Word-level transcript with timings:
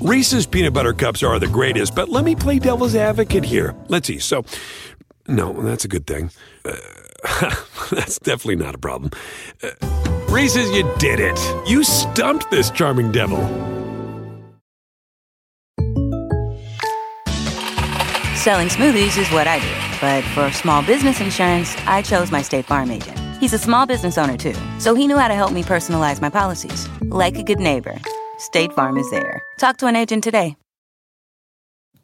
Reese's 0.00 0.46
peanut 0.46 0.72
butter 0.72 0.92
cups 0.92 1.24
are 1.24 1.40
the 1.40 1.48
greatest, 1.48 1.94
but 1.94 2.08
let 2.08 2.24
me 2.24 2.36
play 2.36 2.60
devil's 2.60 2.94
advocate 2.94 3.44
here. 3.44 3.74
Let's 3.88 4.06
see. 4.06 4.20
So, 4.20 4.44
no, 5.26 5.52
that's 5.62 5.84
a 5.84 5.88
good 5.88 6.06
thing. 6.06 6.30
Uh, 6.64 6.76
that's 7.90 8.20
definitely 8.20 8.56
not 8.56 8.76
a 8.76 8.78
problem. 8.78 9.10
Uh, 9.60 9.70
Reese's, 10.28 10.70
you 10.70 10.88
did 10.98 11.18
it. 11.18 11.38
You 11.68 11.82
stumped 11.82 12.48
this 12.48 12.70
charming 12.70 13.10
devil. 13.10 13.38
Selling 18.36 18.68
smoothies 18.68 19.18
is 19.18 19.28
what 19.32 19.48
I 19.48 19.58
do. 19.58 19.98
But 20.00 20.22
for 20.32 20.52
small 20.52 20.80
business 20.82 21.20
insurance, 21.20 21.74
I 21.86 22.02
chose 22.02 22.30
my 22.30 22.42
State 22.42 22.66
Farm 22.66 22.92
agent. 22.92 23.18
He's 23.40 23.52
a 23.52 23.58
small 23.58 23.84
business 23.84 24.16
owner 24.16 24.36
too, 24.36 24.54
so 24.78 24.94
he 24.94 25.08
knew 25.08 25.16
how 25.16 25.28
to 25.28 25.34
help 25.34 25.52
me 25.52 25.62
personalize 25.62 26.20
my 26.20 26.30
policies. 26.30 26.88
Like 27.02 27.36
a 27.36 27.42
good 27.42 27.58
neighbor, 27.60 27.98
State 28.38 28.72
Farm 28.72 28.96
is 28.96 29.10
there. 29.10 29.42
Talk 29.58 29.78
to 29.78 29.86
an 29.86 29.96
agent 29.96 30.22
today. 30.22 30.56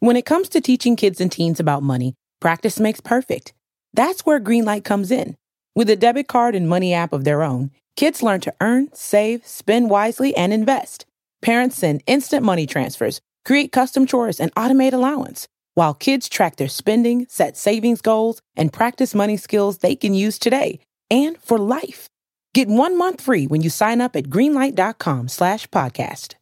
When 0.00 0.16
it 0.16 0.26
comes 0.26 0.48
to 0.50 0.60
teaching 0.60 0.96
kids 0.96 1.20
and 1.20 1.30
teens 1.30 1.60
about 1.60 1.84
money, 1.84 2.14
practice 2.40 2.80
makes 2.80 3.00
perfect. 3.00 3.54
That's 3.92 4.26
where 4.26 4.40
Greenlight 4.40 4.82
comes 4.82 5.12
in. 5.12 5.36
With 5.76 5.88
a 5.88 5.96
debit 5.96 6.26
card 6.26 6.56
and 6.56 6.68
money 6.68 6.92
app 6.92 7.12
of 7.12 7.22
their 7.22 7.44
own, 7.44 7.70
kids 7.96 8.20
learn 8.20 8.40
to 8.40 8.54
earn, 8.60 8.88
save, 8.92 9.46
spend 9.46 9.90
wisely, 9.90 10.36
and 10.36 10.52
invest. 10.52 11.06
Parents 11.40 11.76
send 11.76 12.02
instant 12.08 12.44
money 12.44 12.66
transfers, 12.66 13.20
create 13.44 13.70
custom 13.70 14.04
chores, 14.04 14.40
and 14.40 14.52
automate 14.56 14.92
allowance, 14.92 15.46
while 15.74 15.94
kids 15.94 16.28
track 16.28 16.56
their 16.56 16.68
spending, 16.68 17.26
set 17.28 17.56
savings 17.56 18.00
goals, 18.00 18.42
and 18.56 18.72
practice 18.72 19.14
money 19.14 19.36
skills 19.36 19.78
they 19.78 19.94
can 19.94 20.14
use 20.14 20.38
today 20.40 20.80
and 21.10 21.38
for 21.38 21.58
life. 21.58 22.08
Get 22.54 22.68
one 22.68 22.96
month 22.96 23.20
free 23.20 23.48
when 23.48 23.62
you 23.62 23.68
sign 23.68 24.00
up 24.00 24.14
at 24.14 24.26
greenlight.com 24.26 25.26
slash 25.26 25.66
podcast. 25.70 26.36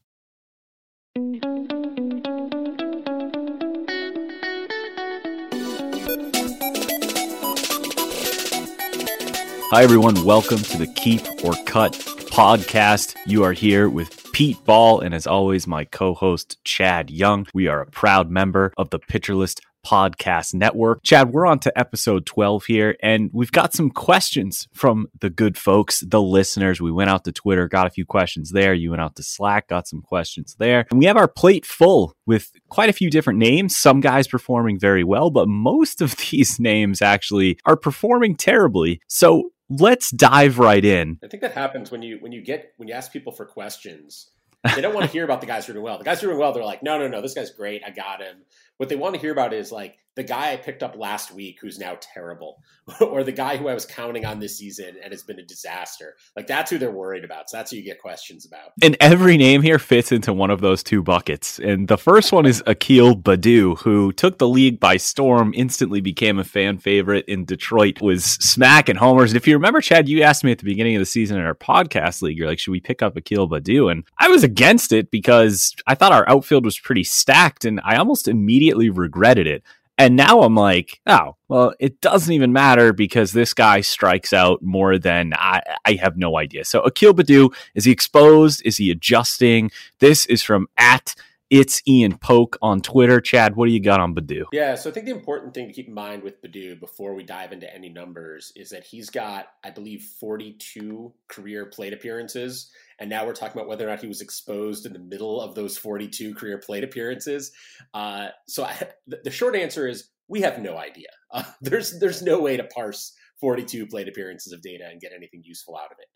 Hi, 9.71 9.83
everyone. 9.83 10.23
Welcome 10.23 10.59
to 10.59 10.77
the 10.77 10.93
Keep 10.97 11.23
or 11.43 11.55
Cut 11.65 11.95
podcast. 11.95 13.17
You 13.25 13.43
are 13.45 13.55
here 13.55 13.89
with 13.89 14.31
Pete 14.33 14.63
Ball, 14.67 15.01
and 15.01 15.15
as 15.15 15.27
always, 15.27 15.67
my 15.67 15.87
co 15.87 16.13
host, 16.13 16.63
Chad 16.63 17.11
Young. 17.11 17.47
We 17.55 17.69
are 17.69 17.81
a 17.81 17.87
proud 17.87 18.31
member 18.31 18.75
of 18.77 18.91
the 18.91 18.99
Pitcher 18.99 19.35
List 19.35 19.63
Podcast 19.85 20.55
Network. 20.55 21.03
Chad, 21.03 21.33
we're 21.33 21.47
on 21.47 21.59
to 21.61 21.79
episode 21.79 22.27
12 22.27 22.65
here, 22.65 22.97
and 23.03 23.31
we've 23.33 23.53
got 23.53 23.73
some 23.75 23.91
questions 23.91 24.69
from 24.73 25.07
the 25.21 25.31
good 25.31 25.57
folks, 25.59 26.01
the 26.01 26.23
listeners. 26.23 26.81
We 26.81 26.93
went 26.93 27.11
out 27.11 27.25
to 27.25 27.33
Twitter, 27.33 27.69
got 27.69 27.87
a 27.87 27.91
few 27.91 28.05
questions 28.05 28.51
there. 28.51 28.75
You 28.75 28.91
went 28.91 29.03
out 29.03 29.17
to 29.17 29.23
Slack, 29.23 29.69
got 29.69 29.89
some 29.89 30.03
questions 30.03 30.57
there. 30.59 30.87
And 30.91 30.99
we 30.99 31.07
have 31.07 31.17
our 31.17 31.29
plate 31.29 31.67
full 31.67 32.15
with 32.27 32.53
quite 32.69 32.89
a 32.89 32.93
few 32.93 33.11
different 33.11 33.39
names. 33.39 33.77
Some 33.77 34.01
guys 34.01 34.29
performing 34.29 34.79
very 34.79 35.05
well, 35.05 35.31
but 35.31 35.49
most 35.49 36.01
of 36.01 36.17
these 36.31 36.59
names 36.61 37.03
actually 37.03 37.59
are 37.65 37.77
performing 37.77 38.37
terribly. 38.37 39.01
So 39.09 39.51
let's 39.69 40.11
dive 40.11 40.59
right 40.59 40.85
in. 40.85 41.19
I 41.25 41.29
think 41.29 41.43
that 41.43 41.53
happens 41.53 41.91
when 41.91 42.03
you 42.03 42.19
when 42.21 42.33
you 42.33 42.43
get 42.43 42.73
when 42.77 42.89
you 42.89 42.95
ask 42.95 43.13
people 43.13 43.33
for 43.33 43.45
questions. 43.45 44.31
They 44.75 44.81
don't 44.81 44.95
want 44.95 45.07
to 45.07 45.13
hear 45.13 45.25
about 45.25 45.41
the 45.41 45.47
guys 45.47 45.67
who 45.67 45.73
are 45.73 45.75
doing 45.75 45.85
well. 45.85 45.99
The 45.99 46.05
guys 46.05 46.21
who 46.21 46.29
are 46.29 46.31
doing 46.31 46.41
well, 46.41 46.53
they're 46.53 46.65
like, 46.65 46.83
no, 46.83 46.99
no, 46.99 47.09
no, 47.09 47.21
this 47.21 47.35
guy's 47.35 47.51
great. 47.51 47.83
I 47.85 47.91
got 47.91 48.21
him. 48.21 48.37
What 48.77 48.89
they 48.89 48.97
want 48.97 49.15
to 49.15 49.21
hear 49.21 49.33
about 49.33 49.53
is 49.53 49.71
like 49.71 49.97
the 50.15 50.23
guy 50.23 50.53
I 50.53 50.57
picked 50.57 50.83
up 50.83 50.97
last 50.97 51.33
week 51.33 51.59
who's 51.61 51.79
now 51.79 51.97
terrible, 52.01 52.63
or 53.01 53.25
the 53.25 53.33
guy 53.33 53.57
who 53.57 53.69
I 53.69 53.75
was 53.75 53.87
counting 53.87 54.27
on 54.27 54.41
this 54.41 54.59
season 54.59 54.97
and 55.03 55.13
has 55.13 55.23
been 55.23 55.39
a 55.39 55.45
disaster. 55.45 56.17
Like 56.37 56.47
that's 56.47 56.71
who 56.71 56.79
they're 56.79 56.91
worried 56.91 57.25
about. 57.25 57.49
So 57.49 57.57
that's 57.57 57.71
who 57.71 57.79
you 57.79 57.83
get 57.83 58.01
questions 58.01 58.45
about. 58.45 58.73
And 58.83 58.97
every 59.01 59.37
name 59.37 59.63
here 59.63 59.79
fits 59.79 60.13
into 60.13 60.33
one 60.33 60.51
of 60.51 60.61
those 60.61 60.83
two 60.83 61.03
buckets. 61.03 61.59
And 61.59 61.89
the 61.89 61.97
first 61.97 62.33
one 62.33 62.47
is 62.47 62.63
Akil 62.67 63.17
Baddoo, 63.17 63.79
who 63.79 64.13
took 64.13 64.39
the 64.39 64.49
league 64.49 64.79
by 64.81 64.97
storm, 64.97 65.53
instantly 65.57 66.01
became 66.01 66.39
a 66.39 66.45
fan 66.45 66.79
favorite 66.79 67.25
in 67.27 67.45
Detroit, 67.45 68.01
was 68.01 68.25
smacking 68.25 68.97
homers. 68.97 69.35
If 69.35 69.47
you 69.47 69.55
remember, 69.55 69.81
Chad, 69.81 70.09
you 70.09 70.23
asked 70.23 70.45
me 70.45 70.53
at 70.53 70.59
the 70.59 70.65
beginning 70.65 70.97
of 70.97 71.01
the 71.01 71.07
season 71.07 71.39
in 71.39 71.47
our 71.47 71.55
podcast 71.55 72.23
league, 72.23 72.37
you're 72.37 72.49
like, 72.49 72.59
should 72.59 72.73
we 72.73 72.81
pick 72.81 73.03
up 73.03 73.17
Akil 73.17 73.49
Baddoo? 73.49 73.91
And 73.91 74.05
I 74.19 74.29
was 74.29 74.45
against 74.45 74.93
it 74.93 75.11
because 75.11 75.75
I 75.87 75.95
thought 75.95 76.13
our 76.13 76.29
outfield 76.29 76.65
was 76.65 76.79
pretty 76.79 77.05
stacked, 77.05 77.65
and 77.65 77.81
I 77.85 77.97
almost 77.97 78.29
immediately 78.29 78.91
regretted 78.91 79.47
it. 79.47 79.63
And 79.99 80.17
now 80.17 80.43
I'm 80.43 80.55
like, 80.55 81.01
oh, 81.07 81.37
well, 81.49 81.75
it 81.79 82.01
doesn't 82.01 82.33
even 82.33 82.53
matter 82.53 82.93
because 82.93 83.33
this 83.33 83.53
guy 83.53 83.83
strikes 83.83 84.33
out 84.33 84.63
more 84.63 84.99
than 84.99 85.33
I, 85.35 85.63
I 85.85 85.93
have 85.95 86.17
no 86.17 86.39
idea. 86.39 86.65
So 86.65 86.81
Akil 86.81 87.15
Baddoo, 87.15 87.55
is 87.75 87.85
he 87.85 87.93
exposed? 87.93 88.63
Is 88.65 88.79
he 88.79 88.91
adjusting? 88.91 89.71
This 89.99 90.25
is 90.27 90.43
from 90.43 90.67
at 90.79 91.15
it's 91.53 91.83
Ian 91.87 92.17
Poke 92.17 92.57
on 92.63 92.81
Twitter. 92.81 93.21
Chad, 93.21 93.57
what 93.57 93.67
do 93.67 93.73
you 93.73 93.81
got 93.81 94.01
on 94.01 94.15
Baddoo? 94.15 94.45
Yeah, 94.53 94.75
so 94.75 94.89
I 94.89 94.93
think 94.95 95.05
the 95.05 95.13
important 95.13 95.53
thing 95.53 95.67
to 95.67 95.73
keep 95.75 95.87
in 95.87 95.93
mind 95.93 96.23
with 96.23 96.41
Baddoo 96.41 96.81
before 96.81 97.15
we 97.15 97.25
dive 97.25 97.53
into 97.53 97.73
any 97.73 97.91
numbers 97.91 98.53
is 98.57 98.71
that 98.71 98.85
he's 98.85 99.11
got, 99.11 99.49
I 99.63 99.69
believe, 99.69 100.03
42 100.19 101.13
career 101.29 101.67
plate 101.67 101.93
appearances. 101.93 102.71
And 102.99 103.11
now 103.11 103.27
we're 103.27 103.35
talking 103.35 103.61
about 103.61 103.69
whether 103.69 103.87
or 103.87 103.91
not 103.91 104.01
he 104.01 104.07
was 104.07 104.23
exposed 104.23 104.87
in 104.87 104.95
the 104.95 104.99
middle 104.99 105.43
of 105.43 105.55
those 105.55 105.77
42 105.77 106.35
career 106.37 106.57
plate 106.57 106.85
appearances. 106.85 107.53
Uh, 107.93 108.29
so 108.49 108.65
I, 108.65 108.89
the 109.07 109.31
short 109.31 109.55
answer 109.55 109.87
is 109.87 110.09
we 110.29 110.41
have 110.41 110.59
no 110.59 110.79
idea. 110.79 111.09
Uh, 111.35 111.45
there's 111.61 111.99
there's 112.01 112.23
no 112.23 112.41
way 112.41 112.57
to 112.57 112.65
parse 112.65 113.13
42 113.43 113.89
plate 113.89 114.09
appearances 114.09 114.55
of 114.55 114.63
data 114.63 114.89
and 114.91 115.03
get 115.03 115.13
anything 115.15 115.43
useful 115.45 115.77
out 115.77 115.93
of 115.93 115.99
it. 116.01 116.09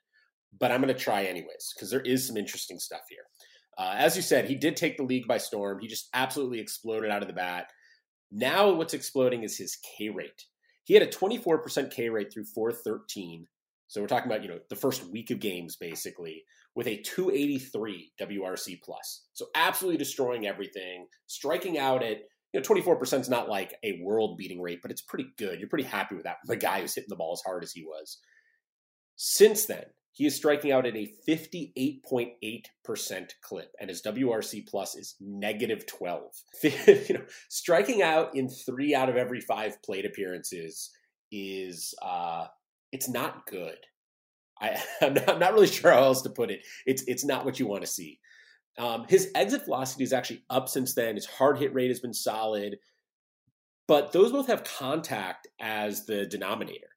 But 0.58 0.72
I'm 0.72 0.80
going 0.80 0.94
to 0.94 0.98
try 0.98 1.24
anyways 1.24 1.74
because 1.76 1.90
there 1.90 2.00
is 2.00 2.26
some 2.26 2.38
interesting 2.38 2.78
stuff 2.78 3.02
here. 3.10 3.24
Uh, 3.78 3.94
as 3.96 4.16
you 4.16 4.22
said, 4.22 4.46
he 4.46 4.54
did 4.54 4.76
take 4.76 4.96
the 4.96 5.02
league 5.02 5.26
by 5.26 5.38
storm. 5.38 5.78
He 5.80 5.86
just 5.86 6.08
absolutely 6.14 6.60
exploded 6.60 7.10
out 7.10 7.22
of 7.22 7.28
the 7.28 7.34
bat. 7.34 7.70
Now, 8.32 8.72
what's 8.72 8.94
exploding 8.94 9.42
is 9.42 9.56
his 9.56 9.76
K 9.76 10.08
rate. 10.08 10.44
He 10.84 10.94
had 10.94 11.02
a 11.02 11.08
24% 11.08 11.90
K 11.90 12.08
rate 12.08 12.32
through 12.32 12.44
413. 12.44 13.46
So 13.88 14.00
we're 14.00 14.08
talking 14.08 14.30
about, 14.30 14.42
you 14.42 14.48
know, 14.48 14.58
the 14.68 14.76
first 14.76 15.06
week 15.10 15.30
of 15.30 15.40
games 15.40 15.76
basically 15.76 16.42
with 16.74 16.86
a 16.86 17.02
283 17.02 18.12
WRC 18.20 18.80
plus. 18.82 19.26
So 19.32 19.46
absolutely 19.54 19.98
destroying 19.98 20.46
everything, 20.46 21.06
striking 21.26 21.78
out 21.78 22.02
at, 22.02 22.18
you 22.52 22.60
know, 22.60 22.62
24% 22.62 23.20
is 23.20 23.28
not 23.28 23.48
like 23.48 23.74
a 23.82 24.00
world 24.02 24.36
beating 24.36 24.60
rate, 24.60 24.80
but 24.82 24.90
it's 24.90 25.02
pretty 25.02 25.26
good. 25.38 25.58
You're 25.58 25.68
pretty 25.68 25.84
happy 25.84 26.14
with 26.14 26.24
that. 26.24 26.36
The 26.44 26.56
guy 26.56 26.80
who's 26.80 26.94
hitting 26.94 27.08
the 27.08 27.16
ball 27.16 27.32
as 27.32 27.42
hard 27.44 27.62
as 27.62 27.72
he 27.72 27.82
was. 27.84 28.18
Since 29.16 29.66
then, 29.66 29.84
he 30.16 30.24
is 30.24 30.34
striking 30.34 30.72
out 30.72 30.86
at 30.86 30.96
a 30.96 31.12
58.8% 31.28 33.30
clip, 33.42 33.74
and 33.78 33.90
his 33.90 34.00
WRC 34.00 34.66
plus 34.66 34.96
is 34.96 35.14
negative 35.20 35.86
12. 35.86 36.22
you 36.62 37.04
know, 37.10 37.24
striking 37.50 38.00
out 38.00 38.34
in 38.34 38.48
three 38.48 38.94
out 38.94 39.10
of 39.10 39.16
every 39.16 39.42
five 39.42 39.82
plate 39.82 40.06
appearances 40.06 40.90
is 41.30 41.94
uh, 42.00 42.46
it's 42.92 43.10
not 43.10 43.46
good. 43.46 43.76
I, 44.58 44.82
am 45.02 45.12
not, 45.12 45.28
I'm 45.28 45.38
not 45.38 45.52
really 45.52 45.66
sure 45.66 45.92
how 45.92 46.04
else 46.04 46.22
to 46.22 46.30
put 46.30 46.50
it. 46.50 46.64
It's 46.86 47.04
it's 47.06 47.26
not 47.26 47.44
what 47.44 47.60
you 47.60 47.66
want 47.66 47.82
to 47.82 47.86
see. 47.86 48.18
Um, 48.78 49.04
his 49.10 49.30
exit 49.34 49.66
velocity 49.66 50.04
is 50.04 50.14
actually 50.14 50.44
up 50.48 50.70
since 50.70 50.94
then. 50.94 51.16
His 51.16 51.26
hard 51.26 51.58
hit 51.58 51.74
rate 51.74 51.90
has 51.90 52.00
been 52.00 52.14
solid, 52.14 52.78
but 53.86 54.12
those 54.12 54.32
both 54.32 54.46
have 54.46 54.64
contact 54.64 55.46
as 55.60 56.06
the 56.06 56.24
denominator. 56.24 56.95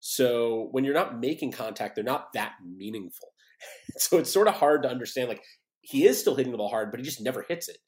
So 0.00 0.68
when 0.70 0.84
you're 0.84 0.94
not 0.94 1.20
making 1.20 1.52
contact, 1.52 1.94
they're 1.94 2.04
not 2.04 2.32
that 2.34 2.52
meaningful. 2.64 3.30
so 3.96 4.18
it's 4.18 4.32
sort 4.32 4.48
of 4.48 4.54
hard 4.54 4.82
to 4.82 4.90
understand. 4.90 5.28
Like 5.28 5.42
he 5.80 6.06
is 6.06 6.20
still 6.20 6.34
hitting 6.34 6.52
the 6.52 6.58
ball 6.58 6.68
hard, 6.68 6.90
but 6.90 7.00
he 7.00 7.04
just 7.04 7.20
never 7.20 7.44
hits 7.48 7.68
it. 7.68 7.78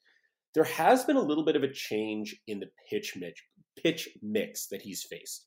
There 0.53 0.63
has 0.65 1.05
been 1.05 1.15
a 1.15 1.21
little 1.21 1.45
bit 1.45 1.55
of 1.55 1.63
a 1.63 1.71
change 1.71 2.35
in 2.47 2.59
the 2.59 2.67
pitch 2.89 3.13
mix, 3.15 3.41
pitch 3.81 4.09
mix 4.21 4.67
that 4.67 4.81
he's 4.81 5.03
faced. 5.03 5.45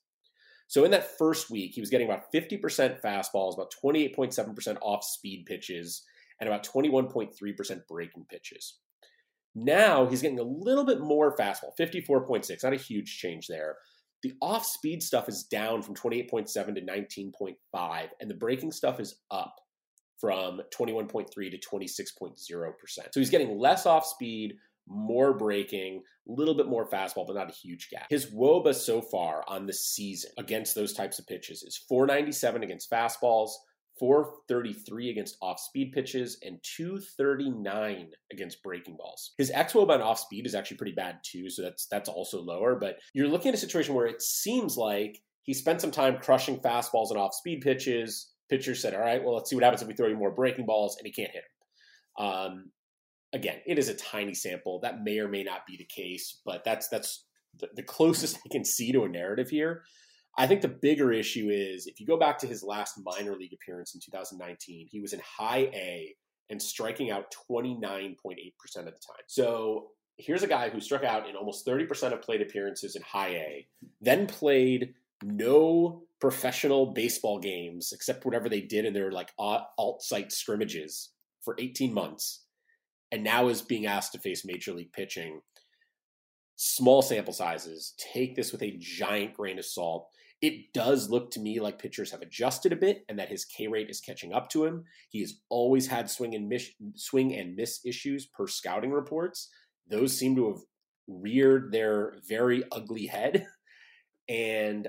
So 0.67 0.85
in 0.85 0.91
that 0.93 1.19
first 1.19 1.51
week, 1.51 1.73
he 1.75 1.81
was 1.81 1.91
getting 1.91 2.09
about 2.09 2.33
50% 2.33 3.01
fastballs, 3.03 3.55
about 3.55 3.73
28.7% 3.85 4.79
off 4.81 5.05
speed 5.05 5.45
pitches, 5.47 6.03
and 6.41 6.49
about 6.49 6.67
21.3% 6.67 7.87
breaking 7.87 8.27
pitches. 8.31 8.79
Now 9.55 10.07
he's 10.07 10.23
getting 10.23 10.41
a 10.41 10.43
little 10.43 10.85
bit 10.85 11.01
more 11.01 11.37
fastball, 11.37 11.77
54.6, 11.79 12.65
not 12.65 12.73
a 12.73 12.77
huge 12.77 13.19
change 13.19 13.47
there. 13.47 13.77
The 14.25 14.33
off 14.41 14.65
speed 14.65 15.03
stuff 15.03 15.29
is 15.29 15.43
down 15.45 15.83
from 15.83 15.95
28.7 15.95 16.49
to 16.49 16.81
19.5, 16.81 18.09
and 18.21 18.31
the 18.31 18.35
breaking 18.35 18.73
stuff 18.73 18.99
is 18.99 19.17
up 19.31 19.61
from 20.19 20.63
21.3 20.75 21.29
to 21.29 21.59
26.0%. 21.59 22.39
So 22.89 23.21
he's 23.21 23.29
getting 23.29 23.59
less 23.59 23.85
off 23.85 24.07
speed, 24.07 24.55
more 24.89 25.37
breaking, 25.37 26.03
a 26.27 26.33
little 26.33 26.55
bit 26.55 26.69
more 26.69 26.89
fastball, 26.89 27.27
but 27.27 27.37
not 27.37 27.51
a 27.51 27.55
huge 27.55 27.91
gap. 27.91 28.07
His 28.09 28.33
WOBA 28.33 28.75
so 28.75 29.03
far 29.03 29.45
on 29.47 29.67
the 29.67 29.75
season 29.75 30.31
against 30.39 30.75
those 30.75 30.95
types 30.95 31.19
of 31.19 31.27
pitches 31.27 31.63
is 31.63 31.85
497 31.87 32.63
against 32.63 32.91
fastballs, 32.91 33.51
433 33.99 35.11
against 35.11 35.37
off 35.41 35.61
speed 35.61 35.93
pitches, 35.93 36.39
and 36.43 36.59
239 36.77 38.11
against 38.33 38.63
breaking 38.63 38.97
balls. 38.97 39.33
His 39.39 39.53
xWOB 39.53 39.91
on 39.91 40.03
off 40.03 40.19
speed 40.19 40.47
is 40.47 40.55
actually 40.55 40.79
pretty 40.79 40.95
bad 40.95 41.19
too, 41.25 41.49
so 41.51 41.63
that's 41.63 41.87
that's 41.87 42.09
also 42.09 42.43
lower. 42.43 42.77
But 42.77 42.97
you're 43.13 43.29
looking 43.29 43.51
at 43.51 43.55
a 43.55 43.59
situation 43.59 43.95
where 43.95 44.07
it 44.07 44.23
seems 44.23 44.77
like 44.77 45.21
he 45.43 45.55
spent 45.55 45.81
some 45.81 45.91
time 45.91 46.19
crushing 46.19 46.59
fastballs 46.59 47.11
and 47.11 47.19
off 47.19 47.35
speed 47.35 47.61
pitches. 47.61 48.31
Pitcher 48.51 48.75
said, 48.75 48.95
"All 48.95 49.01
right, 49.01 49.23
well, 49.23 49.35
let's 49.35 49.49
see 49.49 49.57
what 49.57 49.65
happens 49.65 49.83
if 49.83 49.89
we 49.89 49.95
throw 49.95 50.09
you 50.09 50.17
more 50.17 50.35
breaking 50.35 50.67
balls," 50.67 50.97
and 50.97 51.07
he 51.07 51.13
can't 51.13 51.33
hit 51.33 51.45
them. 52.19 52.27
Um, 52.27 52.71
again, 53.33 53.59
it 53.67 53.79
is 53.79 53.89
a 53.89 53.95
tiny 53.95 54.35
sample. 54.35 54.81
That 54.81 55.03
may 55.03 55.19
or 55.19 55.29
may 55.29 55.43
not 55.43 55.67
be 55.67 55.77
the 55.77 55.85
case, 55.85 56.41
but 56.45 56.65
that's 56.65 56.89
that's 56.89 57.27
the, 57.59 57.69
the 57.75 57.83
closest 57.83 58.39
I 58.47 58.49
can 58.51 58.65
see 58.65 58.93
to 58.93 59.05
a 59.05 59.09
narrative 59.09 59.51
here. 59.51 59.83
I 60.37 60.47
think 60.47 60.63
the 60.63 60.69
bigger 60.69 61.13
issue 61.13 61.49
is 61.51 61.87
if 61.87 62.01
you 62.01 62.07
go 62.07 62.19
back 62.19 62.39
to 62.39 62.47
his 62.47 62.63
last 62.63 62.99
minor 63.05 63.37
league 63.37 63.53
appearance 63.53 63.95
in 63.95 64.01
2019, 64.01 64.89
he 64.91 65.01
was 65.01 65.13
in 65.13 65.21
high 65.21 65.71
A 65.73 66.15
and 66.51 66.61
striking 66.61 67.11
out 67.11 67.33
29.8% 67.51 68.13
of 68.77 68.85
the 68.85 68.91
time. 68.91 69.25
So 69.27 69.91
here's 70.17 70.43
a 70.43 70.49
guy 70.49 70.69
who 70.71 70.81
struck 70.81 71.05
out 71.05 71.29
in 71.29 71.37
almost 71.37 71.67
30% 71.67 72.13
of 72.13 72.23
plate 72.23 72.43
appearances 72.43 72.97
in 72.97 73.03
high 73.03 73.31
A, 73.31 73.67
then 74.01 74.27
played 74.27 74.95
no 75.23 76.03
professional 76.21 76.87
baseball 76.87 77.39
games 77.39 77.93
except 77.93 78.25
whatever 78.25 78.49
they 78.49 78.61
did 78.61 78.85
in 78.85 78.93
their 78.93 79.13
like 79.13 79.33
alt 79.39 80.03
site 80.03 80.33
scrimmages 80.33 81.11
for 81.43 81.57
18 81.59 81.93
months, 81.93 82.45
and 83.13 83.23
now 83.23 83.49
is 83.49 83.63
being 83.63 83.87
asked 83.87 84.13
to 84.13 84.19
face 84.19 84.45
major 84.45 84.73
league 84.73 84.93
pitching. 84.93 85.41
Small 86.57 87.03
sample 87.03 87.33
sizes. 87.33 87.95
Take 87.99 88.37
this 88.37 88.53
with 88.53 88.63
a 88.63 88.77
giant 88.79 89.35
grain 89.35 89.59
of 89.59 89.65
salt. 89.65 90.09
It 90.45 90.75
does 90.75 91.09
look 91.09 91.31
to 91.31 91.41
me 91.41 91.59
like 91.59 91.79
pitchers 91.79 92.11
have 92.11 92.21
adjusted 92.21 92.71
a 92.71 92.77
bit 92.77 93.07
and 93.09 93.19
that 93.19 93.31
his 93.31 93.47
K 93.47 93.67
rate 93.67 93.89
is 93.89 94.03
catching 94.03 94.35
up 94.35 94.51
to 94.51 94.67
him. 94.67 94.85
He 95.09 95.21
has 95.21 95.41
always 95.49 95.87
had 95.87 96.11
swing 96.11 96.35
and 96.35 96.51
miss, 96.51 96.69
swing 96.97 97.35
and 97.35 97.57
miss 97.57 97.81
issues 97.87 98.27
per 98.27 98.47
scouting 98.47 98.91
reports. 98.91 99.49
Those 99.89 100.15
seem 100.15 100.37
to 100.37 100.49
have 100.49 100.59
reared 101.09 101.73
their 101.73 102.17
very 102.29 102.63
ugly 102.71 103.07
head. 103.07 103.47
And 104.29 104.89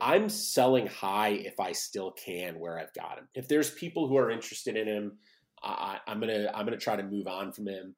I'm 0.00 0.28
selling 0.28 0.88
high 0.88 1.30
if 1.30 1.60
I 1.60 1.72
still 1.72 2.10
can 2.12 2.58
where 2.58 2.78
I've 2.78 2.92
got 2.92 3.18
him. 3.18 3.28
If 3.34 3.48
there's 3.48 3.70
people 3.70 4.08
who 4.08 4.16
are 4.16 4.30
interested 4.30 4.76
in 4.76 4.86
him, 4.86 5.18
I, 5.62 6.00
am 6.06 6.20
gonna 6.20 6.50
I'm 6.54 6.64
gonna 6.64 6.78
try 6.78 6.96
to 6.96 7.02
move 7.02 7.26
on 7.26 7.52
from 7.52 7.68
him. 7.68 7.94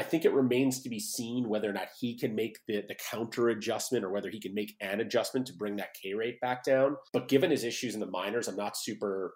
I 0.00 0.02
think 0.02 0.24
it 0.24 0.32
remains 0.32 0.80
to 0.80 0.88
be 0.88 0.98
seen 0.98 1.46
whether 1.46 1.68
or 1.68 1.74
not 1.74 1.88
he 2.00 2.16
can 2.16 2.34
make 2.34 2.56
the, 2.66 2.82
the 2.88 2.96
counter 3.10 3.50
adjustment 3.50 4.02
or 4.02 4.10
whether 4.10 4.30
he 4.30 4.40
can 4.40 4.54
make 4.54 4.74
an 4.80 4.98
adjustment 4.98 5.46
to 5.48 5.52
bring 5.52 5.76
that 5.76 5.92
K 5.92 6.14
rate 6.14 6.40
back 6.40 6.64
down. 6.64 6.96
But 7.12 7.28
given 7.28 7.50
his 7.50 7.64
issues 7.64 7.92
in 7.92 8.00
the 8.00 8.06
minors, 8.06 8.48
I'm 8.48 8.56
not 8.56 8.78
super 8.78 9.34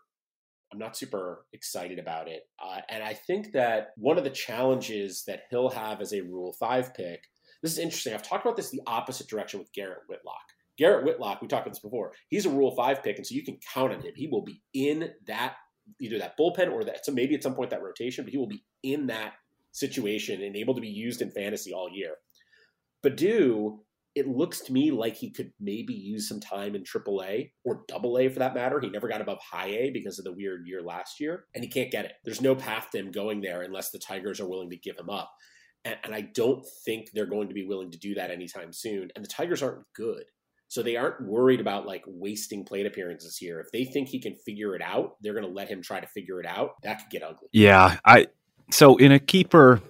I'm 0.72 0.78
not 0.78 0.96
super 0.96 1.44
excited 1.52 1.98
about 1.98 2.28
it. 2.28 2.44
Uh, 2.58 2.80
and 2.88 3.02
I 3.02 3.12
think 3.12 3.52
that 3.52 3.88
one 3.98 4.16
of 4.16 4.24
the 4.24 4.30
challenges 4.30 5.22
that 5.26 5.42
he'll 5.50 5.68
have 5.68 6.00
as 6.00 6.14
a 6.14 6.22
Rule 6.22 6.54
5 6.58 6.94
pick, 6.94 7.20
this 7.62 7.72
is 7.72 7.78
interesting. 7.78 8.14
I've 8.14 8.26
talked 8.26 8.46
about 8.46 8.56
this 8.56 8.70
the 8.70 8.80
opposite 8.86 9.28
direction 9.28 9.60
with 9.60 9.72
Garrett 9.74 10.00
Whitlock. 10.08 10.40
Garrett 10.78 11.04
Whitlock, 11.04 11.42
we 11.42 11.46
talked 11.46 11.66
about 11.66 11.74
this 11.74 11.82
before, 11.82 12.12
he's 12.30 12.46
a 12.46 12.50
Rule 12.50 12.74
5 12.74 13.02
pick, 13.02 13.18
and 13.18 13.26
so 13.26 13.34
you 13.34 13.44
can 13.44 13.58
count 13.74 13.92
on 13.92 14.00
him. 14.00 14.14
He 14.16 14.28
will 14.28 14.42
be 14.42 14.62
in 14.72 15.10
that, 15.26 15.56
either 16.00 16.18
that 16.18 16.38
bullpen 16.38 16.72
or 16.72 16.84
that, 16.84 17.04
so 17.04 17.12
maybe 17.12 17.34
at 17.34 17.42
some 17.42 17.54
point 17.54 17.68
that 17.68 17.82
rotation, 17.82 18.24
but 18.24 18.32
he 18.32 18.38
will 18.38 18.48
be 18.48 18.64
in 18.82 19.08
that 19.08 19.34
situation 19.74 20.42
and 20.42 20.56
able 20.56 20.74
to 20.74 20.80
be 20.80 20.88
used 20.88 21.20
in 21.20 21.30
fantasy 21.30 21.72
all 21.72 21.90
year. 21.92 22.14
Baddoo, 23.04 23.78
it 24.14 24.28
looks 24.28 24.60
to 24.60 24.72
me 24.72 24.92
like 24.92 25.16
he 25.16 25.30
could 25.30 25.52
maybe 25.60 25.92
use 25.92 26.28
some 26.28 26.40
time 26.40 26.74
in 26.76 26.84
AAA 26.84 27.50
or 27.64 27.82
Double 27.88 28.16
A 28.18 28.28
for 28.28 28.38
that 28.38 28.54
matter. 28.54 28.80
He 28.80 28.88
never 28.88 29.08
got 29.08 29.20
above 29.20 29.40
High 29.42 29.70
A 29.70 29.90
because 29.90 30.18
of 30.18 30.24
the 30.24 30.32
weird 30.32 30.66
year 30.66 30.82
last 30.82 31.18
year, 31.18 31.46
and 31.54 31.64
he 31.64 31.68
can't 31.68 31.90
get 31.90 32.04
it. 32.04 32.12
There's 32.24 32.40
no 32.40 32.54
path 32.54 32.90
to 32.92 32.98
him 32.98 33.10
going 33.10 33.40
there 33.40 33.62
unless 33.62 33.90
the 33.90 33.98
Tigers 33.98 34.40
are 34.40 34.48
willing 34.48 34.70
to 34.70 34.76
give 34.76 34.96
him 34.96 35.10
up. 35.10 35.32
And, 35.84 35.96
and 36.04 36.14
I 36.14 36.22
don't 36.34 36.64
think 36.84 37.08
they're 37.12 37.26
going 37.26 37.48
to 37.48 37.54
be 37.54 37.66
willing 37.66 37.90
to 37.90 37.98
do 37.98 38.14
that 38.14 38.30
anytime 38.30 38.72
soon. 38.72 39.10
And 39.16 39.24
the 39.24 39.28
Tigers 39.28 39.62
aren't 39.62 39.84
good. 39.94 40.24
So 40.68 40.82
they 40.82 40.96
aren't 40.96 41.22
worried 41.26 41.60
about 41.60 41.86
like 41.86 42.02
wasting 42.06 42.64
plate 42.64 42.86
appearances 42.86 43.36
here. 43.36 43.60
If 43.60 43.66
they 43.72 43.84
think 43.84 44.08
he 44.08 44.20
can 44.20 44.34
figure 44.46 44.74
it 44.74 44.82
out, 44.82 45.16
they're 45.20 45.34
going 45.34 45.44
to 45.44 45.52
let 45.52 45.68
him 45.68 45.82
try 45.82 46.00
to 46.00 46.06
figure 46.06 46.40
it 46.40 46.46
out. 46.46 46.70
That 46.82 47.00
could 47.00 47.10
get 47.10 47.22
ugly. 47.22 47.48
Yeah, 47.52 47.98
I 48.04 48.26
so 48.70 48.96
in 48.96 49.12
a 49.12 49.18
keeper, 49.18 49.80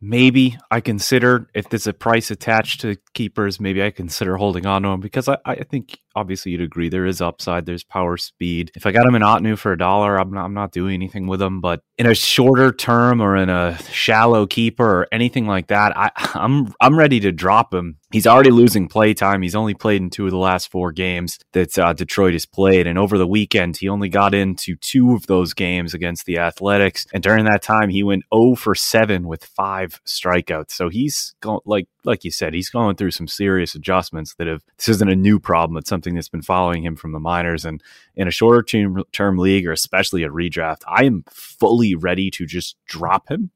maybe 0.00 0.58
I 0.70 0.80
consider 0.80 1.48
if 1.54 1.68
there's 1.68 1.86
a 1.86 1.92
price 1.92 2.30
attached 2.30 2.80
to 2.82 2.96
keepers, 3.14 3.60
maybe 3.60 3.82
I 3.82 3.90
consider 3.90 4.36
holding 4.36 4.66
on 4.66 4.82
to 4.82 4.88
them 4.88 5.00
because 5.00 5.28
I, 5.28 5.38
I 5.44 5.56
think 5.64 5.98
obviously 6.16 6.50
you'd 6.52 6.62
agree 6.62 6.88
there 6.88 7.06
is 7.06 7.20
upside, 7.20 7.66
there's 7.66 7.84
power 7.84 8.16
speed. 8.16 8.72
If 8.74 8.86
I 8.86 8.92
got 8.92 9.06
him 9.06 9.14
in 9.14 9.22
Ottoneu 9.22 9.58
for 9.58 9.72
a 9.72 9.78
dollar, 9.78 10.18
I'm 10.18 10.32
not, 10.32 10.46
I'm 10.46 10.54
not 10.54 10.72
doing 10.72 10.94
anything 10.94 11.26
with 11.26 11.40
him. 11.40 11.60
But 11.60 11.82
in 11.98 12.06
a 12.06 12.14
shorter 12.14 12.72
term 12.72 13.20
or 13.20 13.36
in 13.36 13.50
a 13.50 13.78
shallow 13.90 14.46
keeper 14.46 15.00
or 15.00 15.08
anything 15.12 15.46
like 15.46 15.68
that, 15.68 15.96
I, 15.96 16.10
I'm 16.34 16.74
I'm 16.80 16.98
ready 16.98 17.20
to 17.20 17.32
drop 17.32 17.72
him. 17.72 17.98
He's 18.12 18.26
already 18.26 18.50
losing 18.50 18.88
play 18.88 19.14
time. 19.14 19.42
He's 19.42 19.54
only 19.54 19.74
played 19.74 20.00
in 20.00 20.10
two 20.10 20.24
of 20.24 20.30
the 20.30 20.38
last 20.38 20.70
four 20.70 20.90
games 20.90 21.38
that 21.52 21.78
uh, 21.78 21.92
Detroit 21.92 22.32
has 22.32 22.46
played, 22.46 22.86
and 22.86 22.98
over 22.98 23.18
the 23.18 23.26
weekend 23.26 23.76
he 23.76 23.88
only 23.88 24.08
got 24.08 24.34
into 24.34 24.76
two 24.76 25.14
of 25.14 25.26
those 25.26 25.52
games 25.52 25.92
against 25.92 26.24
the 26.24 26.38
Athletics. 26.38 27.06
And 27.12 27.22
during 27.22 27.44
that 27.44 27.62
time, 27.62 27.90
he 27.90 28.02
went 28.02 28.24
0 28.34 28.54
for 28.54 28.74
seven 28.74 29.26
with 29.26 29.44
five 29.44 30.00
strikeouts. 30.06 30.70
So 30.70 30.88
he's 30.88 31.34
going 31.40 31.60
like 31.66 31.88
like 32.06 32.24
you 32.24 32.30
said, 32.30 32.54
he's 32.54 32.70
going 32.70 32.96
through 32.96 33.10
some 33.10 33.28
serious 33.28 33.74
adjustments 33.74 34.34
that 34.36 34.46
have 34.46 34.62
this 34.78 34.88
isn't 34.88 35.10
a 35.10 35.16
new 35.16 35.38
problem. 35.38 35.76
It's 35.76 35.90
something 35.90 36.05
that's 36.14 36.28
been 36.28 36.42
following 36.42 36.84
him 36.84 36.96
from 36.96 37.12
the 37.12 37.20
minors 37.20 37.64
and 37.64 37.82
in 38.14 38.28
a 38.28 38.30
shorter 38.30 38.62
term, 38.62 39.02
term 39.12 39.38
league 39.38 39.66
or 39.66 39.72
especially 39.72 40.22
a 40.22 40.28
redraft. 40.28 40.82
I 40.88 41.04
am 41.04 41.24
fully 41.28 41.94
ready 41.94 42.30
to 42.32 42.46
just 42.46 42.76
drop 42.86 43.28
him 43.28 43.50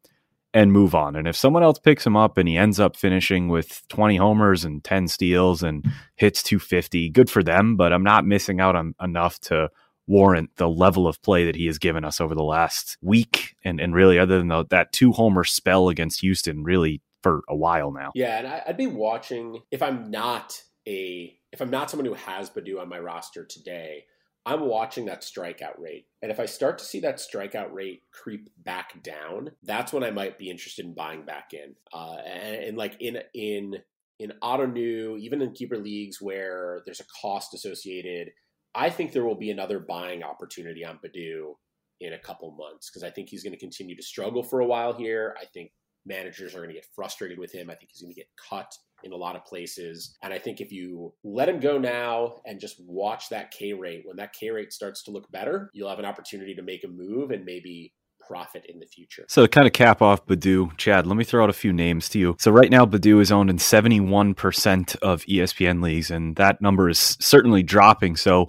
and 0.53 0.73
move 0.73 0.95
on. 0.95 1.15
And 1.17 1.29
if 1.29 1.37
someone 1.37 1.63
else 1.63 1.79
picks 1.79 2.05
him 2.05 2.17
up 2.17 2.37
and 2.37 2.49
he 2.49 2.57
ends 2.57 2.81
up 2.81 2.97
finishing 2.97 3.49
with 3.49 3.83
20 3.89 4.17
homers 4.17 4.65
and 4.65 4.83
10 4.83 5.09
steals 5.09 5.63
and 5.63 5.87
hits 6.17 6.43
250, 6.43 7.11
good 7.11 7.31
for 7.31 7.43
them. 7.43 7.77
But 7.77 7.93
I'm 7.93 8.03
not 8.03 8.27
missing 8.27 8.61
out 8.61 8.75
on 8.75 8.95
enough 9.01 9.39
to 9.43 9.71
warrant 10.07 10.51
the 10.57 10.69
level 10.69 11.07
of 11.07 11.23
play 11.23 11.45
that 11.45 11.55
he 11.55 11.67
has 11.67 11.79
given 11.79 12.05
us 12.05 12.21
over 12.21 12.35
the 12.35 12.43
last 12.43 12.99
week. 13.01 13.55
And, 13.65 13.81
and 13.81 13.95
really, 13.95 14.19
other 14.19 14.39
than 14.39 14.49
the, 14.49 14.65
that 14.71 14.93
two 14.93 15.13
homer 15.13 15.45
spell 15.45 15.89
against 15.89 16.21
Houston, 16.21 16.65
really 16.65 17.01
for 17.23 17.43
a 17.49 17.57
while 17.57 17.93
now. 17.93 18.11
Yeah, 18.15 18.39
and 18.39 18.47
I, 18.47 18.63
would 18.67 18.77
be 18.77 18.87
watching 18.87 19.63
if 19.71 19.83
I'm 19.83 20.11
not 20.11 20.61
a 20.89 21.37
if 21.53 21.61
I'm 21.61 21.71
not 21.71 21.91
someone 21.91 22.07
who 22.07 22.15
has 22.15 22.51
Baddoo 22.51 22.81
on 22.81 22.89
my 22.89 22.99
roster 22.99 23.45
today. 23.45 24.05
I'm 24.47 24.63
watching 24.63 25.05
that 25.05 25.21
strikeout 25.21 25.79
rate. 25.79 26.07
And 26.23 26.33
if 26.33 26.41
I 26.41 26.47
start 26.47 26.79
to 26.79 26.85
see 26.85 27.01
that 27.01 27.19
strikeout 27.19 27.73
rate 27.73 28.05
creep 28.11 28.49
back 28.65 29.03
down, 29.03 29.51
that's 29.63 29.93
when 29.93 30.03
I 30.03 30.11
might 30.11 30.39
be 30.39 30.49
interested 30.49 30.87
in 30.87 30.95
buying 30.95 31.27
back 31.27 31.51
in. 31.53 31.75
Uh, 31.93 32.17
and, 32.25 32.65
and 32.65 32.79
like 32.79 32.97
in 33.01 33.19
in 33.35 33.77
in 34.19 34.33
Ottoneu, 34.43 35.19
even 35.19 35.43
in 35.43 35.53
keeper 35.53 35.77
leagues 35.77 36.21
where 36.21 36.81
there's 36.87 37.01
a 37.01 37.21
cost 37.21 37.53
associated, 37.53 38.33
I 38.75 38.89
think 38.91 39.13
there 39.13 39.25
will 39.25 39.39
be 39.39 39.51
another 39.51 39.79
buying 39.79 40.23
opportunity 40.23 40.85
on 40.85 40.99
Baddoo 41.05 41.55
in 42.01 42.15
a 42.15 42.19
couple 42.19 42.51
months 42.53 42.91
because 42.91 43.03
I 43.03 43.11
think 43.11 43.29
he's 43.29 43.43
going 43.43 43.53
to 43.53 43.59
continue 43.59 43.97
to 43.97 44.03
struggle 44.03 44.43
for 44.43 44.61
a 44.61 44.67
while 44.67 44.93
here. 44.93 45.37
I 45.41 45.45
think 45.45 45.73
managers 46.07 46.55
are 46.55 46.59
going 46.59 46.69
to 46.69 46.75
get 46.75 46.87
frustrated 46.95 47.39
with 47.39 47.53
him. 47.53 47.69
I 47.69 47.75
think 47.75 47.91
he's 47.93 48.01
going 48.01 48.15
to 48.15 48.19
get 48.21 48.29
cut 48.49 48.73
in 49.05 49.13
a 49.13 49.17
lot 49.17 49.37
of 49.37 49.45
places. 49.45 50.17
And 50.23 50.33
I 50.33 50.39
think 50.39 50.61
if 50.61 50.73
you 50.73 51.13
let 51.25 51.49
him 51.49 51.61
go 51.61 51.79
now 51.79 52.41
and 52.47 52.61
just 52.61 52.77
watch 52.87 53.29
that 53.31 53.51
K 53.51 53.73
rate, 53.73 54.03
when 54.05 54.17
that 54.17 54.33
K 54.33 54.51
rate 54.51 54.73
starts 54.73 55.03
to 55.05 55.11
look 55.11 55.31
better, 55.31 55.71
you'll 55.73 55.91
have 55.91 55.99
an 55.99 56.05
opportunity 56.05 56.55
to 56.55 56.63
make 56.63 56.85
a 56.85 56.89
move 56.89 57.31
and 57.31 57.45
maybe 57.45 57.93
profit 58.31 58.65
in 58.69 58.79
the 58.79 58.87
future. 58.87 59.25
So 59.29 59.43
to 59.43 59.49
kind 59.49 59.67
of 59.67 59.73
cap 59.73 60.01
off 60.01 60.25
Baddoo, 60.27 60.77
Chad, 60.77 61.07
let 61.07 61.17
me 61.17 61.25
throw 61.25 61.43
out 61.43 61.51
a 61.51 61.55
few 61.55 61.73
names 61.73 62.09
to 62.11 62.19
you. 62.19 62.37
So 62.39 62.53
right 62.53 62.71
now, 62.71 62.87
Baddoo 62.87 63.21
is 63.21 63.33
owned 63.33 63.51
in 63.51 63.57
71% 63.57 64.97
of 64.97 65.25
ESPN 65.25 65.83
leagues, 65.83 66.11
and 66.11 66.37
that 66.37 66.63
number 66.63 66.89
is 66.89 67.17
certainly 67.21 67.65
dropping. 67.65 68.17
So 68.17 68.47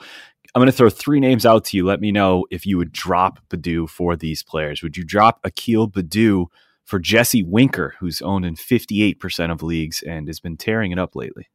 I'm 0.54 0.60
going 0.60 0.68
to 0.68 0.72
throw 0.72 0.90
three 0.90 1.20
names 1.20 1.46
out 1.46 1.66
to 1.66 1.78
you. 1.78 1.86
Let 1.86 2.02
me 2.02 2.12
know 2.12 2.46
if 2.52 2.66
you 2.66 2.78
would 2.78 2.92
drop 2.92 3.40
Baddoo 3.50 3.90
for 3.90 4.16
these 4.16 4.44
players. 4.44 4.84
Would 4.84 4.98
you 4.98 5.04
drop 5.04 5.40
Akil 5.44 5.90
Baddoo 5.90 6.48
for 6.86 7.00
Jesse 7.00 7.44
Winker, 7.44 7.96
who's 8.00 8.22
owned 8.22 8.46
in 8.46 8.56
58% 8.56 9.52
of 9.52 9.64
leagues 9.64 10.02
and 10.02 10.28
has 10.28 10.40
been 10.40 10.58
tearing 10.58 10.92
it 10.92 11.00
up 11.00 11.16
lately. 11.16 11.48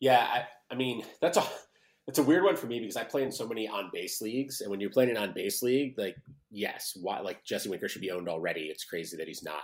Yeah, 0.00 0.20
I, 0.20 0.44
I 0.70 0.76
mean, 0.76 1.04
that's 1.20 1.36
a 1.36 1.44
that's 2.06 2.18
a 2.18 2.22
weird 2.22 2.44
one 2.44 2.56
for 2.56 2.66
me 2.66 2.80
because 2.80 2.96
I 2.96 3.04
play 3.04 3.22
in 3.22 3.32
so 3.32 3.46
many 3.46 3.66
on 3.66 3.90
base 3.92 4.20
leagues, 4.20 4.60
and 4.60 4.70
when 4.70 4.80
you're 4.80 4.90
playing 4.90 5.10
an 5.10 5.16
on 5.16 5.32
base 5.34 5.62
league, 5.62 5.94
like 5.96 6.16
yes, 6.50 6.96
why 7.00 7.20
like 7.20 7.44
Jesse 7.44 7.68
Winker 7.68 7.88
should 7.88 8.02
be 8.02 8.10
owned 8.10 8.28
already. 8.28 8.62
It's 8.62 8.84
crazy 8.84 9.16
that 9.16 9.28
he's 9.28 9.42
not. 9.42 9.62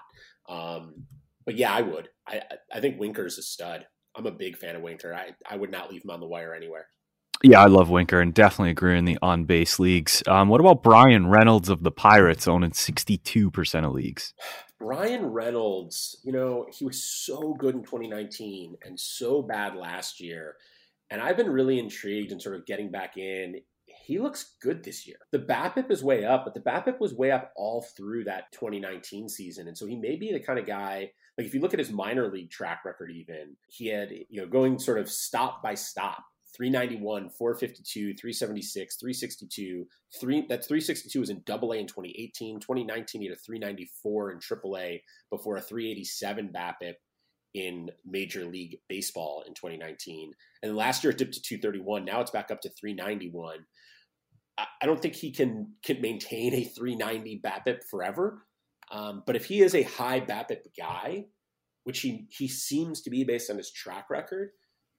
Um, 0.48 1.04
but 1.44 1.56
yeah, 1.56 1.72
I 1.72 1.82
would. 1.82 2.08
I 2.26 2.42
I 2.72 2.80
think 2.80 2.98
Winker's 2.98 3.38
a 3.38 3.42
stud. 3.42 3.86
I'm 4.16 4.26
a 4.26 4.30
big 4.30 4.56
fan 4.56 4.76
of 4.76 4.82
Winker. 4.82 5.14
I 5.14 5.34
I 5.48 5.56
would 5.56 5.70
not 5.70 5.90
leave 5.90 6.04
him 6.04 6.10
on 6.10 6.20
the 6.20 6.26
wire 6.26 6.54
anywhere. 6.54 6.86
Yeah, 7.42 7.62
I 7.62 7.66
love 7.66 7.88
Winker 7.88 8.20
and 8.20 8.34
definitely 8.34 8.70
agree 8.70 8.98
in 8.98 9.04
the 9.04 9.18
on 9.22 9.44
base 9.44 9.78
leagues. 9.78 10.22
Um, 10.26 10.48
what 10.48 10.60
about 10.60 10.82
Bryan 10.82 11.26
Reynolds 11.26 11.70
of 11.70 11.82
the 11.82 11.90
Pirates, 11.90 12.46
owning 12.46 12.72
62% 12.72 13.86
of 13.86 13.92
leagues? 13.92 14.34
Bryan 14.80 15.26
Reynolds, 15.26 16.18
you 16.24 16.32
know, 16.32 16.66
he 16.72 16.86
was 16.86 17.04
so 17.04 17.52
good 17.52 17.74
in 17.74 17.82
2019 17.82 18.76
and 18.82 18.98
so 18.98 19.42
bad 19.42 19.76
last 19.76 20.20
year. 20.20 20.56
And 21.10 21.20
I've 21.20 21.36
been 21.36 21.50
really 21.50 21.78
intrigued 21.78 22.32
in 22.32 22.40
sort 22.40 22.56
of 22.56 22.64
getting 22.64 22.90
back 22.90 23.18
in. 23.18 23.60
He 23.84 24.18
looks 24.18 24.54
good 24.62 24.82
this 24.82 25.06
year. 25.06 25.18
The 25.32 25.38
BABIP 25.38 25.90
is 25.90 26.02
way 26.02 26.24
up, 26.24 26.44
but 26.44 26.54
the 26.54 26.60
BABIP 26.60 26.98
was 26.98 27.12
way 27.12 27.30
up 27.30 27.52
all 27.56 27.82
through 27.94 28.24
that 28.24 28.50
2019 28.52 29.28
season. 29.28 29.68
And 29.68 29.76
so 29.76 29.84
he 29.84 29.96
may 29.96 30.16
be 30.16 30.32
the 30.32 30.40
kind 30.40 30.58
of 30.58 30.66
guy, 30.66 31.10
like 31.36 31.46
if 31.46 31.52
you 31.52 31.60
look 31.60 31.74
at 31.74 31.78
his 31.78 31.92
minor 31.92 32.32
league 32.32 32.50
track 32.50 32.84
record, 32.86 33.10
even, 33.10 33.56
he 33.68 33.88
had, 33.88 34.10
you 34.30 34.40
know, 34.40 34.46
going 34.46 34.78
sort 34.78 34.98
of 34.98 35.10
stop 35.10 35.62
by 35.62 35.74
stop 35.74 36.24
391, 36.60 37.30
452, 37.30 38.12
376, 38.12 38.96
362. 38.96 39.86
Three, 40.20 40.44
that's 40.46 40.66
362 40.66 41.20
was 41.20 41.30
in 41.30 41.40
double 41.46 41.72
A 41.72 41.76
in 41.76 41.86
2018. 41.86 42.60
2019, 42.60 43.22
he 43.22 43.28
had 43.28 43.34
a 43.34 43.40
394 43.40 44.32
in 44.32 44.40
triple 44.40 44.76
A 44.76 45.02
before 45.30 45.56
a 45.56 45.62
387 45.62 46.52
BABIP 46.54 46.96
in 47.54 47.90
Major 48.04 48.44
League 48.44 48.76
Baseball 48.90 49.42
in 49.46 49.54
2019. 49.54 50.32
And 50.62 50.76
last 50.76 51.02
year 51.02 51.12
it 51.12 51.16
dipped 51.16 51.32
to 51.32 51.40
231. 51.40 52.04
Now 52.04 52.20
it's 52.20 52.30
back 52.30 52.50
up 52.50 52.60
to 52.60 52.68
391. 52.68 53.64
I 54.58 54.84
don't 54.84 55.00
think 55.00 55.14
he 55.14 55.32
can 55.32 55.72
can 55.82 56.02
maintain 56.02 56.52
a 56.52 56.64
390 56.64 57.40
BABIP 57.42 57.84
forever. 57.90 58.44
Um, 58.92 59.22
but 59.26 59.34
if 59.34 59.46
he 59.46 59.62
is 59.62 59.74
a 59.74 59.82
high 59.82 60.20
BABIP 60.20 60.76
guy, 60.78 61.24
which 61.84 62.00
he 62.00 62.26
he 62.28 62.48
seems 62.48 63.00
to 63.00 63.08
be 63.08 63.24
based 63.24 63.48
on 63.48 63.56
his 63.56 63.72
track 63.72 64.10
record, 64.10 64.50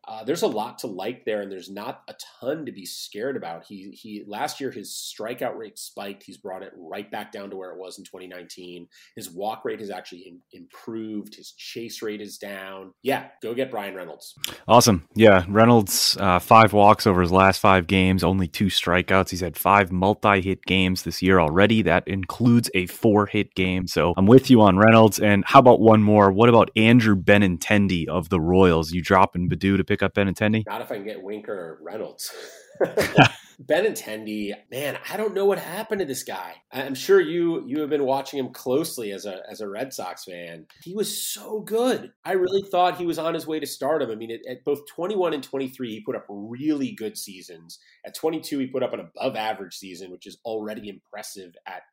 uh, 0.08 0.24
there's 0.24 0.41
a 0.41 0.48
lot 0.48 0.79
to 0.79 0.88
like 0.88 1.25
there, 1.25 1.41
and 1.41 1.51
there's 1.51 1.70
not 1.70 2.01
a 2.08 2.15
ton 2.39 2.65
to 2.65 2.72
be 2.72 2.86
scared 2.86 3.38
about. 3.38 3.65
He 3.65 3.91
he 3.91 4.24
last 4.25 4.60
year 4.60 4.72
his 4.72 4.89
strikeout 4.91 5.55
rate 5.55 5.77
spiked. 5.77 6.24
He's 6.24 6.38
brought 6.38 6.63
it 6.63 6.74
right 6.75 7.10
back 7.12 7.31
down 7.31 7.51
to 7.51 7.55
where 7.55 7.72
it 7.72 7.77
was 7.77 8.00
in 8.00 8.05
2019. 8.05 8.88
His 9.15 9.29
walk 9.29 9.63
rate 9.63 9.79
has 9.79 9.91
actually 9.91 10.27
in, 10.27 10.39
improved. 10.53 11.36
His 11.36 11.51
chase 11.51 12.01
rate 12.01 12.20
is 12.20 12.39
down. 12.39 12.93
Yeah, 13.03 13.27
go 13.43 13.53
get 13.53 13.70
Bryan 13.70 13.93
Reynolds. 13.93 14.34
Awesome. 14.67 15.08
Yeah, 15.13 15.46
Reynolds 15.48 16.17
uh, 16.20 16.39
five 16.39 16.74
walks 16.74 17.05
over 17.05 17.22
his 17.22 17.31
last 17.31 17.60
five 17.60 17.86
games, 17.86 18.24
only 18.24 18.48
two 18.48 18.67
strikeouts. 18.67 19.29
He's 19.29 19.41
had 19.41 19.55
five 19.55 19.91
multi-hit 19.91 20.65
games 20.65 21.03
this 21.03 21.22
year 21.22 21.39
already. 21.39 21.84
That 21.84 22.08
includes 22.08 22.72
a 22.74 22.88
four-hit 22.88 23.53
game. 23.53 23.86
So 23.86 24.15
I'm 24.17 24.25
with 24.25 24.50
you 24.50 24.62
on 24.62 24.77
Reynolds. 24.77 25.20
And 25.20 25.43
how 25.46 25.60
about 25.60 25.79
one 25.79 26.01
more? 26.01 26.31
What 26.31 26.50
about 26.50 26.72
Andrew 26.75 27.15
Benintendi 27.15 28.08
of 28.08 28.29
the 28.29 28.41
Royals? 28.41 28.91
You 28.91 29.03
dropping 29.03 29.48
Baddoo 29.48 29.77
to 29.77 29.91
pick 29.92 30.02
up 30.02 30.14
Benintendi? 30.14 30.66
Not 30.66 30.82
if 30.82 30.92
I 30.92 30.96
can 30.96 31.04
get 31.04 31.22
Winker 31.22 31.54
or 31.54 31.80
Reynolds. 31.82 32.34
Benintendi, 33.62 34.54
man, 34.72 34.98
I 35.12 35.18
don't 35.18 35.36
know 35.36 35.46
what 35.46 35.60
happened 35.60 36.00
to 36.00 36.06
this 36.06 36.24
guy. 36.24 36.56
I'm 36.72 36.96
sure 36.96 37.20
you 37.20 37.64
you 37.68 37.82
have 37.82 37.90
been 37.90 38.06
watching 38.06 38.40
him 38.40 38.54
closely 38.54 39.12
as 39.12 39.26
a 39.26 39.42
as 39.50 39.62
a 39.62 39.68
Red 39.68 39.94
Sox 39.94 40.24
fan. 40.24 40.66
He 40.84 40.96
was 40.96 41.24
so 41.24 41.60
good. 41.60 42.12
I 42.26 42.32
really 42.32 42.64
thought 42.72 42.98
he 42.98 43.06
was 43.06 43.20
on 43.20 43.34
his 43.34 43.46
way 43.46 43.60
to 43.60 43.68
stardom. 43.68 44.10
I 44.10 44.16
mean, 44.16 44.32
at, 44.32 44.40
at 44.50 44.64
both 44.64 44.88
21 44.88 45.34
and 45.34 45.44
23, 45.44 45.92
he 45.92 46.02
put 46.02 46.16
up 46.16 46.26
really 46.30 46.92
good 46.94 47.18
seasons. 47.18 47.78
At 48.06 48.16
22, 48.16 48.60
he 48.60 48.68
put 48.68 48.84
up 48.84 48.94
an 48.94 49.02
above 49.02 49.36
average 49.36 49.76
season, 49.76 50.10
which 50.10 50.26
is 50.26 50.40
already 50.46 50.90
impressive 50.90 51.54
at 51.68 51.84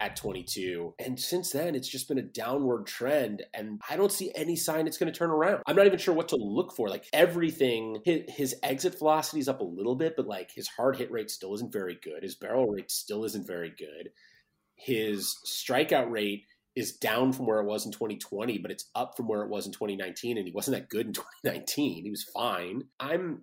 at 0.00 0.16
22. 0.16 0.94
And 0.98 1.18
since 1.18 1.50
then, 1.50 1.74
it's 1.74 1.88
just 1.88 2.08
been 2.08 2.18
a 2.18 2.22
downward 2.22 2.86
trend. 2.86 3.44
And 3.54 3.80
I 3.88 3.96
don't 3.96 4.12
see 4.12 4.32
any 4.34 4.56
sign 4.56 4.86
it's 4.86 4.98
going 4.98 5.12
to 5.12 5.18
turn 5.18 5.30
around. 5.30 5.62
I'm 5.66 5.76
not 5.76 5.86
even 5.86 5.98
sure 5.98 6.14
what 6.14 6.28
to 6.28 6.36
look 6.36 6.74
for. 6.74 6.88
Like 6.88 7.06
everything, 7.12 8.00
his, 8.04 8.22
his 8.28 8.56
exit 8.62 8.98
velocity 8.98 9.40
is 9.40 9.48
up 9.48 9.60
a 9.60 9.64
little 9.64 9.94
bit, 9.94 10.14
but 10.16 10.26
like 10.26 10.50
his 10.50 10.68
hard 10.68 10.96
hit 10.96 11.10
rate 11.10 11.30
still 11.30 11.54
isn't 11.54 11.72
very 11.72 11.98
good. 12.02 12.22
His 12.22 12.34
barrel 12.34 12.66
rate 12.66 12.90
still 12.90 13.24
isn't 13.24 13.46
very 13.46 13.72
good. 13.76 14.10
His 14.74 15.36
strikeout 15.46 16.10
rate 16.10 16.44
is 16.74 16.92
down 16.92 17.32
from 17.32 17.46
where 17.46 17.60
it 17.60 17.66
was 17.66 17.86
in 17.86 17.92
2020, 17.92 18.58
but 18.58 18.70
it's 18.70 18.90
up 18.94 19.16
from 19.16 19.26
where 19.26 19.42
it 19.42 19.48
was 19.48 19.66
in 19.66 19.72
2019. 19.72 20.36
And 20.36 20.46
he 20.46 20.52
wasn't 20.52 20.76
that 20.76 20.90
good 20.90 21.06
in 21.06 21.12
2019. 21.14 22.04
He 22.04 22.10
was 22.10 22.24
fine. 22.24 22.84
I'm 23.00 23.42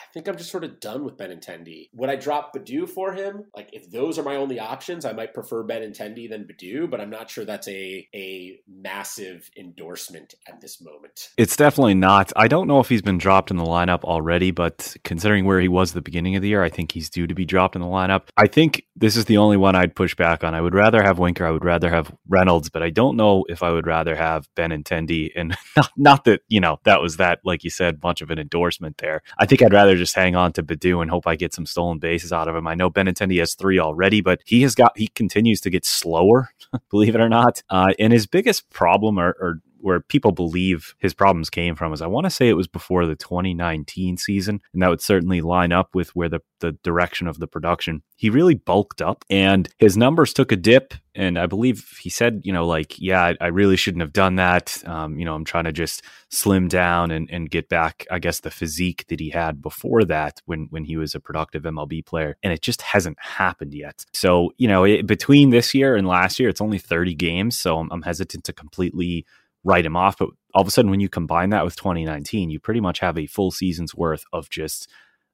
I 0.00 0.12
think 0.12 0.28
I'm 0.28 0.36
just 0.36 0.50
sort 0.50 0.64
of 0.64 0.80
done 0.80 1.04
with 1.04 1.16
Benintendi. 1.16 1.90
Would 1.94 2.10
I 2.10 2.16
drop 2.16 2.54
Baddoo 2.54 2.88
for 2.88 3.12
him? 3.12 3.44
Like, 3.54 3.70
if 3.72 3.90
those 3.90 4.18
are 4.18 4.22
my 4.22 4.36
only 4.36 4.58
options, 4.58 5.04
I 5.04 5.12
might 5.12 5.34
prefer 5.34 5.64
Benintendi 5.64 6.28
than 6.28 6.44
Baddoo, 6.44 6.90
but 6.90 7.00
I'm 7.00 7.10
not 7.10 7.30
sure 7.30 7.44
that's 7.44 7.68
a 7.68 8.08
a 8.14 8.60
massive 8.68 9.50
endorsement 9.58 10.34
at 10.48 10.60
this 10.60 10.80
moment. 10.80 11.28
It's 11.36 11.56
definitely 11.56 11.94
not. 11.94 12.32
I 12.36 12.48
don't 12.48 12.66
know 12.66 12.80
if 12.80 12.88
he's 12.88 13.02
been 13.02 13.18
dropped 13.18 13.50
in 13.50 13.56
the 13.56 13.64
lineup 13.64 14.04
already, 14.04 14.50
but 14.50 14.96
considering 15.04 15.44
where 15.44 15.60
he 15.60 15.68
was 15.68 15.90
at 15.90 15.94
the 15.94 16.02
beginning 16.02 16.36
of 16.36 16.42
the 16.42 16.48
year, 16.48 16.62
I 16.62 16.68
think 16.68 16.92
he's 16.92 17.10
due 17.10 17.26
to 17.26 17.34
be 17.34 17.44
dropped 17.44 17.76
in 17.76 17.82
the 17.82 17.88
lineup. 17.88 18.28
I 18.36 18.46
think 18.46 18.84
this 18.96 19.16
is 19.16 19.26
the 19.26 19.38
only 19.38 19.56
one 19.56 19.76
I'd 19.76 19.94
push 19.94 20.14
back 20.14 20.44
on. 20.44 20.54
I 20.54 20.60
would 20.60 20.74
rather 20.74 21.02
have 21.02 21.18
Winker. 21.18 21.46
I 21.46 21.50
would 21.50 21.64
rather 21.64 21.90
have 21.90 22.12
Reynolds, 22.28 22.68
but 22.68 22.82
I 22.82 22.90
don't 22.90 23.16
know 23.16 23.44
if 23.48 23.62
I 23.62 23.70
would 23.70 23.86
rather 23.86 24.14
have 24.14 24.48
Benintendi. 24.56 25.30
And 25.34 25.56
not, 25.76 25.90
not 25.96 26.24
that, 26.24 26.42
you 26.48 26.60
know, 26.60 26.78
that 26.84 27.00
was 27.00 27.16
that, 27.16 27.40
like 27.44 27.64
you 27.64 27.70
said, 27.70 28.02
much 28.02 28.20
of 28.20 28.30
an 28.30 28.38
endorsement 28.38 28.98
there. 28.98 29.22
I 29.38 29.46
think 29.46 29.62
I'd 29.62 29.72
rather 29.72 29.89
just 29.96 30.14
hang 30.14 30.36
on 30.36 30.52
to 30.54 30.62
Baddoo 30.62 31.00
and 31.02 31.10
hope 31.10 31.26
I 31.26 31.36
get 31.36 31.54
some 31.54 31.66
stolen 31.66 31.98
bases 31.98 32.32
out 32.32 32.48
of 32.48 32.56
him. 32.56 32.66
I 32.66 32.74
know 32.74 32.90
Benintendi 32.90 33.38
has 33.40 33.54
three 33.54 33.78
already, 33.78 34.20
but 34.20 34.40
he 34.44 34.62
has 34.62 34.74
got 34.74 34.96
he 34.96 35.08
continues 35.08 35.60
to 35.62 35.70
get 35.70 35.84
slower, 35.84 36.50
believe 36.90 37.14
it 37.14 37.20
or 37.20 37.28
not. 37.28 37.62
Uh, 37.70 37.92
and 37.98 38.12
his 38.12 38.26
biggest 38.26 38.68
problem 38.70 39.18
or, 39.18 39.36
or 39.40 39.60
where 39.80 40.00
people 40.00 40.32
believe 40.32 40.94
his 40.98 41.14
problems 41.14 41.50
came 41.50 41.74
from 41.74 41.92
is 41.92 42.02
I 42.02 42.06
want 42.06 42.24
to 42.24 42.30
say 42.30 42.48
it 42.48 42.54
was 42.54 42.68
before 42.68 43.06
the 43.06 43.16
2019 43.16 44.16
season, 44.16 44.60
and 44.72 44.82
that 44.82 44.88
would 44.88 45.00
certainly 45.00 45.40
line 45.40 45.72
up 45.72 45.94
with 45.94 46.14
where 46.16 46.28
the, 46.28 46.40
the 46.60 46.72
direction 46.82 47.26
of 47.26 47.38
the 47.38 47.46
production. 47.46 48.02
He 48.16 48.30
really 48.30 48.54
bulked 48.54 49.02
up 49.02 49.24
and 49.30 49.68
his 49.78 49.96
numbers 49.96 50.32
took 50.32 50.52
a 50.52 50.56
dip. 50.56 50.94
And 51.14 51.38
I 51.38 51.46
believe 51.46 51.98
he 52.00 52.08
said, 52.08 52.42
you 52.44 52.52
know, 52.52 52.66
like, 52.66 52.98
yeah, 52.98 53.22
I, 53.22 53.36
I 53.40 53.46
really 53.48 53.76
shouldn't 53.76 54.02
have 54.02 54.12
done 54.12 54.36
that. 54.36 54.80
Um, 54.86 55.18
you 55.18 55.24
know, 55.24 55.34
I'm 55.34 55.44
trying 55.44 55.64
to 55.64 55.72
just 55.72 56.02
slim 56.28 56.68
down 56.68 57.10
and, 57.10 57.28
and 57.30 57.50
get 57.50 57.68
back, 57.68 58.06
I 58.10 58.20
guess, 58.20 58.40
the 58.40 58.50
physique 58.50 59.06
that 59.08 59.18
he 59.18 59.30
had 59.30 59.60
before 59.60 60.04
that 60.04 60.40
when, 60.44 60.68
when 60.70 60.84
he 60.84 60.96
was 60.96 61.14
a 61.14 61.20
productive 61.20 61.64
MLB 61.64 62.06
player. 62.06 62.36
And 62.42 62.52
it 62.52 62.62
just 62.62 62.82
hasn't 62.82 63.18
happened 63.20 63.74
yet. 63.74 64.04
So, 64.12 64.52
you 64.56 64.68
know, 64.68 64.84
it, 64.84 65.06
between 65.06 65.50
this 65.50 65.74
year 65.74 65.96
and 65.96 66.06
last 66.06 66.38
year, 66.38 66.48
it's 66.48 66.60
only 66.60 66.78
30 66.78 67.14
games. 67.14 67.58
So 67.58 67.78
I'm, 67.78 67.90
I'm 67.90 68.02
hesitant 68.02 68.44
to 68.44 68.52
completely 68.52 69.26
write 69.64 69.86
him 69.86 69.96
off. 69.96 70.18
But 70.18 70.30
all 70.54 70.62
of 70.62 70.68
a 70.68 70.70
sudden, 70.70 70.90
when 70.90 71.00
you 71.00 71.08
combine 71.08 71.50
that 71.50 71.64
with 71.64 71.76
2019, 71.76 72.50
you 72.50 72.60
pretty 72.60 72.80
much 72.80 73.00
have 73.00 73.18
a 73.18 73.26
full 73.26 73.50
season's 73.50 73.94
worth 73.94 74.24
of 74.32 74.50
just 74.50 74.88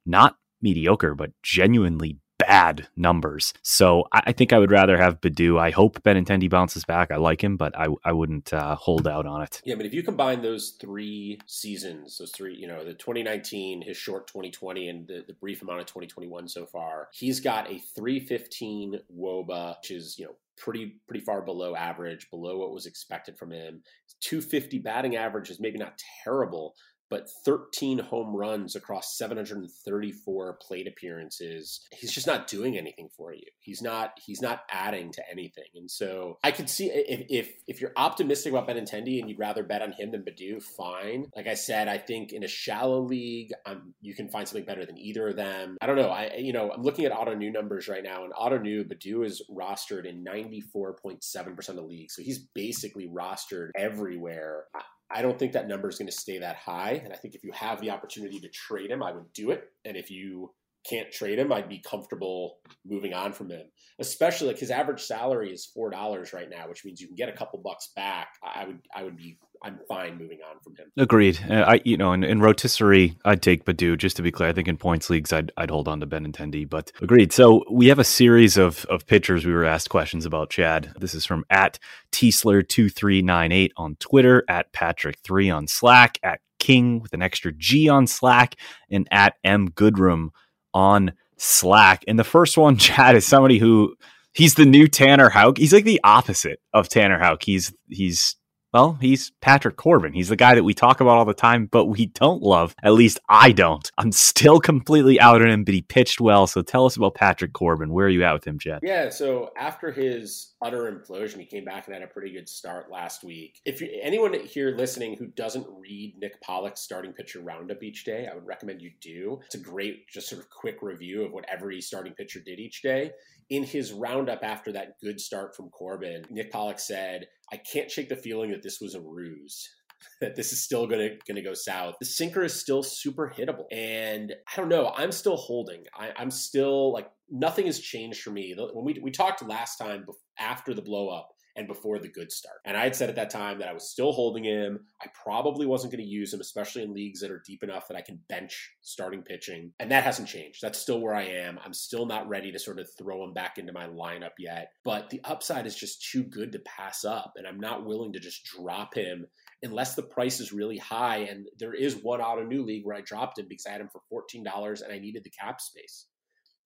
not 0.05 0.37
mediocre, 0.61 1.15
but 1.15 1.31
genuinely 1.43 2.17
bad 2.37 2.87
numbers. 2.95 3.53
So 3.61 4.05
I, 4.11 4.21
I 4.27 4.31
think 4.31 4.53
I 4.53 4.59
would 4.59 4.71
rather 4.71 4.97
have 4.97 5.21
Baddoo. 5.21 5.59
I 5.59 5.71
hope 5.71 6.01
Benintendi 6.03 6.49
bounces 6.49 6.85
back. 6.85 7.11
I 7.11 7.17
like 7.17 7.43
him, 7.43 7.57
but 7.57 7.77
I, 7.77 7.87
I 8.03 8.13
wouldn't 8.13 8.53
uh, 8.53 8.75
hold 8.75 9.07
out 9.07 9.25
on 9.25 9.41
it. 9.41 9.61
Yeah, 9.65 9.73
I 9.73 9.77
mean, 9.77 9.87
if 9.87 9.93
you 9.93 10.03
combine 10.03 10.41
those 10.41 10.71
three 10.79 11.39
seasons, 11.45 12.17
those 12.17 12.31
three, 12.31 12.55
you 12.55 12.67
know, 12.67 12.83
the 12.83 12.93
2019, 12.93 13.81
his 13.81 13.97
short 13.97 14.27
2020, 14.27 14.87
and 14.87 15.07
the, 15.07 15.23
the 15.27 15.33
brief 15.33 15.61
amount 15.61 15.81
of 15.81 15.87
2021 15.87 16.47
so 16.47 16.65
far, 16.65 17.09
he's 17.11 17.39
got 17.39 17.69
a 17.71 17.79
315 17.79 18.99
WOBA, 19.17 19.77
which 19.77 19.91
is, 19.91 20.17
you 20.19 20.25
know, 20.25 20.35
pretty 20.57 20.99
pretty 21.07 21.23
far 21.23 21.41
below 21.41 21.75
average, 21.75 22.29
below 22.29 22.57
what 22.57 22.73
was 22.73 22.85
expected 22.85 23.37
from 23.37 23.51
him. 23.51 23.81
250 24.21 24.79
batting 24.79 25.15
average 25.15 25.49
is 25.49 25.59
maybe 25.59 25.77
not 25.77 25.99
terrible, 26.23 26.75
but 27.09 27.29
13 27.45 27.99
home 27.99 28.35
runs 28.35 28.75
across 28.75 29.17
734 29.17 30.59
plate 30.61 30.87
appearances. 30.87 31.81
He's 31.91 32.11
just 32.11 32.27
not 32.27 32.47
doing 32.47 32.77
anything 32.77 33.09
for 33.15 33.33
you. 33.33 33.45
He's 33.59 33.81
not 33.81 34.19
he's 34.25 34.41
not 34.41 34.61
adding 34.69 35.11
to 35.13 35.23
anything. 35.31 35.65
And 35.75 35.89
so 35.89 36.37
I 36.43 36.51
could 36.51 36.69
see 36.69 36.87
if 36.87 37.25
if, 37.29 37.53
if 37.67 37.81
you're 37.81 37.93
optimistic 37.95 38.53
about 38.53 38.67
Benintendi 38.67 39.19
and 39.19 39.29
you'd 39.29 39.39
rather 39.39 39.63
bet 39.63 39.81
on 39.81 39.91
him 39.93 40.11
than 40.11 40.23
Baddoo, 40.23 40.61
fine. 40.61 41.27
Like 41.35 41.47
I 41.47 41.53
said, 41.53 41.87
I 41.87 41.97
think 41.97 42.33
in 42.33 42.43
a 42.43 42.47
shallow 42.47 43.01
league, 43.01 43.51
um, 43.65 43.93
you 44.01 44.15
can 44.15 44.29
find 44.29 44.47
something 44.47 44.65
better 44.65 44.85
than 44.85 44.97
either 44.97 45.29
of 45.29 45.35
them. 45.35 45.77
I 45.81 45.85
don't 45.85 45.97
know. 45.97 46.09
I 46.09 46.35
you 46.37 46.53
know 46.53 46.71
I'm 46.71 46.83
looking 46.83 47.05
at 47.05 47.11
Ottoneu 47.11 47.51
numbers 47.51 47.87
right 47.87 48.03
now, 48.03 48.23
and 48.23 48.33
Ottoneu 48.33 48.83
Baddoo 48.87 49.25
is 49.25 49.41
rostered 49.49 50.05
in 50.05 50.23
94.7% 50.23 51.69
of 51.69 51.75
the 51.75 51.81
league, 51.81 52.11
so 52.11 52.21
he's 52.21 52.39
basically 52.39 53.07
rostered 53.07 53.69
everywhere. 53.75 54.65
I 55.09 55.21
don't 55.21 55.39
think 55.39 55.53
that 55.53 55.67
number 55.67 55.89
is 55.89 55.97
going 55.97 56.09
to 56.09 56.17
stay 56.17 56.37
that 56.39 56.57
high. 56.57 57.01
And 57.03 57.13
I 57.13 57.15
think 57.15 57.33
if 57.33 57.43
you 57.43 57.51
have 57.53 57.79
the 57.81 57.91
opportunity 57.91 58.39
to 58.39 58.49
trade 58.49 58.91
him, 58.91 59.01
I 59.01 59.11
would 59.11 59.31
do 59.33 59.51
it. 59.51 59.69
And 59.85 59.95
if 59.95 60.11
you 60.11 60.51
can't 60.89 61.11
trade 61.11 61.39
him, 61.39 61.51
I'd 61.51 61.69
be 61.69 61.79
comfortable 61.79 62.57
moving 62.85 63.13
on 63.13 63.33
from 63.33 63.49
him. 63.51 63.63
Especially 63.99 64.47
like 64.47 64.59
his 64.59 64.69
average 64.69 65.01
salary 65.01 65.51
is 65.51 65.65
four 65.65 65.89
dollars 65.89 66.31
right 66.31 66.49
now, 66.49 66.69
which 66.69 66.85
means 66.85 67.01
you 67.01 67.07
can 67.07 67.15
get 67.15 67.29
a 67.29 67.33
couple 67.33 67.59
bucks 67.63 67.91
back. 67.95 68.27
I 68.43 68.65
would 68.65 68.79
I 68.95 69.03
would 69.03 69.17
be 69.17 69.37
I'm 69.63 69.79
fine 69.87 70.19
moving 70.19 70.37
on 70.47 70.59
from 70.59 70.75
him. 70.75 70.91
Agreed. 70.97 71.39
Uh, 71.49 71.65
I 71.67 71.81
you 71.83 71.97
know 71.97 72.13
in, 72.13 72.23
in 72.23 72.39
rotisserie 72.39 73.17
I'd 73.25 73.41
take 73.41 73.65
Baddoo 73.65 73.97
just 73.97 74.15
to 74.17 74.21
be 74.21 74.31
clear. 74.31 74.49
I 74.49 74.53
think 74.53 74.67
in 74.67 74.77
points 74.77 75.09
leagues 75.09 75.33
I'd 75.33 75.51
I'd 75.57 75.71
hold 75.71 75.87
on 75.87 75.99
to 75.99 76.07
Benintendi, 76.07 76.69
but 76.69 76.91
agreed. 77.01 77.33
So 77.33 77.63
we 77.71 77.87
have 77.87 77.97
a 77.97 78.03
series 78.03 78.55
of 78.55 78.85
of 78.85 79.07
pitchers 79.07 79.45
we 79.45 79.53
were 79.53 79.65
asked 79.65 79.89
questions 79.89 80.25
about. 80.25 80.51
Chad, 80.51 80.93
this 80.99 81.15
is 81.15 81.25
from 81.25 81.43
at 81.49 81.79
Teesler 82.11 82.67
two 82.67 82.89
three 82.89 83.23
nine 83.23 83.51
eight 83.51 83.73
on 83.77 83.95
Twitter, 83.95 84.43
at 84.47 84.71
Patrick 84.73 85.17
three 85.23 85.49
on 85.49 85.67
Slack, 85.67 86.19
at 86.21 86.39
King 86.59 86.99
with 87.01 87.13
an 87.13 87.21
extra 87.21 87.51
G 87.51 87.89
on 87.89 88.05
Slack, 88.05 88.55
and 88.91 89.07
at 89.11 89.33
M 89.43 89.69
Goodrum 89.69 90.29
on 90.73 91.13
Slack. 91.37 92.03
And 92.07 92.17
the 92.17 92.23
first 92.23 92.57
one, 92.57 92.77
Chad, 92.77 93.15
is 93.15 93.25
somebody 93.25 93.57
who 93.57 93.95
he's 94.33 94.55
the 94.55 94.65
new 94.65 94.87
Tanner 94.87 95.29
Houck. 95.29 95.57
He's 95.57 95.73
like 95.73 95.85
the 95.85 96.01
opposite 96.03 96.59
of 96.73 96.89
Tanner 96.89 97.19
Houck. 97.19 97.43
He's 97.43 97.73
he's 97.89 98.35
Well, 98.73 98.97
he's 98.99 99.31
Patrick 99.41 99.77
Corbin. 99.77 100.11
He's 100.11 100.27
the 100.27 100.35
guy 100.35 100.53
that 100.53 100.63
we 100.63 100.73
talk 100.73 100.99
about 100.99 101.17
all 101.17 101.25
the 101.25 101.33
time, 101.33 101.67
but 101.71 101.85
we 101.85 102.07
don't 102.07 102.43
love. 102.43 102.75
At 102.83 102.93
least 102.93 103.17
I 103.29 103.53
don't. 103.53 103.89
I'm 103.97 104.11
still 104.11 104.59
completely 104.59 105.19
out 105.21 105.41
on 105.41 105.49
him, 105.49 105.63
but 105.63 105.73
he 105.73 105.81
pitched 105.81 106.19
well. 106.19 106.47
So 106.47 106.61
tell 106.61 106.85
us 106.85 106.97
about 106.97 107.15
Patrick 107.15 107.53
Corbin. 107.53 107.93
Where 107.93 108.07
are 108.07 108.09
you 108.09 108.23
at 108.25 108.33
with 108.33 108.45
him, 108.45 108.59
Jed? 108.59 108.79
Yeah, 108.83 109.09
so 109.09 109.51
after 109.57 109.91
his 109.91 110.53
utter 110.61 110.91
implosion, 110.91 111.39
he 111.39 111.45
came 111.45 111.63
back 111.63 111.87
and 111.87 111.93
had 111.93 112.03
a 112.03 112.07
pretty 112.07 112.33
good 112.33 112.49
start 112.49 112.91
last 112.91 113.23
week. 113.23 113.61
If 113.63 113.79
you, 113.79 113.87
anyone 114.01 114.33
here 114.33 114.75
listening 114.75 115.15
who 115.15 115.27
doesn't 115.27 115.65
read 115.79 116.15
Nick 116.19 116.41
Pollack's 116.41 116.81
starting 116.81 117.13
pitcher 117.13 117.39
roundup 117.39 117.83
each 117.83 118.03
day, 118.03 118.27
I 118.29 118.35
would 118.35 118.45
recommend 118.45 118.81
you 118.81 118.91
do. 118.99 119.39
It's 119.45 119.55
a 119.55 119.59
great, 119.59 120.09
just 120.09 120.27
sort 120.27 120.41
of 120.41 120.49
quick 120.49 120.81
review 120.81 121.23
of 121.23 121.31
what 121.31 121.45
every 121.49 121.79
starting 121.79 122.13
pitcher 122.13 122.41
did 122.41 122.59
each 122.59 122.81
day 122.81 123.11
in 123.49 123.63
his 123.63 123.93
roundup 123.93 124.43
after 124.43 124.71
that 124.73 124.99
good 125.01 125.19
start 125.19 125.55
from 125.55 125.69
Corbin, 125.69 126.23
Nick 126.29 126.51
Pollack 126.51 126.79
said, 126.79 127.27
I 127.51 127.57
can't 127.57 127.89
shake 127.89 128.09
the 128.09 128.15
feeling 128.15 128.51
that 128.51 128.63
this 128.63 128.79
was 128.81 128.95
a 128.95 129.01
ruse. 129.01 129.69
That 130.21 130.35
this 130.35 130.53
is 130.53 130.63
still 130.63 130.85
gonna 130.85 131.09
gonna 131.27 131.41
go 131.41 131.55
south. 131.55 131.95
The 131.99 132.05
sinker 132.05 132.43
is 132.43 132.53
still 132.53 132.83
super 132.83 133.33
hittable, 133.35 133.65
and 133.71 134.31
I 134.31 134.55
don't 134.55 134.69
know. 134.69 134.93
I'm 134.95 135.11
still 135.11 135.35
holding. 135.35 135.85
I, 135.97 136.11
I'm 136.15 136.29
still 136.29 136.93
like 136.93 137.09
nothing 137.31 137.65
has 137.65 137.79
changed 137.79 138.21
for 138.21 138.29
me. 138.29 138.55
When 138.73 138.85
we 138.85 138.99
we 139.01 139.09
talked 139.09 139.41
last 139.41 139.77
time 139.77 140.05
after 140.37 140.75
the 140.75 140.83
blow 140.83 141.09
up, 141.09 141.29
and 141.57 141.67
before 141.67 141.97
the 141.97 142.07
good 142.07 142.31
start. 142.31 142.57
And 142.65 142.77
I 142.77 142.83
had 142.83 142.95
said 142.95 143.09
at 143.09 143.15
that 143.15 143.31
time 143.31 143.59
that 143.59 143.67
I 143.67 143.73
was 143.73 143.89
still 143.89 144.11
holding 144.11 144.43
him. 144.43 144.79
I 145.01 145.07
probably 145.23 145.65
wasn't 145.65 145.91
going 145.91 146.03
to 146.03 146.09
use 146.09 146.33
him, 146.33 146.39
especially 146.39 146.83
in 146.83 146.93
leagues 146.93 147.19
that 147.19 147.31
are 147.31 147.41
deep 147.45 147.63
enough 147.63 147.87
that 147.87 147.97
I 147.97 148.01
can 148.01 148.19
bench 148.29 148.71
starting 148.81 149.23
pitching. 149.23 149.73
And 149.79 149.91
that 149.91 150.03
hasn't 150.03 150.27
changed. 150.27 150.59
That's 150.61 150.79
still 150.79 151.01
where 151.01 151.15
I 151.15 151.23
am. 151.23 151.59
I'm 151.65 151.73
still 151.73 152.05
not 152.05 152.29
ready 152.29 152.51
to 152.51 152.59
sort 152.59 152.79
of 152.79 152.87
throw 152.97 153.23
him 153.23 153.33
back 153.33 153.57
into 153.57 153.73
my 153.73 153.87
lineup 153.87 154.37
yet. 154.37 154.69
But 154.85 155.09
the 155.09 155.21
upside 155.23 155.65
is 155.65 155.75
just 155.75 156.09
too 156.11 156.23
good 156.23 156.51
to 156.51 156.59
pass 156.59 157.03
up. 157.03 157.33
And 157.35 157.47
I'm 157.47 157.59
not 157.59 157.85
willing 157.85 158.13
to 158.13 158.19
just 158.19 158.45
drop 158.45 158.93
him 158.93 159.25
unless 159.63 159.95
the 159.95 160.03
price 160.03 160.39
is 160.39 160.53
really 160.53 160.77
high. 160.77 161.17
And 161.29 161.47
there 161.57 161.73
is 161.73 161.95
one 161.95 162.21
Ottoneu 162.21 162.63
league 162.63 162.85
where 162.85 162.95
I 162.95 163.01
dropped 163.01 163.39
him 163.39 163.47
because 163.49 163.65
I 163.65 163.71
had 163.71 163.81
him 163.81 163.89
for 163.89 164.23
$14 164.23 164.81
and 164.83 164.93
I 164.93 164.99
needed 164.99 165.23
the 165.23 165.31
cap 165.31 165.59
space. 165.59 166.05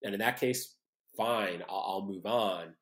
And 0.04 0.14
in 0.14 0.20
that 0.20 0.40
case, 0.40 0.76
fine, 1.16 1.64
I'll, 1.70 1.86
I'll 1.88 2.08
move 2.08 2.26
on. 2.26 2.74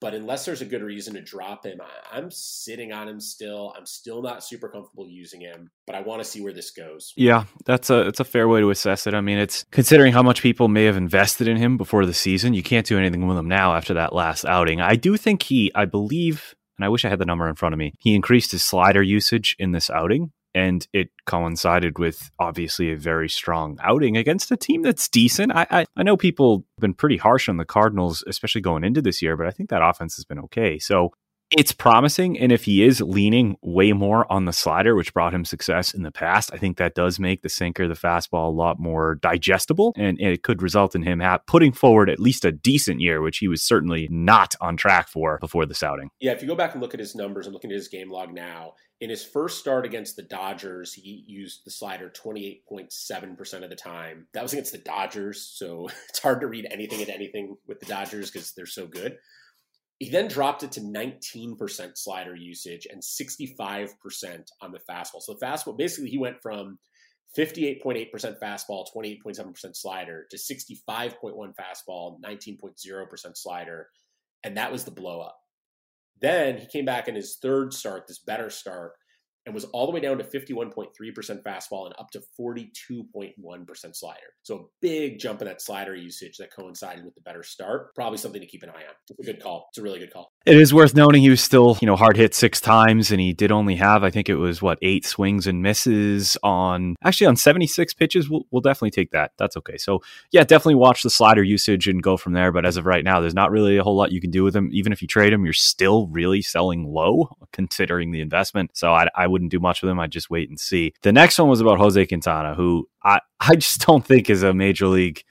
But 0.00 0.14
unless 0.14 0.46
there's 0.46 0.62
a 0.62 0.66
good 0.66 0.82
reason 0.82 1.14
to 1.14 1.20
drop 1.20 1.66
him, 1.66 1.80
I, 2.12 2.18
am 2.18 2.30
sitting 2.30 2.92
on 2.92 3.06
him 3.06 3.20
still. 3.20 3.74
I'm 3.76 3.84
still 3.84 4.22
not 4.22 4.42
super 4.42 4.68
comfortable 4.68 5.06
using 5.06 5.42
him, 5.42 5.70
but 5.86 5.94
I 5.94 6.00
want 6.00 6.22
to 6.22 6.28
see 6.28 6.40
where 6.40 6.54
this 6.54 6.70
goes. 6.70 7.12
Yeah, 7.16 7.44
that's 7.66 7.90
a 7.90 8.08
it's 8.08 8.20
a 8.20 8.24
fair 8.24 8.48
way 8.48 8.60
to 8.60 8.70
assess 8.70 9.06
it. 9.06 9.12
I 9.12 9.20
mean, 9.20 9.38
it's 9.38 9.64
considering 9.70 10.12
how 10.12 10.22
much 10.22 10.40
people 10.42 10.68
may 10.68 10.84
have 10.84 10.96
invested 10.96 11.48
in 11.48 11.58
him 11.58 11.76
before 11.76 12.06
the 12.06 12.14
season, 12.14 12.54
you 12.54 12.62
can't 12.62 12.86
do 12.86 12.98
anything 12.98 13.26
with 13.26 13.36
him 13.36 13.48
now 13.48 13.74
after 13.74 13.94
that 13.94 14.14
last 14.14 14.46
outing. 14.46 14.80
I 14.80 14.96
do 14.96 15.18
think 15.18 15.42
he, 15.42 15.70
I 15.74 15.84
believe, 15.84 16.54
and 16.78 16.84
I 16.84 16.88
wish 16.88 17.04
I 17.04 17.10
had 17.10 17.18
the 17.18 17.26
number 17.26 17.48
in 17.48 17.54
front 17.54 17.74
of 17.74 17.78
me. 17.78 17.92
He 17.98 18.14
increased 18.14 18.52
his 18.52 18.64
slider 18.64 19.02
usage 19.02 19.54
in 19.58 19.72
this 19.72 19.90
outing 19.90 20.32
and 20.54 20.86
it 20.92 21.10
coincided 21.26 21.98
with 21.98 22.30
obviously 22.38 22.92
a 22.92 22.96
very 22.96 23.28
strong 23.28 23.78
outing 23.82 24.16
against 24.16 24.50
a 24.50 24.56
team 24.56 24.82
that's 24.82 25.08
decent. 25.08 25.52
I, 25.52 25.66
I, 25.70 25.86
I 25.96 26.02
know 26.02 26.16
people 26.16 26.64
have 26.76 26.80
been 26.80 26.94
pretty 26.94 27.16
harsh 27.16 27.48
on 27.48 27.56
the 27.56 27.64
Cardinals, 27.64 28.24
especially 28.26 28.60
going 28.60 28.84
into 28.84 29.02
this 29.02 29.22
year, 29.22 29.36
but 29.36 29.46
I 29.46 29.50
think 29.50 29.70
that 29.70 29.82
offense 29.82 30.16
has 30.16 30.24
been 30.24 30.38
okay. 30.40 30.78
So 30.78 31.10
it's 31.50 31.72
promising. 31.72 32.38
And 32.38 32.52
if 32.52 32.64
he 32.64 32.84
is 32.84 33.00
leaning 33.00 33.56
way 33.60 33.92
more 33.92 34.30
on 34.30 34.44
the 34.44 34.52
slider, 34.52 34.94
which 34.94 35.12
brought 35.12 35.34
him 35.34 35.44
success 35.44 35.92
in 35.92 36.02
the 36.02 36.12
past, 36.12 36.50
I 36.52 36.58
think 36.58 36.76
that 36.76 36.94
does 36.94 37.18
make 37.18 37.42
the 37.42 37.48
sinker, 37.48 37.88
the 37.88 37.94
fastball, 37.94 38.46
a 38.46 38.56
lot 38.56 38.78
more 38.78 39.16
digestible. 39.16 39.92
And 39.96 40.20
it 40.20 40.42
could 40.42 40.62
result 40.62 40.94
in 40.94 41.02
him 41.02 41.22
putting 41.46 41.72
forward 41.72 42.08
at 42.08 42.20
least 42.20 42.44
a 42.44 42.52
decent 42.52 43.00
year, 43.00 43.20
which 43.20 43.38
he 43.38 43.48
was 43.48 43.62
certainly 43.62 44.08
not 44.10 44.54
on 44.60 44.76
track 44.76 45.08
for 45.08 45.38
before 45.38 45.66
this 45.66 45.82
outing. 45.82 46.10
Yeah, 46.20 46.32
if 46.32 46.42
you 46.42 46.48
go 46.48 46.54
back 46.54 46.72
and 46.72 46.80
look 46.80 46.94
at 46.94 47.00
his 47.00 47.14
numbers 47.14 47.46
and 47.46 47.52
looking 47.52 47.70
at 47.70 47.76
his 47.76 47.88
game 47.88 48.10
log 48.10 48.32
now, 48.32 48.74
in 49.00 49.10
his 49.10 49.24
first 49.24 49.58
start 49.58 49.86
against 49.86 50.16
the 50.16 50.22
Dodgers, 50.22 50.92
he 50.92 51.24
used 51.26 51.64
the 51.64 51.70
slider 51.70 52.10
28.7% 52.10 53.64
of 53.64 53.70
the 53.70 53.76
time. 53.76 54.26
That 54.34 54.42
was 54.42 54.52
against 54.52 54.72
the 54.72 54.78
Dodgers, 54.78 55.42
so 55.42 55.88
it's 56.08 56.20
hard 56.20 56.42
to 56.42 56.46
read 56.46 56.68
anything 56.70 57.00
into 57.00 57.14
anything 57.14 57.56
with 57.66 57.80
the 57.80 57.86
Dodgers 57.86 58.30
because 58.30 58.52
they're 58.52 58.66
so 58.66 58.86
good. 58.86 59.16
He 60.00 60.08
then 60.08 60.28
dropped 60.28 60.62
it 60.62 60.72
to 60.72 60.80
19% 60.80 61.90
slider 61.94 62.34
usage 62.34 62.86
and 62.90 63.02
65% 63.02 63.90
on 64.62 64.72
the 64.72 64.80
fastball. 64.90 65.20
So 65.20 65.34
the 65.34 65.46
fastball, 65.46 65.76
basically, 65.76 66.08
he 66.08 66.18
went 66.18 66.40
from 66.42 66.78
58.8% 67.38 68.10
fastball, 68.42 68.86
28.7% 68.96 69.76
slider 69.76 70.26
to 70.30 70.36
65.1 70.36 71.12
fastball, 71.54 72.18
19.0% 72.22 73.36
slider. 73.36 73.88
And 74.42 74.56
that 74.56 74.72
was 74.72 74.84
the 74.84 74.90
blow 74.90 75.20
up. 75.20 75.36
Then 76.20 76.56
he 76.56 76.66
came 76.66 76.86
back 76.86 77.06
in 77.06 77.14
his 77.14 77.36
third 77.40 77.74
start, 77.74 78.06
this 78.08 78.20
better 78.20 78.48
start, 78.50 78.92
and 79.46 79.54
was 79.54 79.64
all 79.66 79.86
the 79.86 79.92
way 79.92 80.00
down 80.00 80.18
to 80.18 80.24
51.3% 80.24 80.88
fastball 81.42 81.86
and 81.86 81.94
up 81.98 82.10
to 82.10 82.22
42.1% 82.38 83.96
slider. 83.96 84.18
So 84.42 84.56
a 84.56 84.64
big 84.80 85.18
jump 85.18 85.40
in 85.40 85.48
that 85.48 85.62
slider 85.62 85.94
usage 85.94 86.36
that 86.38 86.54
coincided 86.54 87.04
with 87.04 87.14
the 87.14 87.22
better 87.22 87.42
start. 87.42 87.94
Probably 87.94 88.18
something 88.18 88.40
to 88.40 88.46
keep 88.46 88.62
an 88.62 88.70
eye 88.70 88.86
on. 88.86 88.94
It's 89.08 89.28
a 89.28 89.32
good 89.32 89.42
call. 89.42 89.66
It's 89.70 89.78
a 89.78 89.82
really 89.82 89.98
good 89.98 90.12
call. 90.12 90.32
It 90.46 90.56
is 90.56 90.72
worth 90.72 90.94
noting 90.94 91.20
he 91.20 91.28
was 91.28 91.42
still, 91.42 91.76
you 91.82 91.86
know, 91.86 91.96
hard 91.96 92.16
hit 92.16 92.34
six 92.34 92.62
times 92.62 93.10
and 93.10 93.20
he 93.20 93.34
did 93.34 93.52
only 93.52 93.76
have, 93.76 94.02
I 94.02 94.08
think 94.08 94.30
it 94.30 94.36
was 94.36 94.62
what, 94.62 94.78
eight 94.80 95.04
swings 95.04 95.46
and 95.46 95.62
misses 95.62 96.38
on 96.42 96.96
actually 97.04 97.26
on 97.26 97.36
76 97.36 97.92
pitches. 97.92 98.30
We'll, 98.30 98.46
we'll 98.50 98.62
definitely 98.62 98.92
take 98.92 99.10
that. 99.10 99.32
That's 99.36 99.58
okay. 99.58 99.76
So 99.76 100.00
yeah, 100.30 100.44
definitely 100.44 100.76
watch 100.76 101.02
the 101.02 101.10
slider 101.10 101.42
usage 101.42 101.88
and 101.88 102.02
go 102.02 102.16
from 102.16 102.32
there. 102.32 102.52
But 102.52 102.64
as 102.64 102.78
of 102.78 102.86
right 102.86 103.04
now, 103.04 103.20
there's 103.20 103.34
not 103.34 103.50
really 103.50 103.76
a 103.76 103.82
whole 103.82 103.96
lot 103.96 104.12
you 104.12 104.20
can 104.20 104.30
do 104.30 104.42
with 104.42 104.56
him. 104.56 104.70
Even 104.72 104.92
if 104.92 105.02
you 105.02 105.08
trade 105.08 105.34
him, 105.34 105.44
you're 105.44 105.52
still 105.52 106.06
really 106.06 106.40
selling 106.40 106.86
low 106.86 107.28
considering 107.52 108.10
the 108.10 108.22
investment. 108.22 108.70
So 108.74 108.94
I, 108.94 109.08
I 109.14 109.26
wouldn't 109.26 109.50
do 109.50 109.60
much 109.60 109.82
with 109.82 109.90
him. 109.90 110.00
I'd 110.00 110.10
just 110.10 110.30
wait 110.30 110.48
and 110.48 110.58
see. 110.58 110.94
The 111.02 111.12
next 111.12 111.38
one 111.38 111.50
was 111.50 111.60
about 111.60 111.78
Jose 111.78 112.06
Quintana, 112.06 112.54
who 112.54 112.88
I, 113.02 113.20
I 113.40 113.56
just 113.56 113.86
don't 113.86 114.06
think 114.06 114.30
is 114.30 114.42
a 114.42 114.54
major 114.54 114.86
league 114.86 115.22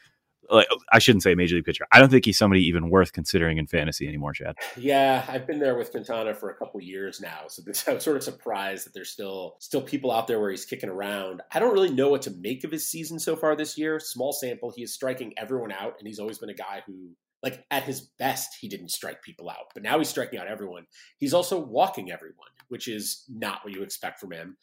like 0.49 0.67
I 0.91 0.99
shouldn't 0.99 1.23
say 1.23 1.35
major 1.35 1.55
league 1.55 1.65
pitcher. 1.65 1.85
I 1.91 1.99
don't 1.99 2.09
think 2.09 2.25
he's 2.25 2.37
somebody 2.37 2.65
even 2.65 2.89
worth 2.89 3.13
considering 3.13 3.57
in 3.57 3.67
fantasy 3.67 4.07
anymore, 4.07 4.33
Chad. 4.33 4.55
Yeah, 4.77 5.25
I've 5.27 5.47
been 5.47 5.59
there 5.59 5.77
with 5.77 5.91
Quintana 5.91 6.33
for 6.33 6.49
a 6.49 6.55
couple 6.55 6.81
years 6.81 7.21
now, 7.21 7.41
so 7.47 7.61
this, 7.65 7.87
I'm 7.87 7.99
sort 7.99 8.17
of 8.17 8.23
surprised 8.23 8.85
that 8.85 8.93
there's 8.93 9.09
still 9.09 9.55
still 9.59 9.81
people 9.81 10.11
out 10.11 10.27
there 10.27 10.39
where 10.39 10.51
he's 10.51 10.65
kicking 10.65 10.89
around. 10.89 11.41
I 11.51 11.59
don't 11.59 11.73
really 11.73 11.91
know 11.91 12.09
what 12.09 12.21
to 12.23 12.31
make 12.31 12.63
of 12.63 12.71
his 12.71 12.87
season 12.87 13.19
so 13.19 13.35
far 13.35 13.55
this 13.55 13.77
year. 13.77 13.99
Small 13.99 14.33
sample. 14.33 14.71
He 14.75 14.83
is 14.83 14.93
striking 14.93 15.33
everyone 15.37 15.71
out, 15.71 15.95
and 15.99 16.07
he's 16.07 16.19
always 16.19 16.39
been 16.39 16.49
a 16.49 16.55
guy 16.55 16.83
who 16.85 17.15
like 17.43 17.65
at 17.71 17.83
his 17.83 18.01
best, 18.01 18.57
he 18.59 18.67
didn't 18.67 18.89
strike 18.89 19.21
people 19.21 19.49
out, 19.49 19.71
but 19.73 19.83
now 19.83 19.97
he's 19.97 20.09
striking 20.09 20.39
out 20.39 20.47
everyone. 20.47 20.85
He's 21.17 21.33
also 21.33 21.59
walking 21.59 22.11
everyone, 22.11 22.49
which 22.67 22.87
is 22.87 23.23
not 23.29 23.63
what 23.63 23.73
you 23.73 23.83
expect 23.83 24.19
from 24.19 24.31
him. 24.31 24.57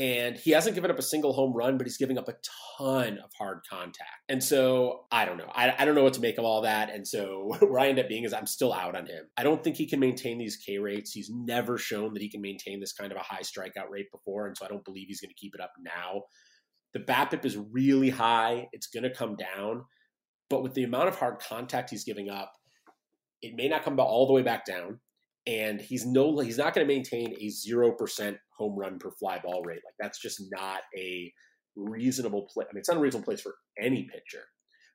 And 0.00 0.38
he 0.38 0.52
hasn't 0.52 0.74
given 0.74 0.90
up 0.90 0.98
a 0.98 1.02
single 1.02 1.34
home 1.34 1.52
run, 1.52 1.76
but 1.76 1.86
he's 1.86 1.98
giving 1.98 2.16
up 2.16 2.26
a 2.26 2.34
ton 2.78 3.18
of 3.18 3.30
hard 3.36 3.60
contact. 3.68 4.08
And 4.30 4.42
so 4.42 5.04
I 5.12 5.26
don't 5.26 5.36
know. 5.36 5.52
I, 5.54 5.74
I 5.78 5.84
don't 5.84 5.94
know 5.94 6.02
what 6.02 6.14
to 6.14 6.22
make 6.22 6.38
of 6.38 6.44
all 6.46 6.62
that. 6.62 6.88
And 6.88 7.06
so 7.06 7.52
where 7.60 7.78
I 7.78 7.88
end 7.88 7.98
up 7.98 8.08
being 8.08 8.24
is 8.24 8.32
I'm 8.32 8.46
still 8.46 8.72
out 8.72 8.96
on 8.96 9.04
him. 9.04 9.26
I 9.36 9.42
don't 9.42 9.62
think 9.62 9.76
he 9.76 9.86
can 9.86 10.00
maintain 10.00 10.38
these 10.38 10.56
K 10.56 10.78
rates. 10.78 11.12
He's 11.12 11.28
never 11.30 11.76
shown 11.76 12.14
that 12.14 12.22
he 12.22 12.30
can 12.30 12.40
maintain 12.40 12.80
this 12.80 12.94
kind 12.94 13.12
of 13.12 13.18
a 13.18 13.22
high 13.22 13.42
strikeout 13.42 13.90
rate 13.90 14.10
before. 14.10 14.46
And 14.46 14.56
so 14.56 14.64
I 14.64 14.68
don't 14.68 14.86
believe 14.86 15.08
he's 15.08 15.20
going 15.20 15.28
to 15.28 15.38
keep 15.38 15.54
it 15.54 15.60
up 15.60 15.72
now. 15.82 16.22
The 16.94 17.00
BABIP 17.00 17.44
is 17.44 17.58
really 17.58 18.08
high. 18.08 18.68
It's 18.72 18.86
going 18.86 19.04
to 19.04 19.14
come 19.14 19.36
down. 19.36 19.84
But 20.48 20.62
with 20.62 20.72
the 20.72 20.84
amount 20.84 21.08
of 21.08 21.16
hard 21.16 21.40
contact 21.40 21.90
he's 21.90 22.04
giving 22.04 22.30
up, 22.30 22.54
it 23.42 23.54
may 23.54 23.68
not 23.68 23.84
come 23.84 24.00
all 24.00 24.26
the 24.26 24.32
way 24.32 24.42
back 24.42 24.64
down. 24.64 25.00
And 25.46 25.80
he's 25.80 26.06
no 26.06 26.38
he's 26.40 26.58
not 26.58 26.74
going 26.74 26.86
to 26.86 26.92
maintain 26.92 27.34
a 27.40 27.48
zero 27.48 27.92
percent 27.92 28.36
home 28.56 28.78
run 28.78 28.98
per 28.98 29.10
fly 29.10 29.40
ball 29.42 29.62
rate. 29.64 29.80
Like 29.84 29.94
that's 29.98 30.20
just 30.20 30.42
not 30.50 30.80
a 30.96 31.32
reasonable 31.76 32.48
place. 32.52 32.68
I 32.70 32.74
mean, 32.74 32.80
it's 32.80 32.88
not 32.88 32.98
a 32.98 33.00
reasonable 33.00 33.24
place 33.24 33.40
for 33.40 33.54
any 33.80 34.04
pitcher, 34.04 34.44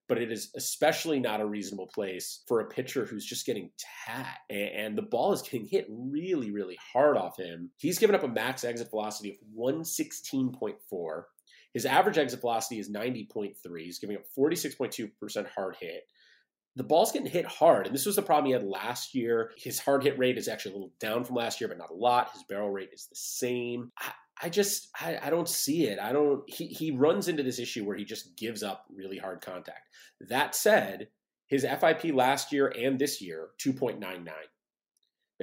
but 0.07 0.19
it 0.19 0.31
is 0.31 0.51
especially 0.55 1.19
not 1.19 1.41
a 1.41 1.45
reasonable 1.45 1.89
place 1.93 2.43
for 2.47 2.59
a 2.59 2.69
pitcher 2.69 3.05
who's 3.05 3.25
just 3.25 3.45
getting 3.45 3.71
tagged. 4.05 4.37
And 4.51 4.97
the 4.97 5.01
ball 5.01 5.33
is 5.33 5.41
getting 5.41 5.65
hit 5.65 5.87
really, 5.89 6.51
really 6.51 6.77
hard 6.93 7.17
off 7.17 7.37
him. 7.37 7.71
He's 7.77 7.97
given 7.97 8.15
up 8.15 8.23
a 8.23 8.27
max 8.27 8.63
exit 8.63 8.91
velocity 8.91 9.31
of 9.31 9.37
116.4 9.57 11.23
his 11.75 11.85
average 11.85 12.17
exit 12.17 12.39
velocity 12.39 12.79
is 12.79 12.89
90.3. 12.89 13.53
He's 13.79 13.99
giving 13.99 14.15
up 14.15 14.23
46.2% 14.35 15.45
hard 15.53 15.75
hit. 15.77 16.03
The 16.75 16.83
ball's 16.83 17.11
getting 17.11 17.29
hit 17.29 17.45
hard, 17.45 17.85
and 17.85 17.95
this 17.95 18.05
was 18.05 18.17
the 18.17 18.21
problem 18.21 18.47
he 18.47 18.51
had 18.51 18.65
last 18.65 19.15
year. 19.15 19.51
His 19.57 19.79
hard 19.79 20.03
hit 20.03 20.19
rate 20.19 20.37
is 20.37 20.47
actually 20.47 20.71
a 20.71 20.75
little 20.75 20.93
down 20.99 21.23
from 21.23 21.35
last 21.35 21.61
year, 21.61 21.67
but 21.69 21.77
not 21.77 21.89
a 21.89 21.95
lot. 21.95 22.31
His 22.33 22.43
barrel 22.43 22.69
rate 22.69 22.89
is 22.93 23.07
the 23.07 23.15
same. 23.15 23.91
I, 23.97 24.11
I 24.43 24.49
just 24.49 24.89
I, 24.99 25.17
I, 25.23 25.29
don't 25.29 25.47
see 25.47 25.85
it. 25.85 25.99
I 25.99 26.11
don't 26.11 26.43
he 26.49 26.67
he 26.67 26.91
runs 26.91 27.29
into 27.29 27.43
this 27.43 27.59
issue 27.59 27.85
where 27.85 27.95
he 27.95 28.03
just 28.03 28.35
gives 28.37 28.63
up 28.63 28.85
really 28.93 29.17
hard 29.17 29.39
contact. 29.41 29.87
That 30.19 30.53
said, 30.53 31.07
his 31.47 31.63
FIP 31.63 32.13
last 32.13 32.51
year 32.51 32.67
and 32.67 32.99
this 32.99 33.21
year, 33.21 33.49
2.99. 33.63 34.27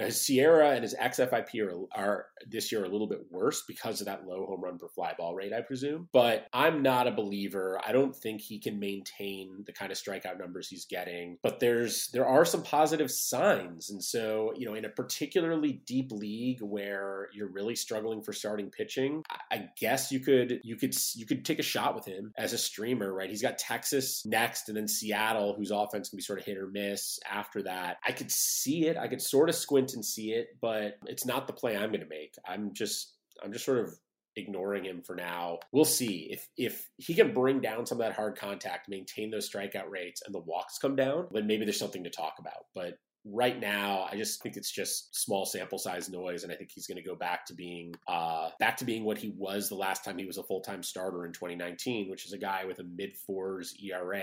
Uh, 0.00 0.06
his 0.06 0.16
SIERA 0.16 0.74
and 0.74 0.82
his 0.82 0.94
xFIP 0.94 1.60
are, 1.60 1.86
are 1.94 2.26
this 2.46 2.72
year 2.72 2.84
a 2.84 2.88
little 2.88 3.06
bit 3.06 3.26
worse 3.30 3.62
because 3.66 4.00
of 4.00 4.06
that 4.06 4.26
low 4.26 4.46
home 4.46 4.62
run 4.62 4.78
per 4.78 4.88
fly 4.88 5.12
ball 5.18 5.34
rate, 5.34 5.52
I 5.52 5.60
presume. 5.60 6.08
But 6.12 6.46
I'm 6.52 6.82
not 6.82 7.06
a 7.06 7.12
believer. 7.12 7.80
I 7.84 7.92
don't 7.92 8.14
think 8.14 8.40
he 8.40 8.58
can 8.58 8.78
maintain 8.78 9.64
the 9.66 9.72
kind 9.72 9.92
of 9.92 9.98
strikeout 9.98 10.38
numbers 10.38 10.68
he's 10.68 10.86
getting. 10.86 11.38
But 11.42 11.60
there's 11.60 12.08
there 12.08 12.26
are 12.26 12.44
some 12.44 12.62
positive 12.62 13.10
signs, 13.10 13.90
and 13.90 14.02
so 14.02 14.52
you 14.56 14.66
know, 14.66 14.74
in 14.74 14.84
a 14.84 14.88
particularly 14.88 15.82
deep 15.86 16.10
league 16.10 16.62
where 16.62 17.28
you're 17.34 17.50
really 17.50 17.74
struggling 17.74 18.22
for 18.22 18.32
starting 18.32 18.70
pitching, 18.70 19.22
I 19.50 19.68
guess 19.78 20.10
you 20.10 20.20
could 20.20 20.60
you 20.64 20.76
could 20.76 20.94
you 21.14 21.26
could 21.26 21.44
take 21.44 21.58
a 21.58 21.62
shot 21.62 21.94
with 21.94 22.06
him 22.06 22.32
as 22.38 22.52
a 22.52 22.58
streamer, 22.58 23.12
right? 23.12 23.28
He's 23.28 23.42
got 23.42 23.58
Texas 23.58 24.24
next, 24.24 24.68
and 24.68 24.76
then 24.76 24.88
Seattle, 24.88 25.54
whose 25.54 25.70
offense 25.70 26.08
can 26.08 26.16
be 26.16 26.22
sort 26.22 26.38
of 26.38 26.44
hit 26.44 26.56
or 26.56 26.66
miss 26.66 27.18
after 27.30 27.62
that. 27.64 27.98
I 28.06 28.12
could 28.12 28.30
see 28.30 28.86
it. 28.86 28.96
I 28.96 29.08
could 29.08 29.20
sort 29.20 29.48
of 29.48 29.54
squint 29.54 29.81
and 29.94 30.04
see 30.04 30.32
it, 30.32 30.56
but 30.60 30.98
it's 31.06 31.26
not 31.26 31.46
the 31.46 31.52
play 31.52 31.76
I'm 31.76 31.90
going 31.90 32.00
to 32.00 32.06
make. 32.06 32.34
I'm 32.46 32.72
just 32.72 33.14
I'm 33.42 33.52
just 33.52 33.64
sort 33.64 33.78
of 33.78 33.94
ignoring 34.36 34.84
him 34.84 35.02
for 35.02 35.14
now. 35.14 35.58
We'll 35.72 35.84
see 35.84 36.28
if 36.30 36.48
if 36.56 36.88
he 36.96 37.14
can 37.14 37.34
bring 37.34 37.60
down 37.60 37.86
some 37.86 38.00
of 38.00 38.06
that 38.06 38.16
hard 38.16 38.36
contact, 38.36 38.88
maintain 38.88 39.30
those 39.30 39.50
strikeout 39.50 39.90
rates, 39.90 40.22
and 40.24 40.34
the 40.34 40.40
walks 40.40 40.78
come 40.78 40.96
down. 40.96 41.28
Then 41.32 41.46
maybe 41.46 41.64
there's 41.64 41.78
something 41.78 42.04
to 42.04 42.10
talk 42.10 42.34
about. 42.38 42.66
But 42.74 42.98
right 43.24 43.60
now 43.60 44.08
i 44.10 44.16
just 44.16 44.42
think 44.42 44.56
it's 44.56 44.70
just 44.70 45.14
small 45.14 45.46
sample 45.46 45.78
size 45.78 46.10
noise 46.10 46.42
and 46.42 46.52
i 46.52 46.56
think 46.56 46.70
he's 46.72 46.88
going 46.88 46.96
to 46.96 47.08
go 47.08 47.14
back 47.14 47.46
to 47.46 47.54
being 47.54 47.94
uh 48.08 48.48
back 48.58 48.76
to 48.76 48.84
being 48.84 49.04
what 49.04 49.16
he 49.16 49.32
was 49.36 49.68
the 49.68 49.76
last 49.76 50.04
time 50.04 50.18
he 50.18 50.24
was 50.24 50.38
a 50.38 50.42
full-time 50.42 50.82
starter 50.82 51.24
in 51.24 51.32
2019 51.32 52.10
which 52.10 52.26
is 52.26 52.32
a 52.32 52.38
guy 52.38 52.64
with 52.64 52.80
a 52.80 52.84
mid 52.84 53.16
fours 53.16 53.76
era 53.80 54.20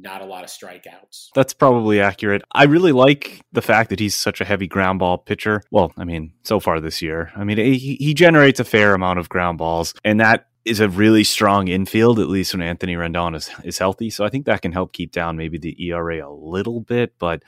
not 0.00 0.22
a 0.22 0.24
lot 0.24 0.44
of 0.44 0.50
strikeouts. 0.50 1.28
That's 1.34 1.52
probably 1.52 2.00
accurate. 2.00 2.42
I 2.52 2.64
really 2.64 2.92
like 2.92 3.40
the 3.52 3.62
fact 3.62 3.90
that 3.90 4.00
he's 4.00 4.16
such 4.16 4.40
a 4.40 4.44
heavy 4.44 4.66
ground 4.66 4.98
ball 5.00 5.18
pitcher. 5.18 5.62
Well, 5.70 5.92
I 5.96 6.04
mean, 6.04 6.32
so 6.44 6.60
far 6.60 6.80
this 6.80 7.02
year, 7.02 7.32
I 7.36 7.44
mean, 7.44 7.58
he, 7.58 7.96
he 7.96 8.14
generates 8.14 8.60
a 8.60 8.64
fair 8.64 8.94
amount 8.94 9.18
of 9.18 9.28
ground 9.28 9.58
balls, 9.58 9.94
and 10.04 10.20
that 10.20 10.46
is 10.64 10.80
a 10.80 10.88
really 10.88 11.24
strong 11.24 11.68
infield, 11.68 12.20
at 12.20 12.28
least 12.28 12.54
when 12.54 12.62
Anthony 12.62 12.94
Rendon 12.94 13.34
is, 13.34 13.50
is 13.64 13.78
healthy. 13.78 14.10
So 14.10 14.24
I 14.24 14.28
think 14.28 14.46
that 14.46 14.62
can 14.62 14.72
help 14.72 14.92
keep 14.92 15.12
down 15.12 15.36
maybe 15.36 15.58
the 15.58 15.76
ERA 15.88 16.26
a 16.26 16.30
little 16.30 16.80
bit. 16.80 17.14
But 17.18 17.42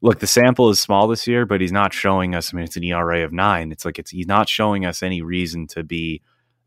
look, 0.00 0.20
the 0.20 0.26
sample 0.26 0.70
is 0.70 0.80
small 0.80 1.08
this 1.08 1.26
year, 1.26 1.46
but 1.46 1.60
he's 1.60 1.72
not 1.72 1.92
showing 1.92 2.34
us. 2.34 2.52
I 2.52 2.56
mean, 2.56 2.64
it's 2.64 2.76
an 2.76 2.84
ERA 2.84 3.24
of 3.24 3.32
nine. 3.32 3.72
It's 3.72 3.84
like 3.84 3.98
it's 3.98 4.10
he's 4.10 4.26
not 4.26 4.48
showing 4.48 4.86
us 4.86 5.02
any 5.02 5.20
reason 5.20 5.66
to 5.68 5.82
be 5.82 6.22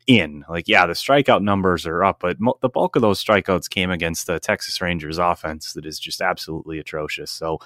in. 0.06 0.44
Like, 0.48 0.68
yeah, 0.68 0.86
the 0.86 0.92
strikeout 0.92 1.42
numbers 1.42 1.86
are 1.86 2.04
up, 2.04 2.20
but 2.20 2.40
mo- 2.40 2.58
the 2.60 2.68
bulk 2.68 2.96
of 2.96 3.02
those 3.02 3.22
strikeouts 3.22 3.70
came 3.70 3.90
against 3.90 4.26
the 4.26 4.40
Texas 4.40 4.80
Rangers 4.80 5.18
offense 5.18 5.72
that 5.72 5.86
is 5.86 5.98
just 5.98 6.20
absolutely 6.20 6.78
atrocious. 6.78 7.30
So 7.30 7.58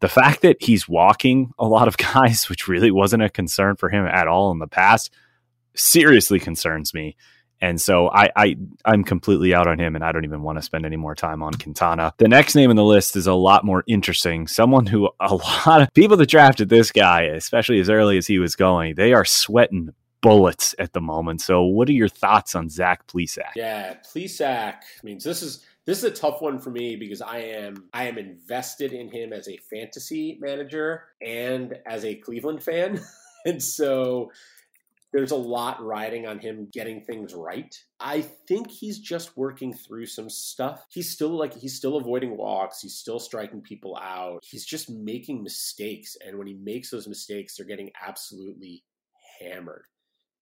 the 0.00 0.08
fact 0.08 0.42
that 0.42 0.56
he's 0.60 0.88
walking 0.88 1.52
a 1.58 1.66
lot 1.66 1.88
of 1.88 1.96
guys, 2.14 2.48
which 2.48 2.68
really 2.68 2.90
wasn't 2.90 3.22
a 3.22 3.30
concern 3.30 3.76
for 3.76 3.88
him 3.88 4.06
at 4.06 4.28
all 4.28 4.50
in 4.50 4.58
the 4.58 4.66
past, 4.66 5.12
seriously 5.74 6.40
concerns 6.40 6.94
me. 6.94 7.16
And 7.60 7.80
so 7.80 8.08
I, 8.10 8.30
I 8.36 8.56
I'm 8.84 9.02
completely 9.02 9.52
out 9.52 9.66
on 9.66 9.80
him, 9.80 9.96
and 9.96 10.04
I 10.04 10.12
don't 10.12 10.24
even 10.24 10.42
want 10.42 10.58
to 10.58 10.62
spend 10.62 10.86
any 10.86 10.96
more 10.96 11.16
time 11.16 11.42
on 11.42 11.54
Quintana. 11.54 12.14
The 12.18 12.28
next 12.28 12.54
name 12.54 12.70
in 12.70 12.76
the 12.76 12.84
list 12.84 13.16
is 13.16 13.26
a 13.26 13.34
lot 13.34 13.64
more 13.64 13.82
interesting. 13.88 14.46
Someone 14.46 14.86
who 14.86 15.10
a 15.20 15.34
lot 15.34 15.82
of 15.82 15.92
people 15.92 16.16
that 16.18 16.28
drafted 16.28 16.68
this 16.68 16.92
guy, 16.92 17.22
especially 17.22 17.80
as 17.80 17.90
early 17.90 18.16
as 18.16 18.28
he 18.28 18.38
was 18.38 18.54
going, 18.54 18.94
they 18.94 19.12
are 19.12 19.24
sweating 19.24 19.92
bullets 20.20 20.74
at 20.78 20.92
the 20.92 21.00
moment. 21.00 21.40
So, 21.40 21.62
what 21.62 21.88
are 21.88 21.92
your 21.92 22.08
thoughts 22.08 22.54
on 22.54 22.68
Zach 22.68 23.06
Plesac? 23.06 23.52
Yeah, 23.56 23.94
Plesac 23.94 24.76
means 25.02 25.24
this 25.24 25.42
is 25.42 25.64
this 25.86 25.98
is 25.98 26.04
a 26.04 26.10
tough 26.10 26.42
one 26.42 26.58
for 26.58 26.70
me 26.70 26.96
because 26.96 27.22
I 27.22 27.38
am 27.38 27.88
I 27.92 28.04
am 28.04 28.18
invested 28.18 28.92
in 28.92 29.10
him 29.10 29.32
as 29.32 29.48
a 29.48 29.56
fantasy 29.70 30.38
manager 30.40 31.04
and 31.22 31.74
as 31.86 32.04
a 32.04 32.14
Cleveland 32.14 32.62
fan, 32.62 33.00
and 33.46 33.62
so 33.62 34.30
there's 35.12 35.30
a 35.30 35.36
lot 35.36 35.82
riding 35.82 36.26
on 36.26 36.38
him 36.38 36.68
getting 36.70 37.00
things 37.00 37.32
right. 37.32 37.74
I 37.98 38.20
think 38.20 38.70
he's 38.70 38.98
just 38.98 39.36
working 39.36 39.72
through 39.72 40.06
some 40.06 40.28
stuff. 40.28 40.84
He's 40.90 41.10
still 41.10 41.30
like 41.30 41.54
he's 41.54 41.74
still 41.74 41.96
avoiding 41.96 42.36
walks, 42.36 42.82
he's 42.82 42.96
still 42.96 43.18
striking 43.18 43.62
people 43.62 43.96
out. 43.96 44.44
He's 44.44 44.66
just 44.66 44.90
making 44.90 45.42
mistakes 45.42 46.16
and 46.24 46.36
when 46.36 46.46
he 46.46 46.54
makes 46.54 46.90
those 46.90 47.08
mistakes, 47.08 47.56
they're 47.56 47.66
getting 47.66 47.90
absolutely 48.06 48.84
hammered. 49.40 49.84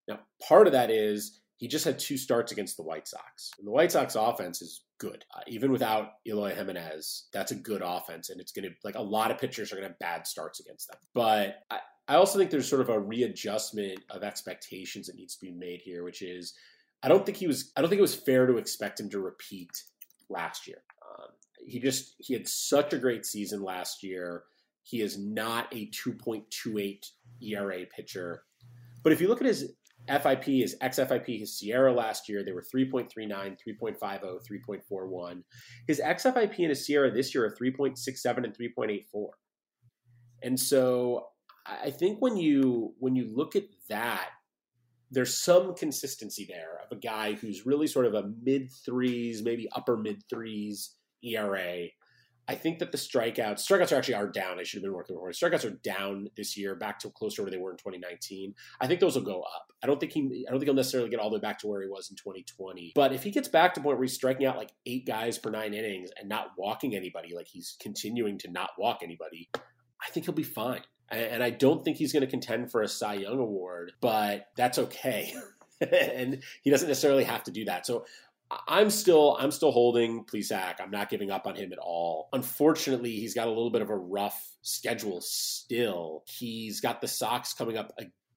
Now, 0.09 0.21
part 0.47 0.67
of 0.67 0.73
that 0.73 0.91
is 0.91 1.41
he 1.57 1.69
just 1.69 1.85
had 1.85 1.99
two 1.99 2.17
starts 2.17 2.53
against 2.53 2.77
the 2.77 2.83
White 2.83 3.09
Sox. 3.09 3.51
And 3.59 3.67
the 3.67 3.73
White 3.73 3.93
Sox 3.93 4.15
offense 4.15 4.61
is 4.61 4.85
good. 4.99 5.25
Uh, 5.35 5.41
even 5.47 5.73
without 5.73 6.13
Eloy 6.27 6.55
Jimenez, 6.55 7.29
that's 7.33 7.53
a 7.53 7.57
good 7.57 7.83
offense. 7.83 8.29
And 8.29 8.41
it's 8.41 8.53
going 8.53 8.65
to, 8.65 8.75
like, 8.85 8.95
a 8.95 9.03
lot 9.03 9.31
of 9.31 9.39
pitchers 9.39 9.73
are 9.73 9.77
going 9.77 9.85
to 9.85 9.91
have 9.91 9.99
bad 9.99 10.27
starts 10.27 10.61
against 10.61 10.89
them. 10.89 10.99
But 11.15 11.63
I, 11.71 11.79
I 12.09 12.17
also 12.17 12.39
think 12.39 12.51
there's 12.51 12.69
sort 12.69 12.83
of 12.83 12.91
a 12.91 13.01
readjustment 13.01 14.01
of 14.11 14.23
expectations 14.23 15.07
that 15.07 15.17
needs 15.17 15.35
to 15.37 15.47
be 15.47 15.51
made 15.51 15.81
here, 15.81 16.05
which 16.05 16.21
is 16.23 16.55
I 17.03 17.09
don't 17.09 17.25
think 17.25 17.39
he 17.39 17.47
was, 17.47 17.73
I 17.77 17.81
don't 17.81 17.89
think 17.89 17.99
it 17.99 18.03
was 18.03 18.15
fair 18.15 18.47
to 18.47 18.59
expect 18.59 19.01
him 19.01 19.09
to 19.11 19.21
repeat 19.21 19.71
last 20.29 20.67
year. 20.67 20.83
Um, 21.03 21.29
he 21.67 21.79
just, 21.79 22.15
he 22.19 22.35
had 22.35 22.49
such 22.49 22.93
a 22.93 22.99
great 22.99 23.25
season 23.25 23.63
last 23.63 24.03
year. 24.03 24.45
He 24.83 25.01
is 25.01 25.19
not 25.19 25.73
a 25.73 25.89
2.28 25.89 27.07
ERA 27.43 27.87
pitcher. 27.87 28.43
But 29.03 29.13
if 29.13 29.21
you 29.21 29.29
look 29.29 29.41
at 29.41 29.47
his 29.47 29.73
FIP, 30.09 30.49
is 30.49 30.77
XFIP, 30.81 31.41
his 31.41 31.59
SIERA 31.59 31.95
last 31.95 32.29
year, 32.29 32.45
they 32.45 32.53
were 32.53 32.63
3.39, 32.63 33.31
3.50, 33.31 33.99
3.41. 34.01 35.43
His 35.87 36.01
XFIP 36.01 36.59
and 36.59 36.69
his 36.69 36.87
SIERA 36.87 37.13
this 37.13 37.35
year 37.35 37.47
are 37.47 37.57
3.67 37.57 38.45
and 38.45 38.57
3.84. 38.57 39.27
And 40.43 40.59
so 40.59 41.29
I 41.67 41.91
think 41.91 42.21
when 42.21 42.37
you 42.37 42.95
when 42.99 43.17
you 43.17 43.29
look 43.35 43.57
at 43.57 43.65
that, 43.89 44.29
there's 45.11 45.37
some 45.37 45.75
consistency 45.75 46.47
there 46.49 46.81
of 46.85 46.97
a 46.97 47.01
guy 47.01 47.33
who's 47.33 47.67
really 47.67 47.87
sort 47.87 48.07
of 48.07 48.15
a 48.15 48.31
mid 48.43 48.71
threes, 48.85 49.43
maybe 49.43 49.69
upper 49.75 49.97
mid 49.97 50.23
threes 50.29 50.95
ERA 51.23 51.87
I 52.49 52.55
think 52.55 52.79
that 52.79 52.93
the 52.93 52.99
strikeouts, 52.99 53.61
strikeouts 53.61 53.93
are 53.93 53.97
actually 53.97 54.15
are 54.15 54.29
down. 54.29 54.61
I 54.61 54.63
should 54.63 54.79
have 54.79 54.85
been 54.85 54.93
working 54.93 55.17
more. 55.17 55.31
Strikeouts 55.31 55.65
are 55.65 55.71
down 55.71 56.29
this 56.37 56.57
year, 56.57 56.77
back 56.77 57.01
to 57.01 57.11
closer 57.11 57.37
to 57.37 57.43
where 57.43 57.51
they 57.51 57.57
were 57.57 57.73
in 57.73 57.77
2019. 57.77 58.55
I 58.81 58.87
think 58.87 59.01
those 59.01 59.17
will 59.17 59.23
go 59.23 59.41
up. 59.43 59.73
I 59.83 59.87
don't 59.87 59.99
think 59.99 60.13
he, 60.13 60.45
I 60.47 60.51
don't 60.51 60.61
think 60.61 60.69
he'll 60.69 60.75
necessarily 60.75 61.11
get 61.11 61.19
all 61.19 61.29
the 61.29 61.37
way 61.37 61.41
back 61.41 61.59
to 61.61 61.67
where 61.67 61.83
he 61.83 61.89
was 61.89 62.09
in 62.11 62.17
2020. 62.17 62.93
But 62.95 63.13
if 63.13 63.25
he 63.25 63.31
gets 63.31 63.49
back 63.49 63.75
to 63.75 63.81
point 63.81 63.97
where 63.99 64.05
he's 64.05 64.15
striking 64.15 64.47
out 64.47 64.57
like 64.57 64.71
eight 64.87 65.07
guys 65.07 65.39
per 65.39 65.51
nine 65.51 65.75
innings 65.75 66.11
and 66.19 66.29
not 66.29 66.53
walking 66.57 66.95
anybody, 66.95 67.35
like 67.35 67.49
he's 67.49 67.77
continuing 67.81 68.39
to 68.39 68.51
not 68.51 68.71
walk 68.79 69.01
anybody, 69.03 69.51
I 69.55 70.11
think 70.11 70.27
he'll 70.27 70.35
be 70.35 70.45
fine. 70.45 70.83
And 71.09 71.43
I 71.43 71.51
don't 71.51 71.85
think 71.85 71.97
he's 71.99 72.13
going 72.13 72.25
to 72.25 72.31
contend 72.31 72.73
for 72.73 72.83
a 72.83 72.89
Cy 72.89 73.15
Young 73.15 73.39
award, 73.39 73.93
but 74.01 74.49
that's 74.57 74.79
okay. 74.79 75.33
and 75.81 76.43
he 76.63 76.71
doesn't 76.71 76.89
necessarily 76.89 77.25
have 77.25 77.45
to 77.45 77.51
do 77.51 77.65
that. 77.67 77.87
So 77.87 78.07
I'm 78.51 78.91
still 78.91 79.37
I'm 79.41 79.51
still 79.51 79.73
holding 79.73 80.25
Plesac. 80.25 80.75
I'm 80.81 80.91
not 80.91 81.11
giving 81.11 81.31
up 81.31 81.47
on 81.47 81.57
him 81.57 81.73
at 81.73 81.79
all. 81.79 82.29
Unfortunately, 82.33 83.13
he's 83.13 83.35
got 83.35 83.49
a 83.49 83.51
little 83.51 83.71
bit 83.71 83.83
of 83.83 83.91
a 83.91 83.97
rough 83.97 84.41
schedule 84.63 85.21
still. 85.21 86.23
He's 86.27 86.81
got 86.81 87.01
the 87.01 87.09
Sox 87.09 87.55
coming 87.55 87.77
up 87.77 87.93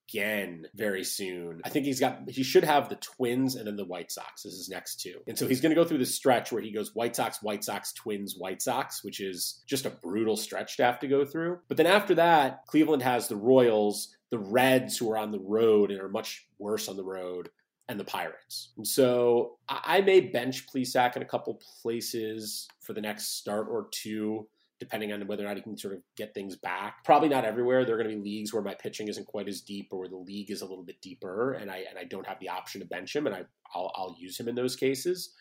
again 0.10 0.66
very 0.74 1.04
soon. 1.04 1.62
I 1.64 1.70
think 1.70 1.86
he's 1.86 2.00
got 2.00 2.28
he 2.28 2.42
should 2.42 2.64
have 2.64 2.90
the 2.90 2.96
Twins 2.96 3.56
and 3.56 3.68
then 3.68 3.76
the 3.76 3.86
White 3.86 4.12
Sox 4.12 4.46
as 4.46 4.54
his 4.54 4.70
next 4.70 5.00
two. 5.00 5.20
And 5.28 5.38
so 5.38 5.48
he's 5.48 5.62
going 5.62 5.76
to 5.76 5.82
go 5.82 5.88
through 5.88 6.00
this 6.00 6.16
stretch 6.16 6.52
where 6.52 6.62
he 6.62 6.72
goes 6.72 6.96
White 6.96 7.16
Sox, 7.16 7.44
White 7.44 7.64
Sox, 7.64 7.94
Twins, 7.94 8.36
White 8.36 8.64
Sox, 8.64 9.04
which 9.04 9.20
is 9.20 9.62
just 9.68 9.86
a 9.86 9.92
brutal 9.92 10.36
stretch 10.36 10.78
to 10.78 10.84
have 10.86 11.00
to 11.00 11.08
go 11.08 11.24
through. 11.24 11.60
But 11.68 11.78
then 11.78 11.88
after 11.88 12.16
that, 12.16 12.66
Cleveland 12.66 13.04
has 13.04 13.28
the 13.28 13.36
Royals, 13.36 14.16
the 14.32 14.40
Reds 14.40 14.98
who 14.98 15.12
are 15.12 15.18
on 15.18 15.32
the 15.32 15.40
road 15.40 15.92
and 15.92 16.02
are 16.02 16.10
much 16.10 16.48
worse 16.58 16.88
on 16.88 16.98
the 16.98 17.04
road 17.04 17.50
and 17.90 18.00
the 18.00 18.06
Pirates. 18.06 18.70
And 18.78 18.88
so 18.88 19.58
I 19.68 20.00
may 20.02 20.22
bench 20.22 20.68
Plesac 20.68 21.16
in 21.16 21.24
a 21.24 21.26
couple 21.26 21.60
places 21.82 22.68
for 22.80 22.94
the 22.94 23.02
next 23.02 23.38
start 23.38 23.68
or 23.70 23.88
two, 23.92 24.48
depending 24.80 25.12
on 25.12 25.26
whether 25.26 25.44
or 25.44 25.48
not 25.48 25.58
he 25.58 25.64
can 25.64 25.76
sort 25.76 25.96
of 25.96 26.02
get 26.16 26.34
things 26.36 26.56
back. 26.56 27.04
Probably 27.04 27.30
not 27.30 27.46
everywhere. 27.46 27.84
There 27.84 27.96
are 27.96 27.98
going 28.02 28.16
to 28.16 28.16
be 28.16 28.22
leagues 28.22 28.54
where 28.54 28.62
my 28.62 28.76
pitching 28.76 29.08
isn't 29.08 29.26
quite 29.26 29.50
as 29.50 29.62
deep 29.62 29.88
or 29.92 30.00
where 30.00 30.08
the 30.08 30.18
league 30.18 30.52
is 30.52 30.62
a 30.62 30.66
little 30.66 30.84
bit 30.84 31.02
deeper, 31.02 31.54
and 31.54 31.70
I 31.70 31.84
and 31.90 31.98
I 31.98 32.04
don't 32.04 32.28
have 32.28 32.40
the 32.40 32.50
option 32.50 32.80
to 32.80 32.88
bench 32.88 33.16
him, 33.16 33.26
and 33.26 33.36
I 33.36 33.42
I'll, 33.74 33.92
I'll 33.96 34.16
use 34.18 34.40
him 34.40 34.48
in 34.48 34.56
those 34.56 34.76
cases. 34.76 35.34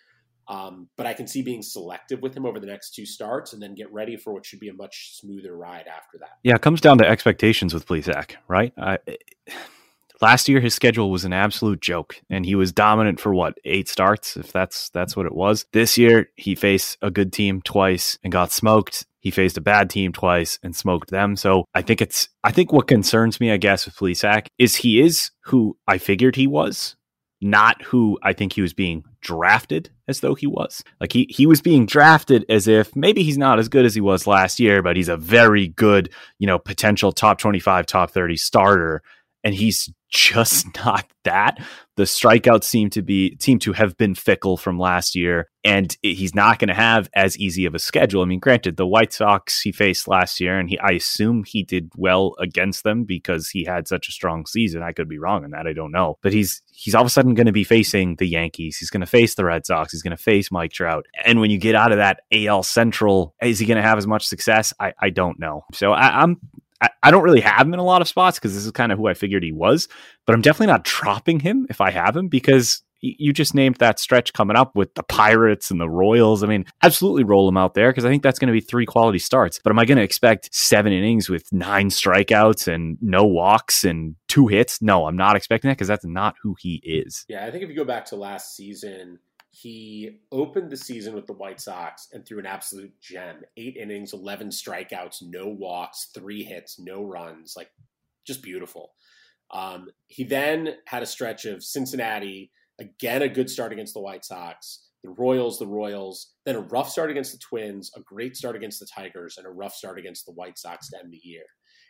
Um, 0.48 0.88
but 0.96 1.06
I 1.06 1.12
can 1.12 1.26
see 1.26 1.42
being 1.42 1.60
selective 1.60 2.22
with 2.22 2.34
him 2.34 2.46
over 2.46 2.58
the 2.58 2.66
next 2.66 2.94
two 2.94 3.04
starts 3.04 3.52
and 3.52 3.60
then 3.60 3.74
get 3.74 3.92
ready 3.92 4.16
for 4.16 4.32
what 4.32 4.46
should 4.46 4.60
be 4.60 4.70
a 4.70 4.72
much 4.72 5.18
smoother 5.20 5.54
ride 5.54 5.86
after 5.86 6.16
that. 6.20 6.38
Yeah, 6.42 6.54
it 6.54 6.62
comes 6.62 6.80
down 6.80 6.96
to 6.98 7.06
expectations 7.06 7.74
with 7.74 7.86
Plesac, 7.86 8.36
right? 8.48 8.72
I, 8.78 8.96
last 10.20 10.48
year 10.48 10.60
his 10.60 10.74
schedule 10.74 11.10
was 11.10 11.24
an 11.24 11.32
absolute 11.32 11.80
joke 11.80 12.20
and 12.30 12.44
he 12.44 12.54
was 12.54 12.72
dominant 12.72 13.20
for 13.20 13.34
what 13.34 13.58
eight 13.64 13.88
starts 13.88 14.36
if 14.36 14.52
that's 14.52 14.90
that's 14.90 15.16
what 15.16 15.26
it 15.26 15.34
was. 15.34 15.66
This 15.72 15.98
year 15.98 16.28
he 16.36 16.54
faced 16.54 16.98
a 17.02 17.10
good 17.10 17.32
team 17.32 17.62
twice 17.62 18.18
and 18.22 18.32
got 18.32 18.52
smoked. 18.52 19.06
He 19.20 19.30
faced 19.30 19.58
a 19.58 19.62
bad 19.62 19.90
team 19.90 20.12
twice 20.12 20.58
and 20.62 20.74
smoked 20.74 21.10
them. 21.10 21.36
So 21.36 21.64
i 21.74 21.82
think 21.82 22.00
it's 22.00 22.28
i 22.44 22.50
think 22.50 22.72
what 22.72 22.88
concerns 22.88 23.40
me 23.40 23.50
i 23.50 23.56
guess 23.56 23.86
with 23.86 23.96
Plesac 23.96 24.46
is 24.58 24.76
he 24.76 25.00
is 25.00 25.30
who 25.44 25.76
i 25.86 25.98
figured 25.98 26.36
he 26.36 26.46
was 26.46 26.96
not 27.40 27.80
who 27.82 28.18
I 28.22 28.32
think 28.32 28.52
he 28.52 28.62
was 28.62 28.74
being 28.74 29.04
drafted 29.20 29.90
as 30.06 30.20
though 30.20 30.34
he 30.34 30.46
was. 30.46 30.82
Like 31.00 31.12
he 31.12 31.26
he 31.30 31.46
was 31.46 31.60
being 31.60 31.86
drafted 31.86 32.44
as 32.48 32.66
if 32.66 32.94
maybe 32.96 33.22
he's 33.22 33.38
not 33.38 33.58
as 33.58 33.68
good 33.68 33.84
as 33.84 33.94
he 33.94 34.00
was 34.00 34.26
last 34.26 34.58
year, 34.58 34.82
but 34.82 34.96
he's 34.96 35.08
a 35.08 35.16
very 35.16 35.68
good, 35.68 36.10
you 36.38 36.46
know, 36.46 36.58
potential 36.58 37.12
top 37.12 37.38
25, 37.38 37.86
top 37.86 38.10
30 38.10 38.36
starter 38.36 39.02
and 39.44 39.54
he's 39.54 39.90
just 40.08 40.66
not 40.84 41.06
that. 41.24 41.58
The 41.96 42.04
strikeouts 42.04 42.64
seem 42.64 42.90
to 42.90 43.02
be 43.02 43.36
seem 43.40 43.58
to 43.60 43.72
have 43.72 43.96
been 43.96 44.14
fickle 44.14 44.56
from 44.56 44.78
last 44.78 45.16
year, 45.16 45.48
and 45.64 45.96
he's 46.00 46.34
not 46.34 46.60
going 46.60 46.68
to 46.68 46.74
have 46.74 47.10
as 47.14 47.36
easy 47.36 47.66
of 47.66 47.74
a 47.74 47.80
schedule. 47.80 48.22
I 48.22 48.24
mean, 48.26 48.38
granted, 48.38 48.76
the 48.76 48.86
White 48.86 49.12
Sox 49.12 49.60
he 49.60 49.72
faced 49.72 50.06
last 50.06 50.40
year, 50.40 50.58
and 50.58 50.70
he 50.70 50.78
I 50.78 50.92
assume 50.92 51.42
he 51.44 51.64
did 51.64 51.90
well 51.96 52.34
against 52.38 52.84
them 52.84 53.04
because 53.04 53.48
he 53.48 53.64
had 53.64 53.88
such 53.88 54.08
a 54.08 54.12
strong 54.12 54.46
season. 54.46 54.82
I 54.82 54.92
could 54.92 55.08
be 55.08 55.18
wrong 55.18 55.44
on 55.44 55.50
that. 55.50 55.66
I 55.66 55.72
don't 55.72 55.90
know, 55.90 56.18
but 56.22 56.32
he's 56.32 56.62
he's 56.70 56.94
all 56.94 57.02
of 57.02 57.08
a 57.08 57.10
sudden 57.10 57.34
going 57.34 57.46
to 57.46 57.52
be 57.52 57.64
facing 57.64 58.16
the 58.16 58.28
Yankees. 58.28 58.76
He's 58.76 58.90
going 58.90 59.00
to 59.00 59.06
face 59.06 59.34
the 59.34 59.44
Red 59.44 59.66
Sox. 59.66 59.90
He's 59.92 60.02
going 60.02 60.16
to 60.16 60.22
face 60.22 60.52
Mike 60.52 60.72
Trout. 60.72 61.04
And 61.24 61.40
when 61.40 61.50
you 61.50 61.58
get 61.58 61.74
out 61.74 61.90
of 61.90 61.98
that 61.98 62.20
AL 62.32 62.62
Central, 62.62 63.34
is 63.42 63.58
he 63.58 63.66
going 63.66 63.76
to 63.76 63.82
have 63.82 63.98
as 63.98 64.06
much 64.06 64.26
success? 64.26 64.72
I 64.78 64.92
I 65.00 65.10
don't 65.10 65.40
know. 65.40 65.64
So 65.72 65.92
I, 65.92 66.22
I'm 66.22 66.40
I, 66.80 66.90
I 67.02 67.10
don't 67.10 67.24
really 67.24 67.40
have 67.40 67.66
him 67.66 67.74
in 67.74 67.80
a 67.80 67.84
lot 67.84 68.02
of 68.02 68.08
spots 68.08 68.38
because 68.38 68.54
this 68.54 68.64
is 68.64 68.72
kind 68.72 68.92
of 68.92 68.98
who 68.98 69.08
I 69.08 69.14
figured 69.14 69.42
he 69.42 69.52
was, 69.52 69.88
but 70.26 70.34
I'm 70.34 70.42
definitely 70.42 70.72
not 70.72 70.84
dropping 70.84 71.40
him 71.40 71.66
if 71.70 71.80
I 71.80 71.90
have 71.90 72.16
him 72.16 72.28
because 72.28 72.82
you 73.00 73.32
just 73.32 73.54
named 73.54 73.76
that 73.76 74.00
stretch 74.00 74.32
coming 74.32 74.56
up 74.56 74.74
with 74.74 74.94
the 74.94 75.02
Pirates 75.04 75.70
and 75.70 75.80
the 75.80 75.88
Royals. 75.88 76.42
I 76.42 76.46
mean, 76.46 76.64
absolutely 76.82 77.24
roll 77.24 77.48
him 77.48 77.56
out 77.56 77.74
there 77.74 77.90
because 77.90 78.04
I 78.04 78.08
think 78.08 78.22
that's 78.22 78.38
going 78.38 78.48
to 78.48 78.52
be 78.52 78.60
three 78.60 78.86
quality 78.86 79.18
starts. 79.18 79.60
But 79.62 79.70
am 79.70 79.78
I 79.78 79.84
going 79.84 79.98
to 79.98 80.04
expect 80.04 80.54
seven 80.54 80.92
innings 80.92 81.28
with 81.28 81.44
nine 81.52 81.90
strikeouts 81.90 82.72
and 82.72 82.98
no 83.00 83.24
walks 83.24 83.84
and 83.84 84.16
two 84.26 84.48
hits? 84.48 84.82
No, 84.82 85.06
I'm 85.06 85.16
not 85.16 85.36
expecting 85.36 85.68
that 85.68 85.76
because 85.76 85.88
that's 85.88 86.04
not 86.04 86.34
who 86.42 86.56
he 86.58 86.80
is. 86.84 87.24
Yeah, 87.28 87.44
I 87.46 87.50
think 87.50 87.62
if 87.62 87.70
you 87.70 87.76
go 87.76 87.84
back 87.84 88.06
to 88.06 88.16
last 88.16 88.56
season, 88.56 89.20
he 89.60 90.20
opened 90.30 90.70
the 90.70 90.76
season 90.76 91.14
with 91.14 91.26
the 91.26 91.32
White 91.32 91.60
Sox 91.60 92.08
and 92.12 92.24
threw 92.24 92.38
an 92.38 92.46
absolute 92.46 92.92
gem. 93.00 93.42
Eight 93.56 93.76
innings, 93.76 94.12
11 94.12 94.50
strikeouts, 94.50 95.22
no 95.22 95.48
walks, 95.48 96.10
three 96.14 96.44
hits, 96.44 96.78
no 96.78 97.02
runs. 97.02 97.54
Like, 97.56 97.70
just 98.24 98.42
beautiful. 98.42 98.92
Um, 99.50 99.88
he 100.06 100.22
then 100.22 100.74
had 100.86 101.02
a 101.02 101.06
stretch 101.06 101.44
of 101.44 101.64
Cincinnati, 101.64 102.52
again, 102.78 103.22
a 103.22 103.28
good 103.28 103.50
start 103.50 103.72
against 103.72 103.94
the 103.94 104.00
White 104.00 104.24
Sox, 104.24 104.90
the 105.02 105.10
Royals, 105.10 105.58
the 105.58 105.66
Royals, 105.66 106.34
then 106.44 106.54
a 106.54 106.60
rough 106.60 106.90
start 106.90 107.10
against 107.10 107.32
the 107.32 107.38
Twins, 107.38 107.90
a 107.96 108.00
great 108.00 108.36
start 108.36 108.54
against 108.54 108.78
the 108.78 108.86
Tigers, 108.86 109.38
and 109.38 109.46
a 109.46 109.50
rough 109.50 109.74
start 109.74 109.98
against 109.98 110.24
the 110.24 110.32
White 110.32 110.58
Sox 110.58 110.88
to 110.90 110.98
end 110.98 111.12
the 111.12 111.20
year. 111.24 111.44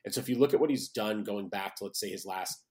And 0.06 0.14
so 0.14 0.20
if 0.20 0.28
you 0.28 0.38
look 0.38 0.54
at 0.54 0.60
what 0.60 0.70
he's 0.70 0.88
done 0.88 1.22
going 1.22 1.48
back 1.48 1.76
to, 1.76 1.84
let's 1.84 2.00
say, 2.00 2.08
his 2.08 2.24
last 2.24 2.64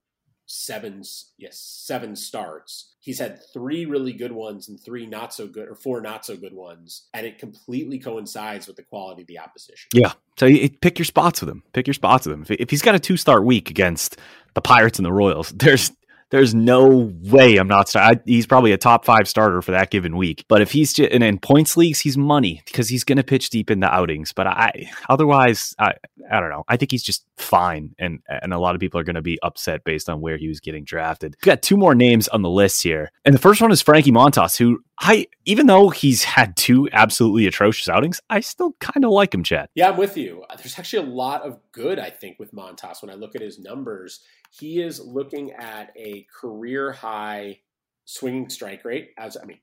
seven 0.48 1.04
yes 1.38 1.60
seven 1.60 2.16
starts. 2.16 2.96
He's 3.00 3.20
had 3.20 3.40
three 3.54 3.86
really 3.86 4.14
good 4.14 4.32
ones 4.32 4.70
and 4.70 4.80
three 4.80 5.06
not 5.06 5.34
so 5.34 5.48
good 5.48 5.68
or 5.68 5.76
four 5.76 6.02
not 6.02 6.26
so 6.26 6.36
good 6.36 6.54
ones 6.54 7.08
and 7.14 7.26
it 7.26 7.38
completely 7.38 8.00
coincides 8.00 8.66
with 8.66 8.78
the 8.78 8.84
quality 8.84 9.22
of 9.22 9.28
the 9.28 9.40
opposition. 9.40 9.90
Yeah. 9.94 10.14
So 10.40 10.46
you, 10.46 10.70
pick 10.70 10.98
your 10.98 11.06
spots 11.06 11.42
with 11.42 11.50
him. 11.50 11.64
Pick 11.74 11.88
your 11.88 11.94
spots 11.94 12.26
with 12.26 12.34
him. 12.34 12.42
If, 12.44 12.52
if 12.52 12.70
he's 12.70 12.82
got 12.82 12.96
a 12.96 13.00
two 13.00 13.18
start 13.18 13.44
week 13.44 13.70
against 13.70 14.18
the 14.56 14.62
pirates 14.62 14.98
and 14.98 15.06
the 15.06 15.14
royals 15.14 15.50
there's 15.56 15.92
there's 16.30 16.54
no 16.54 17.12
way 17.24 17.58
I'm 17.58 17.68
not. 17.68 17.94
He's 18.26 18.46
probably 18.46 18.72
a 18.72 18.78
top 18.78 19.06
five 19.06 19.28
starter 19.28 19.62
for 19.62 19.72
that 19.72 19.92
given 19.92 20.18
week. 20.18 20.46
But 20.48 20.62
if 20.62 20.72
he's 20.72 20.94
just, 20.94 21.12
and 21.12 21.24
in 21.24 21.40
points 21.40 21.78
leagues, 21.78 22.00
he's 22.00 22.18
money 22.18 22.62
because 22.66 22.90
he's 22.90 23.04
going 23.04 23.18
to 23.18 23.24
pitch 23.24 23.50
deep 23.50 23.72
in 23.72 23.80
the 23.80 23.94
outings. 23.94 24.34
But 24.34 24.48
I 24.48 24.90
otherwise, 25.10 25.74
I 25.80 25.94
I 26.30 26.40
don't 26.40 26.50
know. 26.50 26.66
I 26.68 26.78
think 26.78 26.92
he's 26.92 27.04
just 27.04 27.26
fine, 27.38 27.96
and 27.98 28.20
and 28.28 28.54
a 28.54 28.60
lot 28.60 28.76
of 28.76 28.82
people 28.82 29.00
are 29.00 29.06
going 29.06 29.16
to 29.16 29.22
be 29.22 29.40
upset 29.42 29.84
based 29.84 30.10
on 30.10 30.22
where 30.22 30.38
he 30.38 30.48
was 30.48 30.60
getting 30.60 30.84
drafted. 30.84 31.36
We've 31.38 31.54
got 31.54 31.62
two 31.62 31.78
more 31.78 31.96
names 31.96 32.28
on 32.28 32.42
the 32.42 32.50
list 32.50 32.84
here, 32.84 33.12
and 33.24 33.34
the 33.34 33.40
first 33.40 33.62
one 33.62 33.72
is 33.72 33.82
Frankie 33.82 34.12
Montas, 34.12 34.58
who 34.58 34.84
I 35.00 35.28
even 35.46 35.68
though 35.68 35.90
he's 35.90 36.24
had 36.24 36.58
two 36.58 36.90
absolutely 36.92 37.46
atrocious 37.46 37.88
outings, 37.88 38.20
I 38.30 38.40
still 38.40 38.74
kind 38.80 39.06
of 39.06 39.12
like 39.12 39.34
him, 39.34 39.44
Chad. 39.44 39.70
Yeah, 39.76 39.90
I'm 39.90 39.98
with 39.98 40.18
you. 40.18 40.44
There's 40.58 40.78
actually 40.78 41.08
a 41.08 41.12
lot 41.12 41.44
of 41.44 41.60
good 41.72 42.00
I 42.00 42.10
think 42.10 42.40
with 42.40 42.54
Montas 42.54 43.02
when 43.02 43.12
I 43.12 43.16
look 43.16 43.36
at 43.36 43.42
his 43.42 43.60
numbers. 43.60 44.22
He 44.50 44.82
is 44.82 45.00
looking 45.00 45.52
at 45.52 45.92
a 45.96 46.26
career 46.34 46.92
high 46.92 47.60
swinging 48.06 48.50
strike 48.50 48.84
rate. 48.86 49.10
As 49.18 49.38
I 49.38 49.46
mean, 49.46 49.60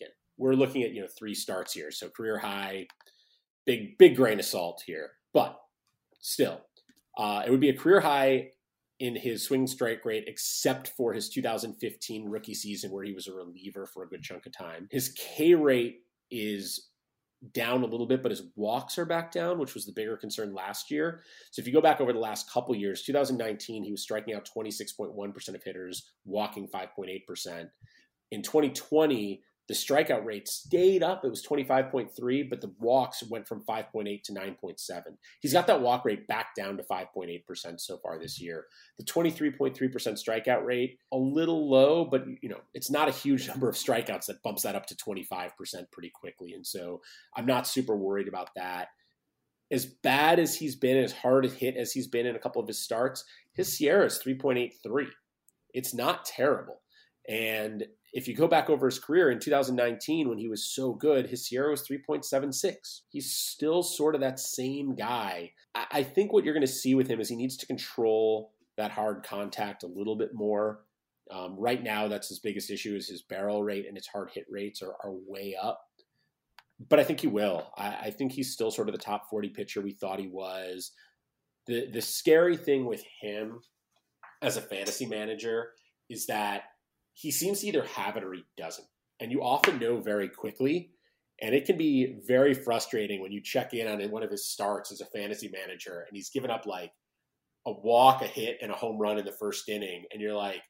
again, 0.00 0.12
we're 0.36 0.54
looking 0.54 0.82
at 0.82 0.92
you 0.92 1.02
know 1.02 1.08
three 1.08 1.34
starts 1.34 1.72
here, 1.72 1.92
so 1.92 2.08
career 2.08 2.38
high, 2.38 2.88
big 3.66 3.96
big 3.98 4.16
grain 4.16 4.40
of 4.40 4.44
salt 4.44 4.82
here, 4.84 5.10
but 5.32 5.60
still, 6.20 6.60
uh, 7.16 7.42
it 7.46 7.50
would 7.50 7.60
be 7.60 7.68
a 7.68 7.76
career 7.76 8.00
high 8.00 8.50
in 8.98 9.14
his 9.14 9.44
swing 9.44 9.66
strike 9.66 10.04
rate, 10.04 10.24
except 10.26 10.88
for 10.96 11.12
his 11.12 11.28
2015 11.28 12.28
rookie 12.28 12.54
season 12.54 12.90
where 12.90 13.04
he 13.04 13.12
was 13.12 13.26
a 13.26 13.34
reliever 13.34 13.86
for 13.86 14.02
a 14.02 14.08
good 14.08 14.22
chunk 14.22 14.46
of 14.46 14.56
time. 14.56 14.88
His 14.90 15.12
K 15.16 15.54
rate 15.54 16.00
is 16.30 16.88
down 17.52 17.82
a 17.82 17.86
little 17.86 18.06
bit, 18.06 18.22
but 18.22 18.30
his 18.30 18.42
walks 18.56 18.98
are 18.98 19.04
back 19.04 19.30
down, 19.30 19.58
which 19.58 19.74
was 19.74 19.84
the 19.84 19.92
bigger 19.92 20.16
concern 20.16 20.54
last 20.54 20.90
year. 20.90 21.22
So 21.50 21.60
if 21.60 21.66
you 21.66 21.72
go 21.72 21.82
back 21.82 22.00
over 22.00 22.12
the 22.12 22.18
last 22.18 22.50
couple 22.50 22.74
years, 22.74 23.02
2019, 23.02 23.84
he 23.84 23.90
was 23.90 24.02
striking 24.02 24.34
out 24.34 24.48
26.1% 24.56 25.54
of 25.54 25.62
hitters, 25.62 26.10
walking 26.24 26.66
5.8%. 26.68 27.68
In 28.32 28.42
2020, 28.42 29.42
the 29.68 29.74
strikeout 29.74 30.24
rate 30.24 30.46
stayed 30.46 31.02
up. 31.02 31.24
It 31.24 31.28
was 31.28 31.44
25.3, 31.44 32.48
but 32.48 32.60
the 32.60 32.72
walks 32.78 33.22
went 33.24 33.48
from 33.48 33.62
5.8 33.62 34.22
to 34.22 34.32
9.7. 34.32 35.02
He's 35.40 35.52
got 35.52 35.66
that 35.66 35.80
walk 35.80 36.04
rate 36.04 36.28
back 36.28 36.54
down 36.54 36.76
to 36.76 36.84
5.8% 36.84 37.80
so 37.80 37.98
far 37.98 38.18
this 38.18 38.40
year. 38.40 38.66
The 38.98 39.04
23.3% 39.04 39.76
strikeout 39.76 40.64
rate, 40.64 40.98
a 41.12 41.16
little 41.16 41.68
low, 41.68 42.04
but 42.04 42.26
you 42.42 42.48
know, 42.48 42.60
it's 42.74 42.90
not 42.90 43.08
a 43.08 43.12
huge 43.12 43.48
number 43.48 43.68
of 43.68 43.74
strikeouts 43.74 44.26
that 44.26 44.42
bumps 44.42 44.62
that 44.62 44.76
up 44.76 44.86
to 44.86 44.94
25% 44.94 45.50
pretty 45.90 46.10
quickly. 46.10 46.54
And 46.54 46.66
so 46.66 47.02
I'm 47.36 47.46
not 47.46 47.66
super 47.66 47.96
worried 47.96 48.28
about 48.28 48.50
that. 48.54 48.88
As 49.72 49.84
bad 49.84 50.38
as 50.38 50.54
he's 50.54 50.76
been, 50.76 50.96
as 50.96 51.12
hard 51.12 51.44
a 51.44 51.48
hit 51.48 51.76
as 51.76 51.92
he's 51.92 52.06
been 52.06 52.26
in 52.26 52.36
a 52.36 52.38
couple 52.38 52.62
of 52.62 52.68
his 52.68 52.78
starts, 52.78 53.24
his 53.52 53.76
SIERA 53.76 54.06
is 54.06 54.20
3.83. 54.24 55.08
It's 55.74 55.92
not 55.92 56.24
terrible. 56.24 56.82
And 57.28 57.86
if 58.12 58.28
you 58.28 58.34
go 58.34 58.46
back 58.46 58.70
over 58.70 58.86
his 58.86 58.98
career 58.98 59.30
in 59.30 59.40
2019 59.40 60.28
when 60.28 60.38
he 60.38 60.48
was 60.48 60.64
so 60.64 60.92
good, 60.92 61.26
his 61.26 61.48
SIERA 61.48 61.70
was 61.70 61.86
3.76. 61.86 63.00
He's 63.08 63.34
still 63.34 63.82
sort 63.82 64.14
of 64.14 64.20
that 64.20 64.38
same 64.38 64.94
guy. 64.94 65.52
I 65.74 66.02
think 66.02 66.32
what 66.32 66.44
you're 66.44 66.54
going 66.54 66.66
to 66.66 66.72
see 66.72 66.94
with 66.94 67.08
him 67.08 67.20
is 67.20 67.28
he 67.28 67.36
needs 67.36 67.56
to 67.58 67.66
control 67.66 68.52
that 68.76 68.90
hard 68.90 69.24
contact 69.24 69.82
a 69.82 69.88
little 69.88 70.16
bit 70.16 70.30
more. 70.34 70.80
Um, 71.30 71.56
right 71.58 71.82
now, 71.82 72.08
that's 72.08 72.28
his 72.28 72.38
biggest 72.38 72.70
issue 72.70 72.94
is 72.94 73.08
his 73.08 73.22
barrel 73.22 73.62
rate 73.62 73.86
and 73.86 73.96
his 73.96 74.06
hard 74.06 74.30
hit 74.32 74.46
rates 74.48 74.80
are, 74.80 74.94
are 75.02 75.12
way 75.26 75.56
up. 75.60 75.82
But 76.88 77.00
I 77.00 77.04
think 77.04 77.20
he 77.20 77.26
will. 77.26 77.70
I, 77.76 77.96
I 78.04 78.10
think 78.10 78.32
he's 78.32 78.52
still 78.52 78.70
sort 78.70 78.88
of 78.88 78.94
the 78.94 79.02
top 79.02 79.28
40 79.28 79.48
pitcher 79.48 79.80
we 79.80 79.92
thought 79.92 80.20
he 80.20 80.28
was. 80.28 80.92
The 81.66 81.90
the 81.90 82.02
scary 82.02 82.56
thing 82.56 82.84
with 82.84 83.02
him 83.20 83.60
as 84.40 84.56
a 84.56 84.60
fantasy 84.60 85.06
manager 85.06 85.70
is 86.08 86.26
that 86.26 86.62
he 87.16 87.30
seems 87.30 87.60
to 87.60 87.66
either 87.66 87.84
have 87.84 88.16
it 88.16 88.24
or 88.24 88.34
he 88.34 88.44
doesn't. 88.58 88.86
And 89.20 89.32
you 89.32 89.42
often 89.42 89.78
know 89.78 90.00
very 90.00 90.28
quickly. 90.28 90.90
And 91.40 91.54
it 91.54 91.64
can 91.64 91.78
be 91.78 92.18
very 92.26 92.52
frustrating 92.52 93.20
when 93.22 93.32
you 93.32 93.42
check 93.42 93.72
in 93.72 93.88
on 93.88 94.10
one 94.10 94.22
of 94.22 94.30
his 94.30 94.50
starts 94.50 94.92
as 94.92 95.00
a 95.00 95.06
fantasy 95.06 95.50
manager 95.52 96.04
and 96.06 96.14
he's 96.14 96.30
given 96.30 96.50
up 96.50 96.66
like 96.66 96.92
a 97.66 97.72
walk, 97.72 98.22
a 98.22 98.26
hit, 98.26 98.58
and 98.60 98.70
a 98.70 98.74
home 98.74 98.98
run 98.98 99.18
in 99.18 99.24
the 99.24 99.32
first 99.32 99.68
inning. 99.68 100.04
And 100.12 100.20
you're 100.20 100.34
like, 100.34 100.62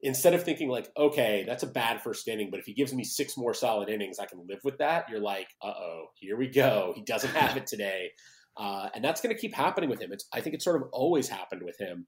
instead 0.00 0.34
of 0.34 0.42
thinking 0.42 0.68
like, 0.68 0.88
okay, 0.96 1.44
that's 1.46 1.62
a 1.62 1.68
bad 1.68 2.02
first 2.02 2.26
inning, 2.26 2.48
but 2.50 2.58
if 2.58 2.66
he 2.66 2.74
gives 2.74 2.92
me 2.92 3.04
six 3.04 3.36
more 3.36 3.54
solid 3.54 3.88
innings, 3.88 4.18
I 4.18 4.26
can 4.26 4.44
live 4.48 4.60
with 4.64 4.78
that. 4.78 5.06
You're 5.08 5.20
like, 5.20 5.48
uh 5.62 5.68
oh, 5.68 6.06
here 6.16 6.36
we 6.36 6.48
go. 6.48 6.92
He 6.96 7.02
doesn't 7.02 7.34
have 7.34 7.56
it 7.56 7.68
today. 7.68 8.10
Uh, 8.56 8.88
and 8.94 9.04
that's 9.04 9.20
going 9.20 9.34
to 9.34 9.40
keep 9.40 9.54
happening 9.54 9.88
with 9.88 10.00
him. 10.00 10.12
It's, 10.12 10.26
I 10.32 10.40
think 10.40 10.54
it's 10.54 10.64
sort 10.64 10.82
of 10.82 10.88
always 10.92 11.28
happened 11.28 11.62
with 11.64 11.78
him. 11.78 12.06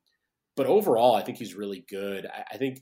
But 0.57 0.67
overall, 0.67 1.15
I 1.15 1.23
think 1.23 1.39
he's 1.39 1.55
really 1.55 1.85
good. 1.89 2.27
I, 2.27 2.45
I 2.55 2.57
think 2.59 2.81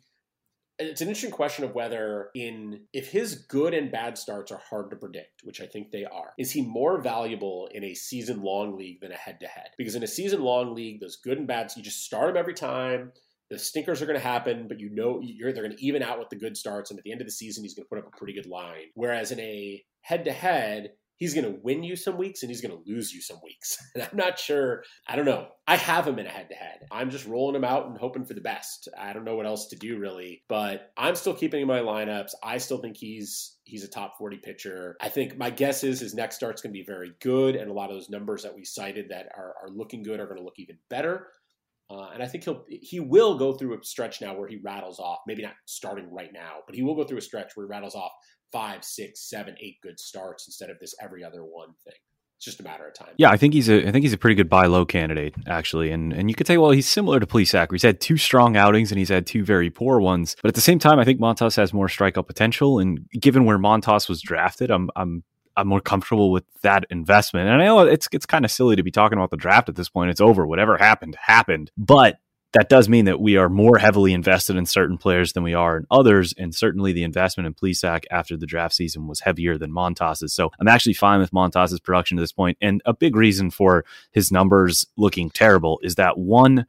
it's 0.79 1.01
an 1.01 1.09
interesting 1.09 1.31
question 1.31 1.65
of 1.65 1.75
whether 1.75 2.31
in 2.35 2.81
if 2.93 3.09
his 3.09 3.35
good 3.47 3.75
and 3.75 3.93
bad 3.93 4.17
starts 4.17 4.51
are 4.51 4.61
hard 4.71 4.91
to 4.91 4.97
predict 4.97 5.43
which 5.45 5.61
i 5.61 5.67
think 5.67 5.91
they 5.91 6.05
are 6.05 6.33
is 6.39 6.51
he 6.51 6.63
more 6.63 7.01
valuable 7.01 7.69
in 7.73 7.85
a 7.85 7.95
season 7.95 8.43
long 8.43 8.77
league 8.77 9.01
than 9.01 9.13
a 9.13 9.17
head 9.17 9.39
to 9.41 9.47
head? 9.47 9.69
Because 9.79 9.95
in 9.95 10.03
a 10.03 10.09
season 10.09 10.43
long 10.43 10.75
league 10.75 11.01
those 11.01 11.17
good 11.17 11.39
and 11.39 11.47
bads 11.47 11.77
you 11.77 11.83
just 11.83 12.05
start 12.05 12.29
them 12.29 12.37
every 12.37 12.55
time 12.55 13.13
the 13.51 13.59
stinkers 13.59 14.01
are 14.01 14.07
going 14.07 14.19
to 14.19 14.27
happen 14.27 14.67
but 14.69 14.81
you 14.81 14.91
know 14.91 15.21
you're 15.23 15.53
they're 15.53 15.65
going 15.65 15.77
to 15.77 15.85
even 15.85 16.03
out 16.03 16.19
with 16.19 16.31
the 16.31 16.37
good 16.37 16.57
starts 16.57 16.91
and 16.91 16.99
at 16.99 17.05
the 17.05 17.13
end 17.13 17.21
of 17.21 17.27
the 17.27 17.33
season 17.33 17.63
he's 17.63 17.75
going 17.75 17.85
to 17.85 17.89
put 17.89 17.99
up 17.99 18.07
a 18.07 18.17
pretty 18.17 18.33
good 18.33 18.47
line. 18.47 18.87
Whereas 18.95 19.31
in 19.31 19.41
a 19.41 19.83
head 20.01 20.25
to 20.25 20.33
head 20.33 20.93
he's 21.23 21.35
going 21.35 21.45
to 21.45 21.61
win 21.63 21.85
you 21.85 21.95
some 21.95 22.19
weeks 22.19 22.43
and 22.43 22.51
he's 22.51 22.61
going 22.61 22.77
to 22.77 22.91
lose 22.91 23.13
you 23.13 23.21
some 23.21 23.37
weeks. 23.45 23.79
And 23.95 24.03
I'm 24.11 24.17
not 24.17 24.41
sure. 24.41 24.83
I 25.07 25.15
don't 25.15 25.25
know. 25.25 25.47
I 25.69 25.77
have 25.77 26.05
him 26.05 26.19
in 26.19 26.27
a 26.27 26.31
head 26.31 26.49
to 26.49 26.57
head. 26.57 26.81
I'm 26.91 27.11
just 27.11 27.29
rolling 27.29 27.55
him 27.55 27.63
out 27.63 27.87
and 27.87 27.97
hoping 27.97 28.25
for 28.25 28.35
the 28.35 28.41
best. 28.41 28.89
I 28.99 29.13
don't 29.13 29.25
know 29.25 29.37
what 29.37 29.47
else 29.47 29.69
to 29.69 29.77
do 29.77 30.01
really, 30.01 30.43
but 30.49 30.91
I'm 30.97 31.15
still 31.15 31.33
keeping 31.33 31.63
in 31.63 31.69
my 31.69 31.79
lineups. 31.79 32.31
I 32.43 32.59
still 32.59 32.79
think 32.79 32.97
he's 32.97 33.57
he's 33.63 33.85
a 33.85 33.89
top 33.89 34.15
40 34.19 34.39
pitcher. 34.39 34.97
I 35.01 35.11
think 35.11 35.39
my 35.39 35.51
guess 35.51 35.85
is 35.85 36.01
his 36.01 36.13
next 36.13 36.35
start's 36.35 36.61
going 36.61 36.73
to 36.73 36.79
be 36.79 36.85
very 36.85 37.13
good, 37.21 37.55
and 37.55 37.71
a 37.71 37.73
lot 37.73 37.91
of 37.91 37.95
those 37.95 38.11
numbers 38.11 38.43
that 38.43 38.57
we 38.57 38.65
cited 38.65 39.11
that 39.11 39.29
are, 39.37 39.55
are 39.63 39.71
looking 39.71 40.03
good 40.03 40.19
are 40.19 40.27
going 40.27 40.39
to 40.39 40.45
look 40.45 40.59
even 40.59 40.79
better. 40.91 41.29
Uh, 41.89 42.09
and 42.15 42.23
I 42.23 42.27
think 42.27 42.43
he'll 42.43 42.65
he 42.69 42.99
will 42.99 43.39
go 43.39 43.53
through 43.53 43.79
a 43.79 43.85
stretch 43.85 44.21
now 44.21 44.35
where 44.37 44.49
he 44.49 44.59
rattles 44.65 44.99
off, 44.99 45.19
maybe 45.29 45.43
not 45.43 45.55
starting 45.67 46.13
right 46.13 46.33
now, 46.33 46.57
but 46.67 46.75
he 46.75 46.83
will 46.83 46.97
go 46.97 47.05
through 47.05 47.19
a 47.19 47.23
stretch 47.23 47.53
where 47.55 47.67
he 47.67 47.71
rattles 47.71 47.95
off 47.95 48.11
five, 48.53 48.85
six, 48.85 49.21
seven, 49.29 49.57
eight 49.61 49.81
good 49.83 49.99
starts 49.99 50.47
instead 50.47 50.71
of 50.71 50.79
this 50.79 50.95
every 51.01 51.25
other 51.25 51.43
one 51.43 51.75
thing. 51.85 51.95
It's 52.37 52.45
just 52.45 52.61
a 52.61 52.65
matter 52.65 52.89
of 52.89 52.95
time. 52.95 53.15
Yeah, 53.19 53.31
I 53.31 53.37
think 53.37 53.55
he's 53.55 53.69
a 53.69 53.87
I 53.87 53.93
think 53.93 54.03
he's 54.03 54.13
a 54.13 54.19
pretty 54.19 54.35
good 54.35 54.49
buy 54.51 54.67
low 54.67 54.85
candidate 54.85 55.35
actually, 55.47 55.93
and 55.93 56.13
and 56.13 56.29
you 56.29 56.35
could 56.35 56.49
say 56.49 56.59
well 56.59 56.73
he's 56.73 56.89
similar 56.89 57.21
to 57.21 57.27
Plesac. 57.27 57.71
He's 57.71 57.85
had 57.85 58.01
two 58.01 58.17
strong 58.17 58.57
outings 58.57 58.91
and 58.91 58.99
he's 58.99 59.11
had 59.11 59.27
two 59.27 59.45
very 59.45 59.71
poor 59.71 60.01
ones, 60.01 60.35
but 60.43 60.49
at 60.49 60.57
the 60.57 60.61
same 60.61 60.81
time 60.81 60.99
I 60.99 61.05
think 61.05 61.21
Montas 61.21 61.57
has 61.57 61.73
more 61.73 61.87
strikeout 61.87 62.27
potential, 62.27 62.81
and 62.81 63.09
given 63.13 63.45
where 63.45 63.59
Montas 63.59 64.09
was 64.09 64.21
drafted, 64.21 64.73
I'm 64.73 64.91
I'm 64.97 65.23
I'm 65.57 65.69
more 65.69 65.81
comfortable 65.81 66.33
with 66.33 66.45
that 66.63 66.85
investment. 66.91 67.49
And 67.49 67.63
I 67.63 67.65
know 67.65 67.81
it's 67.81 68.09
it's 68.11 68.27
kind 68.27 68.45
of 68.45 68.51
silly 68.51 68.75
to 68.75 68.83
be 68.83 68.91
talking 68.91 69.19
about 69.19 69.31
the 69.31 69.37
draft 69.37 69.69
at 69.69 69.77
this 69.77 69.89
point. 69.89 70.11
It's 70.11 70.21
over. 70.21 70.47
Whatever 70.47 70.77
happened 70.79 71.17
happened. 71.21 71.71
But 71.77 72.19
that 72.53 72.69
does 72.69 72.89
mean 72.89 73.07
that 73.07 73.21
we 73.21 73.37
are 73.37 73.49
more 73.49 73.79
heavily 73.79 74.13
invested 74.13 74.57
in 74.57 74.67
certain 74.67 74.99
players 74.99 75.33
than 75.33 75.43
we 75.43 75.55
are 75.55 75.79
in 75.79 75.87
others. 75.91 76.35
And 76.37 76.55
certainly 76.55 76.93
the 76.93 77.03
investment 77.03 77.47
in 77.47 77.55
Plesac 77.55 78.05
after 78.11 78.37
the 78.37 78.47
draft 78.47 78.75
season 78.75 79.07
was 79.07 79.21
heavier 79.21 79.57
than 79.57 79.73
Montas's. 79.73 80.35
So 80.35 80.51
I'm 80.61 80.69
actually 80.69 80.95
fine 80.95 81.21
with 81.21 81.33
Montas's 81.33 81.81
production 81.81 82.17
to 82.17 82.23
this 82.23 82.33
point. 82.33 82.59
And 82.61 82.83
a 82.85 82.93
big 82.93 83.17
reason 83.17 83.51
for 83.51 83.85
his 84.11 84.31
numbers 84.31 84.87
looking 84.99 85.31
terrible 85.31 85.81
is 85.83 85.95
that 85.95 86.19
one, 86.19 86.67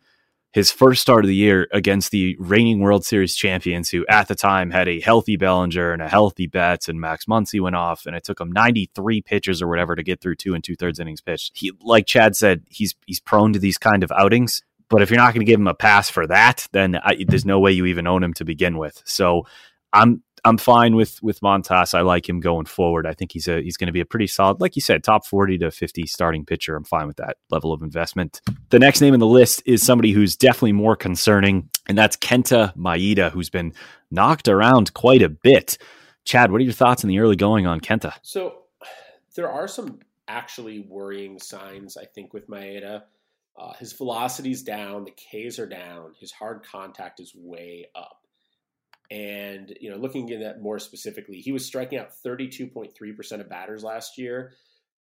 his 0.54 0.72
first 0.72 1.02
start 1.02 1.26
of 1.26 1.28
the 1.28 1.36
year 1.36 1.68
against 1.74 2.12
the 2.12 2.38
reigning 2.40 2.80
World 2.80 3.04
Series 3.04 3.36
champions, 3.36 3.90
who 3.90 4.06
at 4.08 4.28
the 4.28 4.36
time 4.36 4.70
had 4.70 4.88
a 4.88 5.02
healthy 5.02 5.36
Bellinger 5.36 5.92
and 5.92 6.02
a 6.02 6.08
healthy 6.08 6.46
Betts, 6.46 6.88
and 6.88 7.02
Max 7.02 7.26
Muncy 7.26 7.60
went 7.60 7.76
off, 7.76 8.06
and 8.06 8.16
it 8.16 8.24
took 8.24 8.40
him 8.40 8.52
93 8.52 9.22
pitches 9.24 9.64
or 9.64 9.68
whatever 9.68 9.96
to 9.96 10.04
get 10.04 10.22
through 10.22 10.36
two 10.36 10.54
and 10.54 10.64
two 10.64 10.76
thirds 10.76 11.00
innings 11.00 11.22
pitched. 11.22 11.54
He, 11.56 11.72
like 11.82 12.06
Chad 12.06 12.36
said, 12.36 12.62
he's 12.70 12.96
he's 13.08 13.20
prone 13.20 13.52
to 13.54 13.60
these 13.60 13.80
kind 13.80 14.04
of 14.04 14.12
outings. 14.12 14.62
But 14.90 15.02
if 15.02 15.10
you're 15.10 15.18
not 15.18 15.34
going 15.34 15.46
to 15.46 15.50
give 15.52 15.60
him 15.60 15.68
a 15.68 15.74
pass 15.74 16.10
for 16.10 16.28
that, 16.28 16.68
then 16.72 16.96
I, 16.96 17.24
there's 17.28 17.46
no 17.46 17.60
way 17.60 17.72
you 17.72 17.86
even 17.86 18.08
own 18.08 18.24
him 18.24 18.34
to 18.36 18.46
begin 18.46 18.78
with. 18.78 19.02
So 19.06 19.46
I'm 19.92 20.24
I'm 20.46 20.58
fine 20.58 20.96
with 20.96 21.22
with 21.24 21.40
Montas. 21.40 21.94
I 21.94 22.02
like 22.02 22.28
him 22.28 22.40
going 22.40 22.66
forward. 22.66 23.08
I 23.08 23.14
think 23.14 23.32
he's 23.32 23.48
a 23.48 23.62
he's 23.62 23.78
going 23.78 23.88
to 23.88 23.94
be 23.94 24.02
a 24.02 24.06
pretty 24.06 24.28
solid, 24.28 24.60
like 24.60 24.76
you 24.76 24.82
said, 24.82 25.04
top 25.04 25.26
forty 25.26 25.58
to 25.60 25.72
fifty 25.72 26.06
starting 26.06 26.46
pitcher. 26.46 26.76
I'm 26.76 26.84
fine 26.84 27.08
with 27.08 27.18
that 27.18 27.38
level 27.50 27.72
of 27.72 27.82
investment. 27.82 28.42
The 28.70 28.80
next 28.80 29.00
name 29.00 29.14
in 29.14 29.20
the 29.20 29.28
list 29.28 29.64
is 29.66 29.84
somebody 29.84 30.12
who's 30.12 30.36
definitely 30.36 30.74
more 30.74 30.96
concerning, 30.96 31.70
and 31.88 31.98
that's 31.98 32.18
Kenta 32.18 32.76
Maeda, 32.76 33.32
who's 33.32 33.50
been 33.50 33.74
knocked 34.12 34.48
around 34.50 34.94
quite 34.94 35.22
a 35.22 35.30
bit. 35.30 35.78
Chad, 36.26 36.52
what 36.52 36.60
are 36.62 36.64
your 36.66 36.74
thoughts 36.74 37.04
in 37.04 37.10
the 37.10 37.20
early 37.20 37.36
going 37.36 37.66
on 37.66 37.80
Kenta? 37.80 38.14
So 38.22 38.64
there 39.36 39.50
are 39.50 39.68
some 39.68 40.00
actually 40.28 40.82
worrying 40.82 41.40
signs, 41.40 41.98
I 41.98 42.06
think, 42.06 42.34
with 42.34 42.50
Maeda. 42.50 43.04
Uh, 43.58 43.74
his 43.74 43.94
velocity's 43.94 44.64
down, 44.64 45.06
the 45.06 45.12
Ks 45.12 45.60
are 45.60 45.68
down, 45.68 46.14
his 46.20 46.32
hard 46.32 46.64
contact 46.64 47.20
is 47.20 47.34
way 47.36 47.88
up. 47.96 48.20
And 49.12 49.76
you 49.80 49.92
know, 49.92 49.98
looking 49.98 50.32
at 50.32 50.40
that 50.40 50.62
more 50.62 50.80
specifically, 50.80 51.40
he 51.40 51.52
was 51.52 51.66
striking 51.66 52.00
out 52.00 52.10
32.3% 52.26 53.40
of 53.40 53.50
batters 53.50 53.84
last 53.84 54.18
year. 54.18 54.54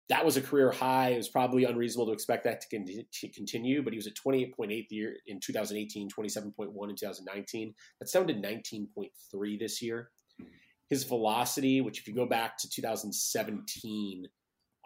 That 0.08 0.24
was 0.24 0.36
a 0.36 0.42
career 0.42 0.70
high. 0.70 1.10
It 1.10 1.16
was 1.16 1.28
probably 1.28 1.64
unreasonable 1.64 2.06
to 2.06 2.12
expect 2.12 2.44
that 2.44 2.60
to 2.60 3.28
continue, 3.28 3.82
but 3.82 3.94
he 3.94 3.96
was 3.96 4.06
at 4.06 4.14
28.8 4.14 4.86
year 4.90 5.16
in 5.26 5.40
2018, 5.40 6.10
27.1 6.10 6.90
in 6.90 6.96
2019. 6.96 7.74
That's 7.98 8.12
down 8.12 8.26
to 8.26 8.34
19.3 8.34 9.58
this 9.58 9.80
year. 9.80 10.10
His 10.90 11.04
velocity, 11.04 11.80
which 11.80 12.00
if 12.00 12.06
you 12.08 12.14
go 12.14 12.26
back 12.26 12.58
to 12.58 12.68
2017, 12.68 14.28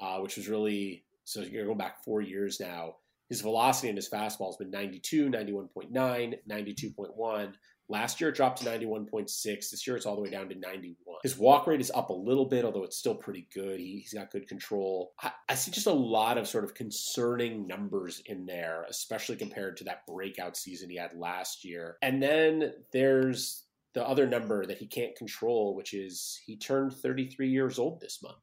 uh, 0.01 0.19
which 0.19 0.37
was 0.37 0.49
really 0.49 1.05
so 1.25 1.41
you're 1.41 1.67
going 1.67 1.79
back 1.79 2.05
four 2.05 2.21
years 2.21 2.61
now, 2.61 2.95
his 3.29 3.41
velocity 3.41 3.89
and 3.89 3.99
his 3.99 4.09
fastball 4.09 4.49
has 4.49 4.57
been 4.57 4.71
92, 4.71 5.29
91.9, 5.29 6.35
92.1. 6.49 7.53
Last 7.89 8.21
year 8.21 8.31
it 8.31 8.37
dropped 8.37 8.63
to 8.63 8.69
91.6. 8.69 9.31
This 9.43 9.87
year 9.87 9.97
it's 9.97 10.07
all 10.07 10.17
the 10.17 10.23
way 10.23 10.31
down 10.31 10.49
to 10.49 10.55
91. 10.57 11.19
His 11.23 11.39
walk 11.39 11.67
rate 11.67 11.81
is 11.81 11.93
up 11.95 12.11
a 12.11 12.15
little 12.15 12.45
bit, 12.45 12.65
although 12.65 12.83
it's 12.83 12.97
still 12.97 13.15
pretty 13.15 13.47
good. 13.55 13.79
He, 13.79 14.03
has 14.03 14.13
got 14.13 14.31
good 14.31 14.49
control. 14.49 15.13
I, 15.21 15.31
I, 15.49 15.55
see 15.55 15.71
just 15.71 15.87
a 15.87 15.93
lot 15.93 16.37
of 16.37 16.49
sort 16.49 16.65
of 16.65 16.75
concerning 16.75 17.67
numbers 17.67 18.23
in 18.27 18.45
there, 18.45 18.85
especially 18.89 19.37
compared 19.37 19.77
to 19.79 19.85
that 19.85 20.07
breakout 20.07 20.57
season 20.57 20.91
he 20.91 20.97
had 20.97 21.15
last 21.15 21.65
year. 21.65 21.97
And 22.03 22.21
then 22.21 22.73
there's 22.93 23.65
the 23.95 24.07
other 24.07 24.27
number 24.27 24.67
that 24.67 24.79
he 24.79 24.87
can't 24.87 25.17
control, 25.17 25.75
which 25.75 25.95
is 25.95 26.41
he 26.45 26.57
turned 26.57 26.93
33 26.93 27.49
years 27.49 27.79
old 27.79 28.01
this 28.01 28.21
month. 28.23 28.37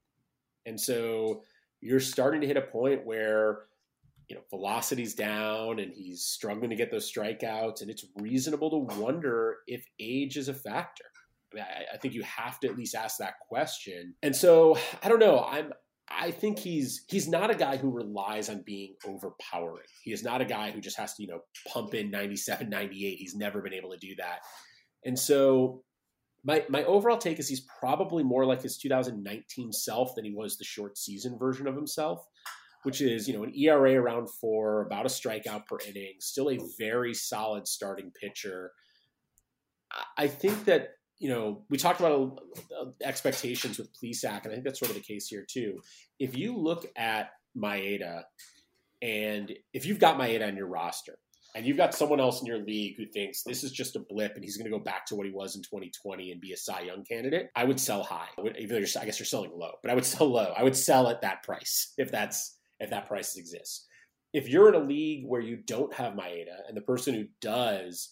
And 0.66 0.80
so 0.80 1.44
you're 1.82 2.00
starting 2.00 2.40
to 2.42 2.48
hit 2.48 2.58
a 2.58 2.62
point 2.62 3.06
where 3.06 3.66
you 4.34 4.40
know, 4.40 4.46
velocity's 4.50 5.14
down 5.14 5.78
and 5.78 5.94
he's 5.94 6.24
struggling 6.24 6.72
to 6.72 6.76
get 6.76 6.90
those 6.90 7.12
strikeouts. 7.12 7.82
And 7.82 7.92
it's 7.92 8.04
reasonable 8.16 8.72
to 8.72 8.96
wonder 9.00 9.58
if 9.68 9.86
age 10.00 10.38
is 10.38 10.48
a 10.48 10.56
factor. 10.56 11.04
I, 11.52 11.56
mean, 11.56 11.64
I, 11.64 11.94
I 11.94 11.98
think 11.98 12.16
you 12.16 12.24
have 12.24 12.60
to 12.62 12.68
at 12.68 12.76
least 12.76 12.96
ask 12.96 13.20
that 13.20 13.36
question. 13.48 14.16
And 14.24 14.36
so 14.36 14.76
I 15.04 15.10
don't 15.10 15.20
know. 15.20 15.46
I'm 15.48 15.72
I 16.10 16.32
think 16.32 16.58
he's 16.58 17.06
he's 17.08 17.28
not 17.28 17.52
a 17.52 17.56
guy 17.56 17.78
who 17.78 17.92
relies 17.92 18.50
on 18.50 18.64
being 18.66 18.96
overpowering. 19.06 19.86
He 20.04 20.12
is 20.12 20.24
not 20.24 20.42
a 20.42 20.46
guy 20.46 20.72
who 20.72 20.82
just 20.82 20.98
has 20.98 21.14
to, 21.14 21.22
you 21.22 21.30
know, 21.30 21.42
pump 21.72 21.94
in 21.94 22.10
97, 22.10 22.70
98. 22.70 23.16
He's 23.16 23.36
never 23.36 23.62
been 23.62 23.74
able 23.74 23.92
to 23.92 23.98
do 23.98 24.16
that. 24.16 24.40
And 25.06 25.18
so 25.18 25.84
my 26.44 26.66
my 26.70 26.84
overall 26.86 27.20
take 27.20 27.38
is 27.38 27.48
he's 27.48 27.68
probably 27.80 28.24
more 28.24 28.48
like 28.48 28.64
his 28.64 28.80
2019 28.80 29.72
self 29.72 30.16
than 30.16 30.26
he 30.26 30.34
was 30.34 30.58
the 30.58 30.66
short 30.66 30.98
season 30.98 31.38
version 31.38 31.68
of 31.68 31.76
himself 31.76 32.26
which 32.84 33.02
is 33.02 33.28
you 33.28 33.34
know 33.34 33.44
an 33.44 33.54
ERA 33.56 33.94
around 33.94 34.30
four, 34.30 34.82
about 34.82 35.06
a 35.06 35.10
strikeout 35.10 35.66
per 35.66 35.78
inning, 35.88 36.16
still 36.20 36.50
a 36.50 36.60
very 36.78 37.14
solid 37.14 37.68
starting 37.68 38.12
pitcher. 38.12 38.72
I 40.18 40.28
think 40.28 40.66
that 40.66 40.90
you 41.20 41.30
know 41.30 41.64
we 41.70 41.78
talked 41.78 42.00
about 42.00 42.40
uh, 42.80 42.86
expectations 43.02 43.78
with 43.78 43.90
Plesac, 43.94 44.44
and 44.44 44.52
I 44.52 44.56
think 44.56 44.64
that's 44.64 44.80
sort 44.80 44.92
of 44.92 44.96
the 44.96 45.04
case 45.04 45.28
here 45.28 45.46
too. 45.50 45.80
If 46.20 46.38
you 46.38 46.58
look 46.58 46.86
at 46.96 47.32
Maeda, 47.58 48.24
and 49.02 49.52
if 49.74 49.86
you've 49.86 50.00
got 50.00 50.18
Maeda 50.18 50.48
on 50.48 50.56
your 50.56 50.68
roster, 50.68 51.18
and 51.56 51.66
you've 51.66 51.78
got 51.78 51.94
someone 51.94 52.20
else 52.20 52.42
in 52.42 52.48
your 52.48 52.60
league 52.60 52.96
who 52.98 53.06
thinks 53.06 53.44
this 53.44 53.64
is 53.64 53.72
just 53.72 53.96
a 53.96 54.00
blip 54.00 54.36
and 54.36 54.44
he's 54.44 54.58
going 54.58 54.70
to 54.70 54.76
go 54.76 54.84
back 54.84 55.06
to 55.08 55.16
what 55.16 55.26
he 55.26 55.32
was 55.32 55.56
in 55.56 55.62
2020 55.62 56.32
and 56.32 56.42
be 56.42 56.54
a 56.54 56.58
Cy 56.58 56.82
Young 56.82 57.04
candidate, 57.04 57.50
I 57.56 57.64
would 57.64 57.80
sell 57.80 58.04
high. 58.04 58.28
Even 58.58 58.70
though 58.70 59.00
I 59.00 59.06
guess 59.06 59.20
you're 59.20 59.26
selling 59.26 59.52
low, 59.54 59.74
but 59.82 59.92
I 59.92 59.96
would 59.96 60.06
sell 60.06 60.32
low. 60.32 60.54
I 60.58 60.64
would 60.64 60.76
sell 60.76 61.10
at 61.10 61.22
that 61.22 61.44
price 61.44 61.94
if 61.98 62.12
that's 62.12 62.58
if 62.84 62.90
that 62.90 63.08
price 63.08 63.36
exists. 63.36 63.88
If 64.34 64.50
you're 64.50 64.70
in 64.70 64.76
a 64.76 64.86
league 64.86 65.26
where 65.28 65.42
you 65.42 65.58
don't 65.58 65.94
have 65.94 66.14
Maeda 66.14 66.68
and 66.68 66.76
the 66.76 66.82
person 66.82 67.14
who 67.14 67.26
does 67.42 68.10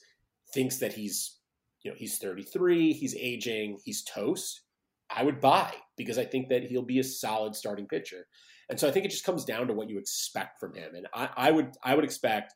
thinks 0.53 0.77
that 0.77 0.93
he's, 0.93 1.39
you 1.83 1.91
know, 1.91 1.97
he's 1.97 2.17
33, 2.19 2.93
he's 2.93 3.15
aging, 3.15 3.79
he's 3.83 4.03
toast, 4.03 4.61
I 5.09 5.23
would 5.23 5.41
buy 5.41 5.73
because 5.97 6.17
I 6.17 6.25
think 6.25 6.49
that 6.49 6.63
he'll 6.63 6.83
be 6.83 6.99
a 6.99 7.03
solid 7.03 7.55
starting 7.55 7.87
pitcher. 7.87 8.27
And 8.69 8.79
so 8.79 8.87
I 8.87 8.91
think 8.91 9.05
it 9.05 9.11
just 9.11 9.25
comes 9.25 9.43
down 9.43 9.67
to 9.67 9.73
what 9.73 9.89
you 9.89 9.97
expect 9.97 10.59
from 10.59 10.73
him. 10.73 10.95
And 10.95 11.07
I, 11.13 11.29
I 11.35 11.51
would 11.51 11.71
I 11.83 11.95
would 11.95 12.05
expect 12.05 12.53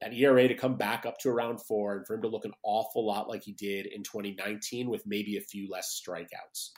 that 0.00 0.12
ERA 0.12 0.46
to 0.46 0.54
come 0.54 0.76
back 0.76 1.06
up 1.06 1.18
to 1.18 1.30
around 1.30 1.60
four 1.62 1.96
and 1.96 2.06
for 2.06 2.14
him 2.14 2.22
to 2.22 2.28
look 2.28 2.44
an 2.44 2.52
awful 2.62 3.04
lot 3.06 3.28
like 3.28 3.42
he 3.42 3.52
did 3.52 3.86
in 3.86 4.02
2019 4.02 4.90
with 4.90 5.02
maybe 5.06 5.36
a 5.36 5.40
few 5.40 5.68
less 5.70 6.00
strikeouts. 6.00 6.70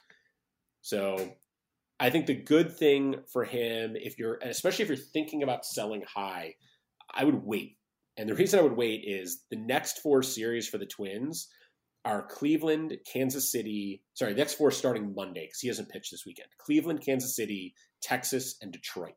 So 0.83 1.35
I 2.01 2.11
think 2.11 2.27
the 2.27 2.35
good 2.35 2.77
thing 2.77 3.17
for 3.33 3.45
him, 3.45 3.97
if 3.97 4.19
you're, 4.19 4.39
especially 4.43 4.85
if 4.85 4.89
you're 4.89 4.97
thinking 4.97 5.43
about 5.43 5.65
selling 5.65 6.03
high, 6.03 6.55
I 7.13 7.25
would 7.25 7.43
wait. 7.45 7.77
And 8.17 8.29
the 8.29 8.35
reason 8.35 8.59
I 8.59 8.63
would 8.63 8.77
wait 8.77 9.05
is 9.07 9.45
the 9.51 9.57
next 9.57 9.99
four 9.99 10.23
series 10.23 10.69
for 10.69 10.79
the 10.79 10.87
Twins 10.87 11.49
are 12.05 12.27
Cleveland, 12.27 12.97
Kansas 13.11 13.51
City. 13.51 14.03
Sorry, 14.15 14.33
the 14.33 14.39
next 14.39 14.55
four 14.55 14.71
starting 14.71 15.15
Monday 15.15 15.47
because 15.47 15.61
he 15.61 15.69
hasn't 15.69 15.89
pitched 15.89 16.11
this 16.11 16.25
weekend. 16.27 16.49
Cleveland, 16.59 17.03
Kansas 17.05 17.35
City, 17.35 17.75
Texas, 18.01 18.57
and 18.63 18.73
Detroit. 18.73 19.15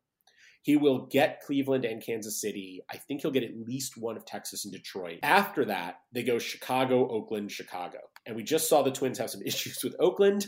He 0.63 0.75
will 0.75 1.07
get 1.07 1.41
Cleveland 1.41 1.85
and 1.85 2.03
Kansas 2.05 2.39
City. 2.39 2.81
I 2.91 2.97
think 2.97 3.21
he'll 3.21 3.31
get 3.31 3.43
at 3.43 3.57
least 3.57 3.97
one 3.97 4.15
of 4.15 4.25
Texas 4.25 4.65
and 4.65 4.73
Detroit. 4.73 5.19
After 5.23 5.65
that, 5.65 6.01
they 6.11 6.21
go 6.21 6.37
Chicago, 6.37 7.09
Oakland, 7.09 7.51
Chicago. 7.51 7.97
And 8.25 8.35
we 8.35 8.43
just 8.43 8.69
saw 8.69 8.81
the 8.81 8.91
Twins 8.91 9.17
have 9.17 9.29
some 9.29 9.41
issues 9.45 9.83
with 9.83 9.95
Oakland, 9.99 10.45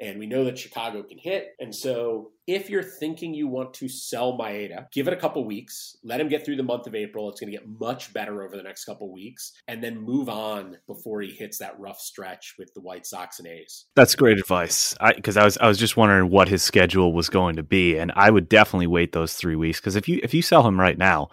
and 0.00 0.18
we 0.18 0.26
know 0.26 0.44
that 0.44 0.58
Chicago 0.58 1.02
can 1.02 1.18
hit. 1.18 1.48
And 1.58 1.74
so, 1.74 2.32
if 2.46 2.68
you're 2.68 2.82
thinking 2.82 3.32
you 3.32 3.48
want 3.48 3.74
to 3.74 3.88
sell 3.88 4.36
Maeda, 4.36 4.86
give 4.92 5.08
it 5.08 5.14
a 5.14 5.18
couple 5.18 5.44
weeks, 5.46 5.96
let 6.04 6.20
him 6.20 6.28
get 6.28 6.44
through 6.44 6.56
the 6.56 6.62
month 6.62 6.86
of 6.86 6.94
April. 6.94 7.30
It's 7.30 7.40
going 7.40 7.52
to 7.52 7.58
get 7.58 7.66
much 7.66 8.12
better 8.12 8.42
over 8.42 8.56
the 8.56 8.62
next 8.62 8.84
couple 8.84 9.12
weeks, 9.12 9.52
and 9.66 9.82
then 9.82 9.98
move 9.98 10.28
on 10.28 10.76
before 10.86 11.22
he 11.22 11.30
hits 11.30 11.58
that 11.58 11.78
rough 11.78 12.00
stretch 12.00 12.54
with 12.58 12.72
the 12.74 12.80
White 12.80 13.06
Sox 13.06 13.38
and 13.38 13.48
A's. 13.48 13.86
That's 13.96 14.14
great 14.14 14.38
advice. 14.38 14.94
Because 15.14 15.36
I, 15.36 15.42
I 15.42 15.44
was 15.44 15.58
I 15.58 15.68
was 15.68 15.78
just 15.78 15.96
wondering 15.96 16.30
what 16.30 16.48
his 16.48 16.62
schedule 16.62 17.12
was 17.12 17.28
going 17.28 17.56
to 17.56 17.62
be, 17.62 17.96
and 17.96 18.12
I 18.14 18.30
would 18.30 18.48
definitely 18.48 18.88
wait 18.88 19.12
those 19.12 19.34
three 19.34 19.56
weeks. 19.56 19.80
Because 19.80 19.96
if 19.96 20.08
you 20.08 20.20
if 20.22 20.34
you 20.34 20.42
sell 20.42 20.66
him 20.66 20.78
right 20.78 20.98
now, 20.98 21.28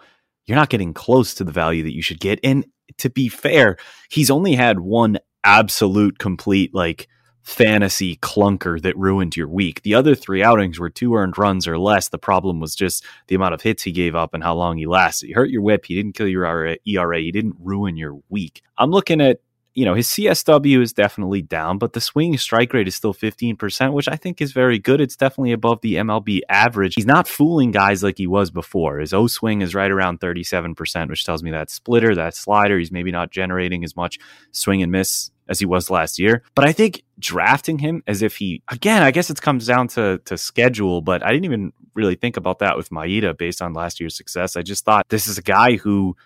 you're 0.46 0.56
not 0.56 0.70
getting 0.70 0.94
close 0.94 1.34
to 1.34 1.44
the 1.44 1.52
value 1.52 1.82
that 1.82 1.94
you 1.94 2.02
should 2.02 2.20
get. 2.20 2.40
And 2.42 2.66
to 2.98 3.10
be 3.10 3.28
fair, 3.28 3.76
he's 4.10 4.30
only 4.30 4.54
had 4.54 4.80
one 4.80 5.18
absolute 5.44 6.18
complete 6.18 6.74
like 6.74 7.08
fantasy 7.42 8.16
clunker 8.16 8.80
that 8.80 8.96
ruined 8.96 9.36
your 9.36 9.48
week. 9.48 9.82
The 9.82 9.94
other 9.94 10.14
three 10.14 10.42
outings 10.42 10.78
were 10.78 10.90
two 10.90 11.14
earned 11.16 11.36
runs 11.36 11.66
or 11.66 11.78
less. 11.78 12.08
The 12.08 12.18
problem 12.18 12.60
was 12.60 12.74
just 12.74 13.04
the 13.26 13.34
amount 13.34 13.54
of 13.54 13.62
hits 13.62 13.82
he 13.82 13.92
gave 13.92 14.14
up 14.14 14.32
and 14.32 14.42
how 14.42 14.54
long 14.54 14.78
he 14.78 14.86
lasted. 14.86 15.26
He 15.26 15.32
hurt 15.32 15.50
your 15.50 15.62
whip. 15.62 15.86
He 15.86 15.94
didn't 15.94 16.14
kill 16.14 16.28
your 16.28 16.44
ERA. 16.86 17.18
He 17.18 17.32
didn't 17.32 17.56
ruin 17.58 17.96
your 17.96 18.20
week. 18.28 18.62
I'm 18.78 18.90
looking 18.90 19.20
at 19.20 19.40
you 19.74 19.84
know, 19.84 19.94
his 19.94 20.08
CSW 20.08 20.82
is 20.82 20.92
definitely 20.92 21.42
down, 21.42 21.78
but 21.78 21.92
the 21.92 22.00
swinging 22.00 22.36
strike 22.38 22.72
rate 22.72 22.88
is 22.88 22.94
still 22.94 23.14
15%, 23.14 23.92
which 23.92 24.08
I 24.08 24.16
think 24.16 24.40
is 24.40 24.52
very 24.52 24.78
good. 24.78 25.00
It's 25.00 25.16
definitely 25.16 25.52
above 25.52 25.80
the 25.80 25.94
MLB 25.94 26.40
average. 26.48 26.94
He's 26.94 27.06
not 27.06 27.26
fooling 27.26 27.70
guys 27.70 28.02
like 28.02 28.18
he 28.18 28.26
was 28.26 28.50
before. 28.50 28.98
His 28.98 29.14
O 29.14 29.26
swing 29.26 29.62
is 29.62 29.74
right 29.74 29.90
around 29.90 30.20
37%, 30.20 31.08
which 31.08 31.24
tells 31.24 31.42
me 31.42 31.50
that 31.52 31.70
splitter, 31.70 32.14
that 32.14 32.34
slider, 32.34 32.78
he's 32.78 32.92
maybe 32.92 33.10
not 33.10 33.30
generating 33.30 33.82
as 33.84 33.96
much 33.96 34.18
swing 34.50 34.82
and 34.82 34.92
miss 34.92 35.30
as 35.48 35.58
he 35.58 35.66
was 35.66 35.90
last 35.90 36.18
year. 36.18 36.42
But 36.54 36.66
I 36.66 36.72
think 36.72 37.02
drafting 37.18 37.78
him 37.78 38.02
as 38.06 38.22
if 38.22 38.36
he 38.36 38.62
again, 38.68 39.02
I 39.02 39.10
guess 39.10 39.30
it 39.30 39.40
comes 39.40 39.66
down 39.66 39.88
to 39.88 40.20
to 40.24 40.36
schedule, 40.36 41.00
but 41.00 41.24
I 41.24 41.30
didn't 41.30 41.44
even 41.44 41.72
really 41.94 42.14
think 42.14 42.36
about 42.36 42.60
that 42.60 42.76
with 42.76 42.90
Maeda 42.90 43.36
based 43.36 43.60
on 43.60 43.74
last 43.74 44.00
year's 44.00 44.16
success. 44.16 44.56
I 44.56 44.62
just 44.62 44.84
thought 44.84 45.08
this 45.08 45.26
is 45.26 45.38
a 45.38 45.42
guy 45.42 45.76
who 45.76 46.16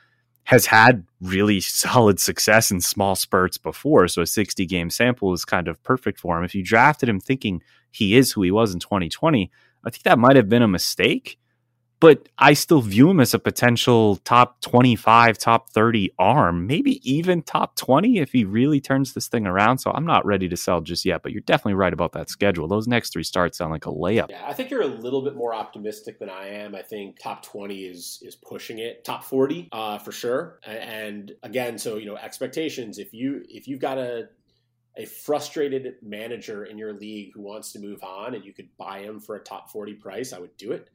has 0.47 0.67
had 0.67 1.05
really 1.21 1.61
solid 1.61 2.21
success 2.21 2.71
in 2.71 2.81
small 2.81 3.17
spurts 3.17 3.59
before. 3.59 4.07
So 4.07 4.23
a 4.23 4.27
60 4.27 4.65
game 4.67 4.91
sample 4.91 5.33
is 5.33 5.45
kind 5.45 5.67
of 5.67 5.83
perfect 5.83 6.21
for 6.21 6.39
him. 6.39 6.45
If 6.45 6.55
you 6.55 6.63
drafted 6.63 7.09
him 7.09 7.21
thinking 7.21 7.63
he 7.91 8.17
is 8.17 8.33
who 8.33 8.43
he 8.43 8.53
was 8.53 8.73
in 8.73 8.79
2020, 8.79 9.51
I 9.85 9.91
think 9.91 10.05
that 10.05 10.19
might 10.19 10.37
have 10.37 10.49
been 10.49 10.63
a 10.63 10.69
mistake 10.69 11.39
but 11.99 12.29
I 12.39 12.53
still 12.53 12.83
view 12.83 13.11
him 13.11 13.21
as 13.21 13.33
a 13.33 13.39
potential 13.39 14.17
top 14.17 14.61
25, 14.61 15.39
top 15.39 15.71
30 15.71 16.13
arm, 16.19 16.67
maybe 16.67 17.01
even 17.11 17.43
top 17.43 17.75
20 17.77 18.19
if 18.19 18.33
he 18.33 18.45
really 18.45 18.81
turns 18.81 19.15
this 19.15 19.29
thing 19.29 19.47
around. 19.47 19.79
So 19.79 19.91
I'm 19.93 20.05
not 20.05 20.27
ready 20.27 20.49
to 20.49 20.57
sell 20.57 20.81
just 20.81 21.05
yet, 21.05 21.23
but 21.23 21.33
you're 21.33 21.41
definitely 21.43 21.75
right 21.75 21.93
about 21.93 22.13
that 22.13 22.29
schedule. 22.29 22.69
Those 22.69 22.87
next 22.87 23.13
three 23.13 23.23
starts 23.23 23.59
sound 23.59 23.73
like 23.73 23.87
a 23.87 23.91
layup. 23.91 24.31
Yeah, 24.31 24.45
I 24.47 24.53
think 24.53 24.71
you're 24.71 24.83
a 24.83 24.87
little 24.87 25.23
bit 25.23 25.37
more 25.37 25.55
optimistic 25.55 26.19
than 26.19 26.29
I 26.29 26.49
am. 26.49 26.75
I 26.75 26.83
think 26.83 27.19
top 27.19 27.43
20 27.43 27.85
is 27.85 28.19
is 28.23 28.37
pushing 28.37 28.79
it. 28.79 29.05
Top 29.05 29.25
40 29.25 29.69
uh, 29.73 29.99
for 29.99 30.13
sure. 30.13 30.61
And 30.67 31.33
again, 31.43 31.79
so 31.79 31.97
you 31.97 32.07
know, 32.07 32.17
expectations 32.17 32.99
if 32.99 33.15
you 33.15 33.43
if 33.49 33.67
you've 33.67 33.81
got 33.81 33.97
a 33.99 34.29
a 34.99 35.05
frustrated 35.05 35.95
manager 36.03 36.65
in 36.65 36.79
your 36.79 36.95
league 36.95 37.31
who 37.35 37.43
wants 37.43 37.73
to 37.73 37.79
move 37.79 38.03
on 38.03 38.35
and 38.35 38.45
you 38.45 38.53
could 38.53 38.69
buy 38.79 39.01
him 39.01 39.21
for 39.21 39.37
a 39.37 39.41
top 39.41 39.71
40 39.71 39.95
price, 39.95 40.33
I 40.33 40.39
would 40.39 40.57
do 40.57 40.73
it. 40.73 40.89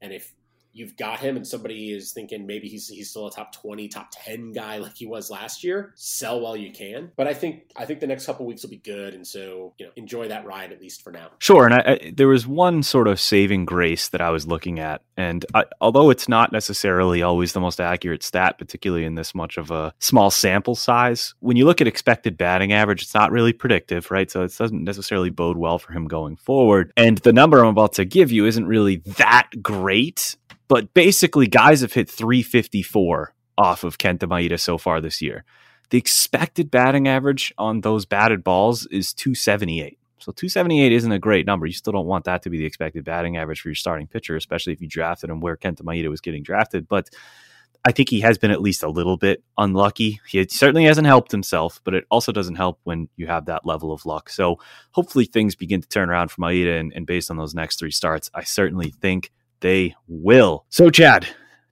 And 0.00 0.12
if 0.12 0.32
you've 0.72 0.96
got 0.96 1.20
him 1.20 1.36
and 1.36 1.46
somebody 1.46 1.92
is 1.92 2.12
thinking 2.12 2.46
maybe 2.46 2.68
he's 2.68 2.88
he's 2.88 3.10
still 3.10 3.26
a 3.26 3.30
top 3.30 3.52
20 3.52 3.88
top 3.88 4.08
10 4.12 4.52
guy 4.52 4.78
like 4.78 4.94
he 4.96 5.06
was 5.06 5.30
last 5.30 5.64
year 5.64 5.92
sell 5.96 6.40
while 6.40 6.56
you 6.56 6.72
can. 6.72 7.10
But 7.16 7.26
i 7.26 7.34
think 7.34 7.70
i 7.76 7.84
think 7.84 8.00
the 8.00 8.06
next 8.06 8.26
couple 8.26 8.46
weeks 8.46 8.62
will 8.62 8.70
be 8.70 8.78
good. 8.78 9.14
And 9.14 9.26
so 9.26 9.74
you 9.78 9.86
know 9.86 9.92
enjoy 9.96 10.28
that 10.28 10.44
ride 10.44 10.72
at 10.72 10.80
least 10.80 11.02
for 11.02 11.12
now. 11.12 11.30
Sure. 11.38 11.64
And 11.64 11.74
I, 11.74 11.78
I, 11.78 12.12
there 12.14 12.28
was 12.28 12.46
one 12.46 12.82
sort 12.82 13.08
of 13.08 13.20
saving 13.20 13.64
grace 13.64 14.08
that 14.08 14.20
i 14.20 14.30
was 14.30 14.46
looking 14.46 14.78
at. 14.78 15.02
And 15.16 15.44
I, 15.54 15.64
although 15.80 16.10
it's 16.10 16.28
not 16.28 16.52
necessarily 16.52 17.22
always 17.22 17.52
the 17.52 17.60
most 17.60 17.80
accurate 17.80 18.22
stat 18.22 18.58
particularly 18.58 19.04
in 19.04 19.14
this 19.14 19.34
much 19.34 19.56
of 19.56 19.70
a 19.70 19.92
small 19.98 20.30
sample 20.30 20.74
size 20.74 21.34
when 21.40 21.56
you 21.56 21.64
look 21.64 21.80
at 21.80 21.86
expected 21.86 22.36
batting 22.36 22.72
average 22.72 23.02
it's 23.02 23.14
not 23.14 23.32
really 23.32 23.52
predictive 23.52 24.10
right? 24.10 24.30
So 24.30 24.42
it 24.42 24.56
doesn't 24.56 24.84
necessarily 24.84 25.30
bode 25.30 25.56
well 25.56 25.78
for 25.78 25.92
him 25.92 26.06
going 26.06 26.36
forward. 26.36 26.92
And 26.96 27.18
the 27.18 27.32
number 27.32 27.58
i'm 27.58 27.66
about 27.66 27.94
to 27.94 28.04
give 28.04 28.30
you 28.30 28.46
isn't 28.46 28.66
really 28.66 28.96
that 29.18 29.50
great 29.62 30.36
but 30.68 30.92
basically, 30.94 31.46
guys 31.46 31.80
have 31.80 31.94
hit 31.94 32.10
354 32.10 33.34
off 33.56 33.84
of 33.84 33.98
Kenta 33.98 34.24
Maeda 34.24 34.60
so 34.60 34.78
far 34.78 35.00
this 35.00 35.20
year. 35.20 35.44
The 35.90 35.98
expected 35.98 36.70
batting 36.70 37.08
average 37.08 37.52
on 37.58 37.80
those 37.80 38.04
batted 38.04 38.44
balls 38.44 38.86
is 38.86 39.12
278. 39.14 39.98
So 40.18 40.32
278 40.32 40.92
isn't 40.92 41.12
a 41.12 41.18
great 41.18 41.46
number. 41.46 41.66
You 41.66 41.72
still 41.72 41.92
don't 41.92 42.06
want 42.06 42.24
that 42.26 42.42
to 42.42 42.50
be 42.50 42.58
the 42.58 42.66
expected 42.66 43.04
batting 43.04 43.36
average 43.36 43.60
for 43.60 43.68
your 43.68 43.74
starting 43.74 44.06
pitcher, 44.06 44.36
especially 44.36 44.72
if 44.72 44.80
you 44.80 44.88
drafted 44.88 45.30
him 45.30 45.40
where 45.40 45.56
Kenta 45.56 45.82
Maeda 45.82 46.08
was 46.08 46.20
getting 46.20 46.42
drafted. 46.42 46.88
But 46.88 47.08
I 47.84 47.92
think 47.92 48.10
he 48.10 48.20
has 48.20 48.36
been 48.36 48.50
at 48.50 48.60
least 48.60 48.82
a 48.82 48.88
little 48.88 49.16
bit 49.16 49.42
unlucky. 49.56 50.20
He 50.26 50.44
certainly 50.50 50.84
hasn't 50.84 51.06
helped 51.06 51.32
himself, 51.32 51.80
but 51.84 51.94
it 51.94 52.04
also 52.10 52.32
doesn't 52.32 52.56
help 52.56 52.80
when 52.84 53.08
you 53.16 53.28
have 53.28 53.46
that 53.46 53.64
level 53.64 53.92
of 53.92 54.04
luck. 54.04 54.28
So 54.28 54.58
hopefully 54.90 55.24
things 55.24 55.54
begin 55.54 55.80
to 55.80 55.88
turn 55.88 56.10
around 56.10 56.30
for 56.30 56.42
Maeda, 56.42 56.78
and, 56.78 56.92
and 56.92 57.06
based 57.06 57.30
on 57.30 57.36
those 57.36 57.54
next 57.54 57.78
three 57.78 57.92
starts, 57.92 58.30
I 58.34 58.42
certainly 58.42 58.90
think 58.90 59.30
they 59.60 59.94
will. 60.06 60.64
So, 60.68 60.90
Chad, 60.90 61.26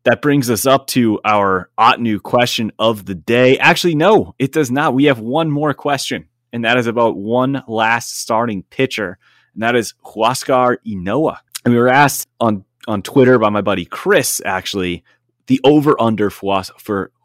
that 0.04 0.22
brings 0.22 0.50
us 0.50 0.66
up 0.66 0.86
to 0.88 1.20
our 1.24 1.70
Ottoneu 1.78 2.22
question 2.22 2.72
of 2.78 3.06
the 3.06 3.14
day. 3.14 3.58
Actually, 3.58 3.96
no, 3.96 4.34
it 4.38 4.52
does 4.52 4.70
not. 4.70 4.94
We 4.94 5.04
have 5.06 5.18
one 5.18 5.50
more 5.50 5.74
question, 5.74 6.28
and 6.52 6.64
that 6.64 6.78
is 6.78 6.86
about 6.86 7.16
one 7.16 7.62
last 7.66 8.20
starting 8.20 8.62
pitcher, 8.64 9.18
and 9.54 9.62
that 9.62 9.74
is 9.74 9.94
Huascar 10.04 10.76
Ynoa. 10.86 11.38
And 11.64 11.74
we 11.74 11.80
were 11.80 11.88
asked 11.88 12.28
on, 12.40 12.64
on 12.86 13.02
Twitter 13.02 13.38
by 13.38 13.50
my 13.50 13.62
buddy 13.62 13.84
Chris, 13.84 14.40
actually, 14.44 15.02
the 15.48 15.60
over 15.64 16.00
under 16.00 16.30
for, 16.30 16.62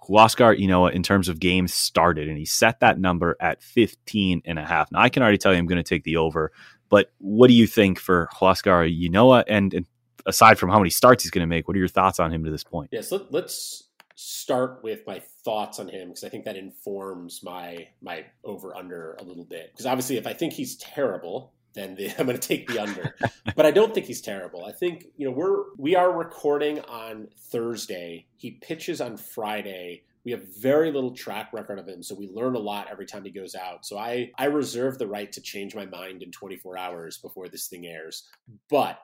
Huascar 0.10 0.60
Ynoa 0.60 0.92
in 0.92 1.04
terms 1.04 1.30
of 1.30 1.40
games 1.40 1.74
started, 1.74 2.28
and 2.28 2.38
he 2.38 2.46
set 2.46 2.80
that 2.80 3.00
number 3.00 3.38
at 3.40 3.62
15 3.62 4.42
and 4.44 4.58
a 4.58 4.66
half. 4.66 4.92
Now, 4.92 5.02
I 5.02 5.10
can 5.10 5.22
already 5.22 5.38
tell 5.38 5.54
you 5.54 5.60
I'm 5.60 5.68
going 5.68 5.78
to 5.82 5.88
take 5.88 6.04
the 6.04 6.18
over, 6.18 6.52
but 6.90 7.12
what 7.20 7.48
do 7.48 7.54
you 7.54 7.68
think 7.68 8.00
for 8.00 8.28
Huascar 8.34 8.90
Ynoa? 8.90 9.44
And, 9.48 9.74
and 9.74 9.86
aside 10.26 10.60
from 10.60 10.70
how 10.70 10.78
many 10.78 10.90
starts 10.90 11.24
he's 11.24 11.32
going 11.32 11.42
to 11.42 11.48
make, 11.48 11.68
what 11.68 11.76
are 11.76 11.80
your 11.80 11.88
thoughts 11.88 12.20
on 12.20 12.34
him 12.34 12.44
to 12.44 12.52
this 12.52 12.64
point? 12.64 12.90
Yes, 12.92 13.12
let, 13.12 13.34
us 13.34 13.84
start 14.16 14.82
with 14.84 15.06
my 15.08 15.20
thoughts 15.44 15.80
on 15.80 15.88
him 15.88 16.10
because 16.10 16.24
I 16.24 16.30
think 16.30 16.46
that 16.46 16.56
informs 16.56 17.42
my 17.44 17.88
my 18.02 18.26
over 18.44 18.76
under 18.76 19.18
a 19.20 19.24
little 19.24 19.46
bit. 19.46 19.72
Because 19.72 19.86
obviously, 19.86 20.18
if 20.18 20.28
I 20.28 20.34
think 20.34 20.54
he's 20.54 20.76
terrible, 20.78 21.54
then 21.74 21.96
the, 21.96 22.10
I'm 22.20 22.26
going 22.26 22.38
to 22.38 22.48
take 22.48 22.68
the 22.68 22.80
under. 22.80 23.16
but 23.56 23.66
I 23.66 23.72
don't 23.72 23.94
think 23.94 24.06
he's 24.06 24.22
terrible. 24.22 24.66
I 24.66 24.72
think 24.72 25.08
you 25.18 25.26
know 25.26 25.36
we're 25.36 25.74
we 25.78 25.96
are 25.96 26.12
recording 26.12 26.80
on 26.82 27.28
Thursday. 27.52 28.28
He 28.38 28.52
pitches 28.52 29.02
on 29.02 29.18
Friday. 29.18 30.04
We 30.24 30.32
have 30.34 30.56
very 30.56 30.92
little 30.92 31.16
track 31.16 31.52
record 31.52 31.80
of 31.80 31.88
him, 31.88 32.04
so 32.04 32.14
we 32.14 32.28
learn 32.28 32.54
a 32.54 32.60
lot 32.60 32.90
every 32.92 33.08
time 33.08 33.24
he 33.24 33.32
goes 33.32 33.56
out. 33.56 33.88
So 33.88 33.98
I 33.98 34.32
I 34.38 34.46
reserve 34.46 34.98
the 35.00 35.08
right 35.08 35.32
to 35.32 35.42
change 35.42 35.74
my 35.74 35.86
mind 35.86 36.22
in 36.22 36.32
24 36.32 36.78
hours 36.78 37.18
before 37.18 37.50
this 37.50 37.68
thing 37.68 37.88
airs. 37.88 38.28
But 38.70 39.00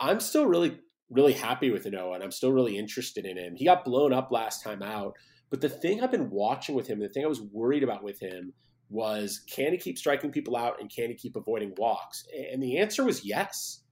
I'm 0.00 0.20
still 0.20 0.46
really, 0.46 0.78
really 1.10 1.32
happy 1.32 1.70
with 1.70 1.84
Ynoa, 1.84 2.14
and 2.14 2.24
I'm 2.24 2.32
still 2.32 2.52
really 2.52 2.76
interested 2.76 3.24
in 3.24 3.38
him. 3.38 3.54
He 3.56 3.64
got 3.64 3.84
blown 3.84 4.12
up 4.12 4.30
last 4.30 4.62
time 4.62 4.82
out, 4.82 5.14
but 5.50 5.60
the 5.60 5.68
thing 5.68 6.02
I've 6.02 6.10
been 6.10 6.30
watching 6.30 6.74
with 6.74 6.86
him, 6.86 7.00
the 7.00 7.08
thing 7.08 7.24
I 7.24 7.28
was 7.28 7.40
worried 7.40 7.82
about 7.82 8.02
with 8.02 8.20
him 8.20 8.52
was 8.88 9.42
can 9.48 9.72
he 9.72 9.78
keep 9.78 9.98
striking 9.98 10.30
people 10.30 10.56
out 10.56 10.80
and 10.80 10.90
can 10.94 11.08
he 11.08 11.14
keep 11.14 11.36
avoiding 11.36 11.74
walks? 11.76 12.24
And 12.52 12.62
the 12.62 12.78
answer 12.78 13.04
was 13.04 13.24
yes. 13.24 13.82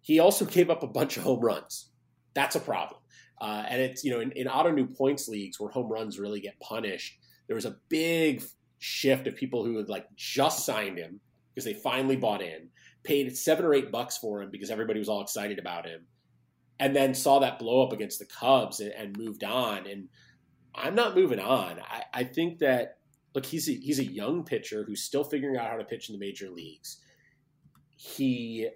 He 0.00 0.18
also 0.18 0.44
gave 0.46 0.70
up 0.70 0.82
a 0.82 0.88
bunch 0.88 1.16
of 1.16 1.22
home 1.22 1.40
runs. 1.40 1.90
That's 2.34 2.56
a 2.56 2.60
problem. 2.60 3.00
Uh, 3.40 3.64
and 3.68 3.82
it's, 3.82 4.04
you 4.04 4.10
know, 4.10 4.20
in, 4.20 4.32
in 4.32 4.46
new 4.74 4.86
points 4.86 5.28
leagues 5.28 5.58
where 5.58 5.70
home 5.70 5.90
runs 5.90 6.18
really 6.18 6.40
get 6.40 6.60
punished, 6.60 7.18
there 7.48 7.56
was 7.56 7.64
a 7.64 7.76
big 7.88 8.42
shift 8.78 9.26
of 9.26 9.36
people 9.36 9.64
who 9.64 9.76
had 9.76 9.88
like 9.88 10.06
just 10.16 10.64
signed 10.64 10.98
him 10.98 11.20
because 11.54 11.64
they 11.64 11.74
finally 11.74 12.16
bought 12.16 12.40
in 12.40 12.68
paid 13.04 13.36
seven 13.36 13.64
or 13.64 13.74
eight 13.74 13.90
bucks 13.90 14.16
for 14.16 14.42
him 14.42 14.50
because 14.50 14.70
everybody 14.70 14.98
was 14.98 15.08
all 15.08 15.22
excited 15.22 15.58
about 15.58 15.86
him, 15.86 16.06
and 16.78 16.94
then 16.94 17.14
saw 17.14 17.38
that 17.40 17.58
blow 17.58 17.82
up 17.82 17.92
against 17.92 18.18
the 18.18 18.26
Cubs 18.26 18.80
and, 18.80 18.92
and 18.92 19.18
moved 19.18 19.44
on. 19.44 19.86
And 19.86 20.08
I'm 20.74 20.94
not 20.94 21.16
moving 21.16 21.40
on. 21.40 21.80
I, 21.80 22.04
I 22.12 22.24
think 22.24 22.58
that 22.58 22.98
look, 23.34 23.46
he's 23.46 23.68
a, 23.68 23.72
he's 23.72 23.98
a 23.98 24.04
young 24.04 24.44
pitcher 24.44 24.84
who's 24.84 25.02
still 25.02 25.24
figuring 25.24 25.56
out 25.56 25.70
how 25.70 25.76
to 25.76 25.84
pitch 25.84 26.08
in 26.08 26.14
the 26.14 26.24
major 26.24 26.50
leagues. 26.50 26.98
He 27.96 28.68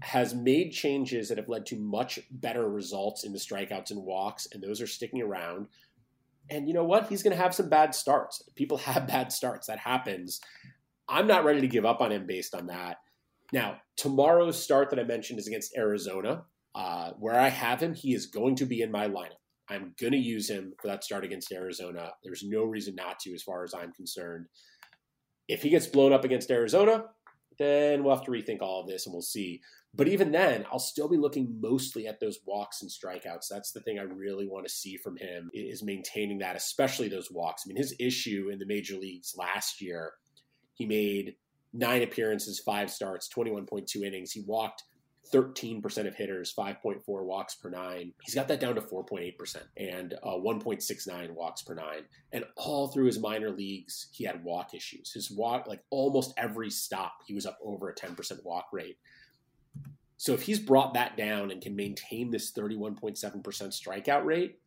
has 0.00 0.34
made 0.34 0.70
changes 0.70 1.28
that 1.28 1.38
have 1.38 1.48
led 1.48 1.66
to 1.66 1.76
much 1.76 2.20
better 2.30 2.68
results 2.68 3.24
in 3.24 3.32
the 3.32 3.38
strikeouts 3.38 3.90
and 3.90 4.04
walks, 4.04 4.46
and 4.52 4.62
those 4.62 4.80
are 4.80 4.86
sticking 4.86 5.22
around. 5.22 5.66
And 6.50 6.68
you 6.68 6.74
know 6.74 6.84
what? 6.84 7.08
He's 7.08 7.22
going 7.22 7.36
to 7.36 7.42
have 7.42 7.54
some 7.54 7.68
bad 7.68 7.94
starts. 7.94 8.42
People 8.54 8.76
have 8.78 9.06
bad 9.06 9.32
starts. 9.32 9.66
That 9.66 9.78
happens. 9.78 10.40
I'm 11.08 11.26
not 11.26 11.44
ready 11.44 11.60
to 11.62 11.68
give 11.68 11.84
up 11.84 12.00
on 12.00 12.12
him 12.12 12.26
based 12.26 12.54
on 12.54 12.66
that. 12.66 12.98
Now, 13.52 13.78
tomorrow's 13.96 14.62
start 14.62 14.90
that 14.90 14.98
I 14.98 15.04
mentioned 15.04 15.38
is 15.38 15.46
against 15.46 15.76
Arizona. 15.76 16.44
Uh, 16.74 17.12
where 17.18 17.38
I 17.38 17.48
have 17.48 17.80
him, 17.80 17.94
he 17.94 18.14
is 18.14 18.26
going 18.26 18.54
to 18.56 18.66
be 18.66 18.82
in 18.82 18.92
my 18.92 19.08
lineup. 19.08 19.40
I'm 19.68 19.94
going 20.00 20.12
to 20.12 20.18
use 20.18 20.48
him 20.48 20.74
for 20.80 20.86
that 20.88 21.02
start 21.02 21.24
against 21.24 21.52
Arizona. 21.52 22.12
There's 22.22 22.44
no 22.44 22.64
reason 22.64 22.94
not 22.94 23.18
to, 23.20 23.34
as 23.34 23.42
far 23.42 23.64
as 23.64 23.74
I'm 23.74 23.92
concerned. 23.92 24.46
If 25.48 25.62
he 25.62 25.70
gets 25.70 25.86
blown 25.86 26.12
up 26.12 26.24
against 26.24 26.50
Arizona, 26.50 27.06
then 27.58 28.04
we'll 28.04 28.14
have 28.14 28.24
to 28.26 28.30
rethink 28.30 28.62
all 28.62 28.80
of 28.80 28.86
this 28.86 29.06
and 29.06 29.12
we'll 29.12 29.22
see. 29.22 29.60
But 29.94 30.08
even 30.08 30.30
then, 30.30 30.66
I'll 30.70 30.78
still 30.78 31.08
be 31.08 31.16
looking 31.16 31.58
mostly 31.60 32.06
at 32.06 32.20
those 32.20 32.38
walks 32.46 32.82
and 32.82 32.90
strikeouts. 32.90 33.48
That's 33.50 33.72
the 33.72 33.80
thing 33.80 33.98
I 33.98 34.02
really 34.02 34.46
want 34.46 34.66
to 34.66 34.72
see 34.72 34.96
from 34.96 35.16
him 35.16 35.50
is 35.52 35.82
maintaining 35.82 36.38
that, 36.38 36.56
especially 36.56 37.08
those 37.08 37.30
walks. 37.30 37.64
I 37.64 37.68
mean, 37.68 37.78
his 37.78 37.96
issue 37.98 38.50
in 38.52 38.58
the 38.58 38.66
major 38.66 38.96
leagues 38.96 39.34
last 39.36 39.80
year, 39.80 40.12
he 40.74 40.86
made 40.86 41.34
nine 41.72 42.02
appearances, 42.02 42.60
five 42.60 42.90
starts, 42.90 43.28
21.2 43.28 44.02
innings. 44.02 44.32
He 44.32 44.42
walked 44.46 44.84
13% 45.32 46.06
of 46.06 46.14
hitters, 46.14 46.54
5.4 46.56 47.00
walks 47.06 47.54
per 47.54 47.68
nine. 47.68 48.12
He's 48.22 48.34
got 48.34 48.48
that 48.48 48.60
down 48.60 48.74
to 48.76 48.80
4.8% 48.80 49.56
and 49.76 50.14
uh, 50.22 50.36
1.69 50.36 51.30
walks 51.30 51.62
per 51.62 51.74
nine. 51.74 52.04
And 52.32 52.44
all 52.56 52.88
through 52.88 53.06
his 53.06 53.18
minor 53.18 53.50
leagues, 53.50 54.08
he 54.12 54.24
had 54.24 54.42
walk 54.42 54.74
issues. 54.74 55.12
His 55.12 55.30
walk, 55.30 55.66
like 55.66 55.80
almost 55.90 56.32
every 56.36 56.70
stop, 56.70 57.22
he 57.26 57.34
was 57.34 57.46
up 57.46 57.58
over 57.62 57.90
a 57.90 57.94
10% 57.94 58.44
walk 58.44 58.68
rate. 58.72 58.98
So 60.16 60.32
if 60.32 60.42
he's 60.42 60.58
brought 60.58 60.94
that 60.94 61.16
down 61.16 61.50
and 61.50 61.62
can 61.62 61.76
maintain 61.76 62.30
this 62.30 62.52
31.7% 62.52 63.20
strikeout 63.42 64.24
rate, 64.24 64.58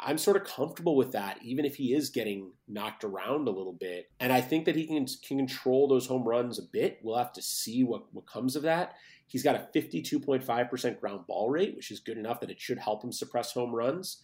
I'm 0.00 0.18
sort 0.18 0.36
of 0.36 0.44
comfortable 0.44 0.96
with 0.96 1.12
that, 1.12 1.38
even 1.42 1.64
if 1.64 1.76
he 1.76 1.94
is 1.94 2.10
getting 2.10 2.52
knocked 2.66 3.04
around 3.04 3.46
a 3.46 3.52
little 3.52 3.72
bit. 3.72 4.10
And 4.18 4.32
I 4.32 4.40
think 4.40 4.64
that 4.64 4.76
he 4.76 4.86
can, 4.86 5.06
can 5.26 5.38
control 5.38 5.86
those 5.86 6.06
home 6.06 6.24
runs 6.24 6.58
a 6.58 6.62
bit. 6.62 6.98
We'll 7.02 7.16
have 7.16 7.32
to 7.34 7.42
see 7.42 7.84
what, 7.84 8.12
what 8.12 8.26
comes 8.26 8.56
of 8.56 8.62
that. 8.62 8.94
He's 9.26 9.42
got 9.42 9.54
a 9.54 9.68
52.5% 9.74 11.00
ground 11.00 11.26
ball 11.26 11.48
rate, 11.48 11.76
which 11.76 11.90
is 11.90 12.00
good 12.00 12.18
enough 12.18 12.40
that 12.40 12.50
it 12.50 12.60
should 12.60 12.78
help 12.78 13.04
him 13.04 13.12
suppress 13.12 13.52
home 13.52 13.74
runs. 13.74 14.20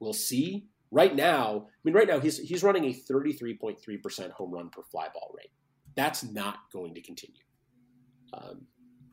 We'll 0.00 0.12
see. 0.12 0.66
Right 0.90 1.14
now, 1.14 1.66
I 1.68 1.78
mean, 1.84 1.94
right 1.94 2.06
now 2.06 2.20
he's 2.20 2.38
he's 2.38 2.62
running 2.62 2.84
a 2.84 2.94
33.3% 2.94 4.30
home 4.30 4.52
run 4.52 4.70
per 4.70 4.82
fly 4.82 5.08
ball 5.12 5.34
rate. 5.36 5.50
That's 5.96 6.22
not 6.22 6.70
going 6.72 6.94
to 6.94 7.02
continue. 7.02 7.42
Um, 8.32 8.66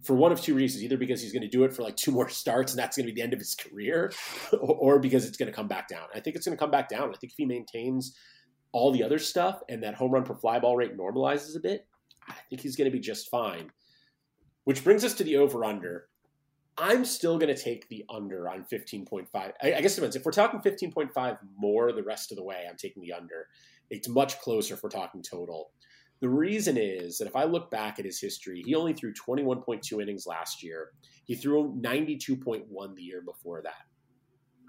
for 0.04 0.16
one 0.16 0.32
of 0.32 0.42
two 0.42 0.54
reasons 0.54 0.84
either 0.84 0.98
because 0.98 1.22
he's 1.22 1.32
going 1.32 1.44
to 1.44 1.48
do 1.48 1.64
it 1.64 1.74
for 1.74 1.82
like 1.82 1.96
two 1.96 2.12
more 2.12 2.30
starts 2.30 2.74
and 2.74 2.80
that's 2.80 2.98
going 2.98 3.08
to 3.08 3.14
be 3.14 3.20
the 3.20 3.24
end 3.24 3.34
of 3.34 3.40
his 3.40 3.56
career 3.56 4.12
or 4.62 5.00
because 5.00 5.26
it's 5.26 5.38
going 5.38 5.50
to 5.50 5.56
come 5.56 5.68
back 5.68 5.88
down. 5.88 6.08
I 6.14 6.20
think 6.20 6.36
it's 6.36 6.46
going 6.46 6.58
to 6.58 6.62
come 6.62 6.72
back 6.72 6.90
down. 6.90 7.10
I 7.10 7.18
think 7.18 7.32
if 7.32 7.38
he 7.38 7.46
maintains 7.46 8.16
all 8.74 8.92
the 8.92 9.04
other 9.04 9.20
stuff 9.20 9.62
and 9.70 9.82
that 9.84 9.96
home 9.96 10.12
run 10.12 10.24
per 10.24 10.36
fly 10.36 10.60
ball 10.60 10.76
rate 10.76 10.98
normalizes 10.98 11.56
a 11.56 11.60
bit 11.60 11.86
i 12.28 12.34
think 12.50 12.62
he's 12.62 12.76
going 12.76 12.90
to 12.90 12.92
be 12.92 13.00
just 13.00 13.30
fine. 13.30 13.70
Which 14.66 14.84
brings 14.84 15.04
us 15.04 15.14
to 15.16 15.24
the 15.24 15.38
over 15.38 15.64
under 15.64 16.08
i'm 16.78 17.06
still 17.06 17.38
going 17.38 17.54
to 17.56 17.62
take 17.62 17.88
the 17.88 18.04
under 18.10 18.50
on 18.50 18.66
15.5 18.72 19.28
I, 19.36 19.52
guess 19.82 19.94
it 19.94 19.96
depends. 19.96 20.16
If 20.16 20.26
we're 20.26 20.32
talking 20.32 20.60
15.5 20.60 21.38
more 21.56 21.92
the 21.92 22.04
rest 22.04 22.32
of 22.32 22.38
the 22.38 22.44
way 22.44 22.66
i'm 22.70 22.78
taking 22.78 23.04
the 23.04 23.14
under. 23.14 23.48
It's 23.90 24.10
much 24.10 24.40
closer 24.40 24.74
if 24.74 24.82
we're 24.82 24.90
talking 24.90 25.22
total 25.22 25.72
the 26.24 26.30
reason 26.30 26.78
is 26.78 27.18
that 27.18 27.28
if 27.28 27.36
I 27.36 27.44
look 27.44 27.70
back 27.70 28.00
at 28.00 28.06
his 28.06 28.18
history, 28.18 28.64
he 28.66 28.76
only 28.76 28.94
threw 28.94 29.12
21.2 29.14 30.02
innings 30.02 30.26
last 30.26 30.64
year. 30.64 30.92
He 31.26 31.36
threw 31.36 31.78
92.1 31.82 32.96
the 32.96 33.02
year 33.02 33.22
before 33.22 33.62
that. 33.64 33.84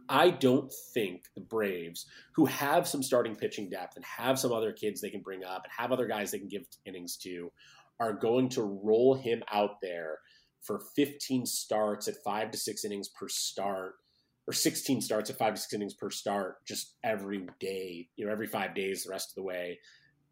I 0.08 0.30
don't 0.30 0.74
think 0.92 1.26
the 1.36 1.42
Braves, 1.42 2.06
who 2.34 2.46
have 2.46 2.88
some 2.88 3.04
starting 3.04 3.36
pitching 3.36 3.70
depth 3.70 3.94
and 3.94 4.04
have 4.04 4.36
some 4.36 4.50
other 4.50 4.72
kids 4.72 5.00
they 5.00 5.10
can 5.10 5.20
bring 5.20 5.44
up 5.44 5.62
and 5.62 5.72
have 5.78 5.92
other 5.92 6.08
guys 6.08 6.32
they 6.32 6.40
can 6.40 6.48
give 6.48 6.66
innings 6.86 7.16
to, 7.18 7.52
are 8.00 8.14
going 8.14 8.48
to 8.48 8.80
roll 8.82 9.14
him 9.14 9.44
out 9.52 9.76
there 9.80 10.18
for 10.60 10.80
15 10.96 11.46
starts 11.46 12.08
at 12.08 12.16
five 12.24 12.50
to 12.50 12.58
six 12.58 12.84
innings 12.84 13.10
per 13.10 13.28
start, 13.28 13.92
or 14.48 14.52
16 14.52 15.02
starts 15.02 15.30
at 15.30 15.38
five 15.38 15.54
to 15.54 15.60
six 15.60 15.72
innings 15.72 15.94
per 15.94 16.10
start 16.10 16.66
just 16.66 16.96
every 17.04 17.46
day, 17.60 18.08
you 18.16 18.26
know, 18.26 18.32
every 18.32 18.48
five 18.48 18.74
days 18.74 19.04
the 19.04 19.10
rest 19.10 19.30
of 19.30 19.36
the 19.36 19.44
way 19.44 19.78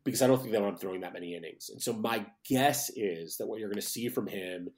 because 0.04 0.22
I 0.22 0.26
don't 0.26 0.40
think 0.40 0.52
they 0.52 0.60
want 0.60 0.74
him 0.74 0.78
throwing 0.78 1.00
that 1.02 1.12
many 1.12 1.34
innings. 1.36 1.70
And 1.70 1.80
so 1.80 1.92
my 1.92 2.26
guess 2.48 2.90
is 2.96 3.36
that 3.36 3.46
what 3.46 3.60
you're 3.60 3.68
going 3.68 3.80
to 3.80 3.86
see 3.86 4.08
from 4.08 4.26
him 4.26 4.68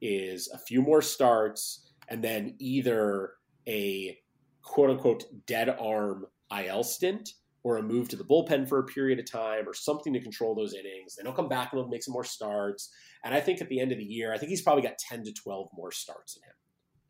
is 0.00 0.48
a 0.52 0.58
few 0.58 0.80
more 0.82 1.02
starts 1.02 1.90
and 2.08 2.24
then 2.24 2.54
either 2.58 3.32
a 3.68 4.18
quote 4.62 4.90
unquote 4.90 5.24
dead 5.46 5.68
arm 5.68 6.26
IL 6.56 6.82
stint 6.82 7.30
or 7.62 7.76
a 7.76 7.82
move 7.82 8.08
to 8.08 8.16
the 8.16 8.24
bullpen 8.24 8.66
for 8.66 8.78
a 8.78 8.84
period 8.84 9.18
of 9.18 9.30
time 9.30 9.68
or 9.68 9.74
something 9.74 10.12
to 10.14 10.20
control 10.20 10.54
those 10.54 10.72
innings. 10.72 11.16
Then 11.16 11.26
he'll 11.26 11.34
come 11.34 11.48
back 11.48 11.72
and 11.72 11.80
he'll 11.80 11.90
make 11.90 12.02
some 12.02 12.12
more 12.12 12.24
starts. 12.24 12.90
And 13.22 13.34
I 13.34 13.40
think 13.40 13.60
at 13.60 13.68
the 13.68 13.80
end 13.80 13.92
of 13.92 13.98
the 13.98 14.04
year, 14.04 14.32
I 14.32 14.38
think 14.38 14.48
he's 14.48 14.62
probably 14.62 14.82
got 14.82 14.98
10 14.98 15.24
to 15.24 15.32
12 15.32 15.68
more 15.74 15.92
starts 15.92 16.36
in 16.36 16.42
him. 16.42 16.54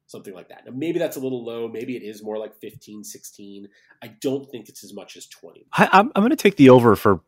Something 0.07 0.35
like 0.35 0.49
that. 0.49 0.67
Now, 0.67 0.73
maybe 0.75 0.99
that's 0.99 1.17
a 1.17 1.21
little 1.21 1.45
low. 1.45 1.69
Maybe 1.69 1.97
it 1.97 2.03
is 2.03 2.21
more 2.21 2.37
like 2.37 2.57
15, 2.61 3.05
16. 3.05 3.69
I 4.03 4.09
don't 4.21 4.51
think 4.51 4.69
it's 4.69 4.83
as 4.83 4.93
much 4.93 5.17
as 5.17 5.27
20. 5.29 5.69
I, 5.73 5.89
I'm 5.93 6.11
going 6.17 6.31
to 6.31 6.37
take 6.37 6.57
the 6.57 6.71
over 6.71 6.97
for 6.97 7.21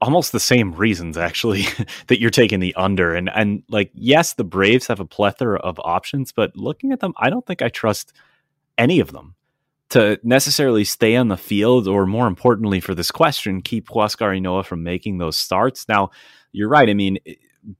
almost 0.00 0.32
the 0.32 0.40
same 0.40 0.72
reasons 0.74 1.16
actually 1.16 1.66
that 2.06 2.20
you're 2.20 2.30
taking 2.30 2.60
the 2.60 2.74
under. 2.74 3.14
And 3.14 3.30
and 3.34 3.62
like 3.68 3.90
yes 3.94 4.34
the 4.34 4.44
braves 4.44 4.86
have 4.86 5.00
a 5.00 5.04
plethora 5.04 5.58
of 5.60 5.80
options 5.82 6.32
but 6.32 6.56
looking 6.56 6.92
at 6.92 7.00
them 7.00 7.12
i 7.16 7.30
don't 7.30 7.46
think 7.46 7.62
i 7.62 7.68
trust 7.68 8.12
any 8.76 9.00
of 9.00 9.12
them 9.12 9.34
to 9.90 10.20
necessarily 10.22 10.84
stay 10.84 11.16
on 11.16 11.28
the 11.28 11.36
field 11.36 11.88
or 11.88 12.06
more 12.06 12.26
importantly 12.26 12.80
for 12.80 12.94
this 12.94 13.10
question 13.10 13.62
keep 13.62 13.88
Huascar 13.88 14.38
Ynoa 14.38 14.64
from 14.64 14.82
making 14.82 15.18
those 15.18 15.38
starts. 15.38 15.88
Now 15.88 16.10
you're 16.52 16.68
right. 16.68 16.88
I 16.88 16.94
mean 16.94 17.18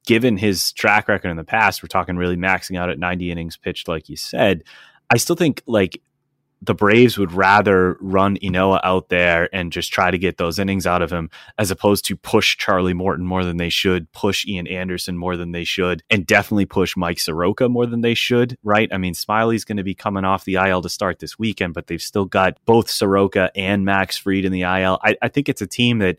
given 0.07 0.37
his 0.37 0.73
track 0.73 1.09
record 1.09 1.31
in 1.31 1.37
the 1.37 1.45
past 1.45 1.83
we're 1.83 1.87
talking 1.87 2.17
really 2.17 2.37
maxing 2.37 2.77
out 2.77 2.91
at 2.91 2.99
90 2.99 3.31
innings 3.31 3.57
pitched 3.57 3.89
like 3.89 4.09
you 4.09 4.17
said 4.17 4.65
i 5.09 5.17
still 5.17 5.37
think 5.37 5.63
like 5.67 6.03
the 6.61 6.75
Braves 6.75 7.17
would 7.19 7.33
rather 7.33 7.97
run 8.01 8.37
Ynoa 8.39 8.81
out 8.83 9.09
there 9.09 9.49
and 9.55 9.73
just 9.73 9.93
try 9.93 10.11
to 10.11 10.19
get 10.19 10.39
those 10.39 10.59
innings 10.59 10.87
out 10.87 11.03
of 11.03 11.11
him 11.11 11.31
as 11.57 11.71
opposed 11.71 12.05
to 12.07 12.17
push 12.17 12.57
Charlie 12.57 12.95
Morton 12.95 13.25
more 13.25 13.45
than 13.45 13.59
they 13.59 13.69
should, 13.69 14.11
push 14.13 14.47
Ian 14.47 14.67
Anderson 14.67 15.17
more 15.17 15.37
than 15.37 15.53
they 15.53 15.65
should, 15.65 16.03
and 16.11 16.27
definitely 16.27 16.67
push 16.67 16.97
Mike 16.97 17.21
Soroka 17.21 17.69
more 17.69 17.87
than 17.87 18.01
they 18.01 18.15
should, 18.15 18.59
right? 18.65 18.89
I 18.93 18.99
mean, 18.99 19.15
Smyly's 19.15 19.65
going 19.65 19.77
to 19.77 19.85
be 19.85 19.95
coming 19.95 20.25
off 20.25 20.45
the 20.45 20.57
IL 20.57 20.83
to 20.83 20.89
start 20.89 21.21
this 21.21 21.39
weekend, 21.39 21.75
but 21.75 21.87
they've 21.87 22.03
still 22.03 22.25
got 22.25 22.59
both 22.65 22.91
Soroka 22.91 23.53
and 23.55 23.85
Max 23.85 24.17
Fried 24.19 24.45
in 24.45 24.53
the 24.53 24.63
IL. 24.63 24.99
I, 25.03 25.17
I 25.23 25.29
think 25.29 25.49
it's 25.49 25.63
a 25.63 25.67
team 25.67 25.99
that 25.99 26.19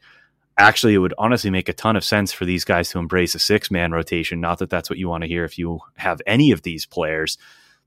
actually 0.58 0.94
it 0.94 1.00
would 1.00 1.14
honestly 1.18 1.50
make 1.50 1.68
a 1.68 1.74
ton 1.74 1.98
of 1.98 2.04
sense 2.04 2.32
for 2.32 2.46
these 2.46 2.64
guys 2.64 2.90
to 2.90 3.00
embrace 3.00 3.36
a 3.36 3.40
six 3.40 3.70
man 3.70 3.92
rotation. 3.92 4.40
Not 4.40 4.60
that 4.60 4.70
that's 4.70 4.90
what 4.90 5.00
you 5.00 5.10
want 5.10 5.24
to 5.24 5.28
hear 5.28 5.44
if 5.44 5.58
you 5.58 5.80
have 5.98 6.22
any 6.26 6.52
of 6.52 6.62
these 6.62 6.86
players, 6.86 7.38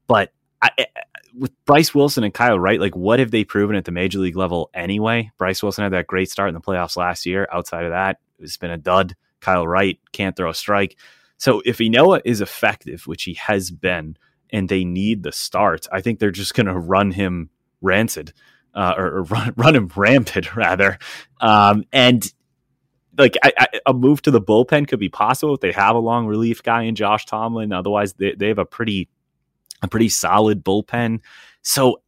but 0.06 0.32
I, 0.60 0.70
with 1.36 1.52
Bryce 1.64 1.94
Wilson 1.94 2.24
and 2.24 2.34
Kyle 2.34 2.58
Wright, 2.58 2.80
like 2.80 2.96
what 2.96 3.18
have 3.18 3.30
they 3.30 3.44
proven 3.44 3.76
at 3.76 3.84
the 3.84 3.92
major 3.92 4.18
league 4.18 4.36
level 4.36 4.70
anyway? 4.74 5.30
Bryce 5.38 5.62
Wilson 5.62 5.84
had 5.84 5.92
that 5.92 6.06
great 6.06 6.30
start 6.30 6.48
in 6.48 6.54
the 6.54 6.60
playoffs 6.60 6.96
last 6.96 7.26
year. 7.26 7.48
Outside 7.52 7.84
of 7.84 7.90
that, 7.90 8.18
it's 8.38 8.56
been 8.56 8.70
a 8.70 8.78
dud. 8.78 9.16
Kyle 9.40 9.66
Wright 9.66 9.98
can't 10.12 10.36
throw 10.36 10.50
a 10.50 10.54
strike. 10.54 10.96
So 11.38 11.62
if 11.64 11.78
Ynoa 11.78 12.20
is 12.24 12.40
effective, 12.40 13.06
which 13.06 13.24
he 13.24 13.34
has 13.34 13.70
been, 13.70 14.16
and 14.50 14.68
they 14.68 14.84
need 14.84 15.22
the 15.22 15.32
starts, 15.32 15.88
I 15.90 16.00
think 16.00 16.18
they're 16.18 16.30
just 16.30 16.54
going 16.54 16.66
to 16.66 16.78
run 16.78 17.10
him 17.10 17.50
rancid, 17.80 18.32
uh, 18.74 18.94
or, 18.96 19.06
or, 19.06 19.22
run, 19.24 19.54
run 19.56 19.74
him 19.74 19.90
rampant 19.96 20.54
rather. 20.54 20.98
Um, 21.40 21.84
and 21.92 22.30
like 23.18 23.36
I, 23.42 23.52
I, 23.58 23.66
a 23.86 23.92
move 23.92 24.22
to 24.22 24.30
the 24.30 24.40
bullpen 24.40 24.88
could 24.88 25.00
be 25.00 25.08
possible 25.08 25.54
if 25.54 25.60
they 25.60 25.72
have 25.72 25.96
a 25.96 26.00
long 26.00 26.26
relief 26.26 26.62
guy 26.62 26.82
in 26.82 26.94
Josh 26.94 27.26
Tomlin. 27.26 27.72
Otherwise, 27.72 28.14
they, 28.14 28.34
they 28.34 28.48
have 28.48 28.58
a 28.58 28.64
pretty 28.64 29.08
a 29.82 29.88
pretty 29.88 30.08
solid 30.08 30.64
bullpen. 30.64 31.20
So 31.62 32.02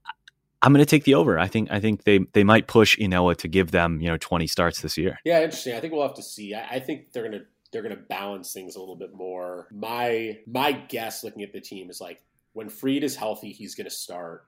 I'm 0.63 0.73
going 0.73 0.85
to 0.85 0.89
take 0.89 1.05
the 1.05 1.15
over. 1.15 1.39
I 1.39 1.47
think 1.47 1.71
I 1.71 1.81
think 1.81 2.05
they 2.05 2.21
they 2.33 2.45
might 2.45 2.67
push 2.67 2.99
Ynoa 2.99 3.37
to 3.39 3.49
give 3.49 3.71
them 3.71 4.01
you 4.01 4.09
know 4.09 4.17
20 4.17 4.47
starts 4.47 4.81
this 4.81 4.97
year. 4.97 5.19
Yeah, 5.25 5.43
interesting. 5.43 5.75
I 5.75 5.81
think 5.81 5.93
we'll 5.93 6.03
have 6.03 6.15
to 6.15 6.23
see. 6.23 6.55
I, 6.55 6.77
I 6.77 6.81
think 6.81 7.13
they're 7.13 7.29
going 7.29 7.41
to 7.41 7.47
they're 7.73 7.83
going 7.83 7.95
to 7.95 8.03
balance 8.03 8.53
things 8.53 8.77
a 8.77 8.81
little 8.81 8.97
bit 8.97 9.15
more. 9.15 9.69
My 9.73 10.39
my 10.47 10.73
guess, 10.73 11.23
looking 11.23 11.43
at 11.43 11.53
the 11.53 11.61
team, 11.61 11.91
is 11.91 12.01
like 12.01 12.23
when 12.53 12.69
Fried 12.69 13.05
is 13.05 13.17
healthy, 13.17 13.53
he's 13.53 13.75
going 13.75 13.87
to 13.87 13.95
start. 13.95 14.47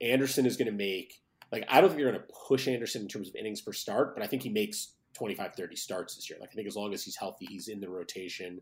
Anderson 0.00 0.44
is 0.44 0.56
going 0.56 0.66
to 0.66 0.76
make 0.76 1.22
like 1.50 1.64
I 1.68 1.80
don't 1.80 1.90
think 1.90 2.02
they're 2.02 2.12
going 2.12 2.22
to 2.22 2.34
push 2.46 2.68
Anderson 2.68 3.02
in 3.02 3.08
terms 3.08 3.28
of 3.28 3.34
innings 3.34 3.60
per 3.60 3.72
start, 3.72 4.14
but 4.14 4.22
I 4.22 4.26
think 4.26 4.42
he 4.42 4.50
makes 4.50 4.88
25, 5.18 5.54
30 5.54 5.76
starts 5.76 6.16
this 6.16 6.30
year. 6.30 6.38
Like 6.40 6.50
I 6.52 6.54
think 6.54 6.68
as 6.68 6.76
long 6.76 6.94
as 6.94 7.02
he's 7.02 7.16
healthy, 7.16 7.46
he's 7.46 7.68
in 7.68 7.80
the 7.80 7.90
rotation. 7.90 8.60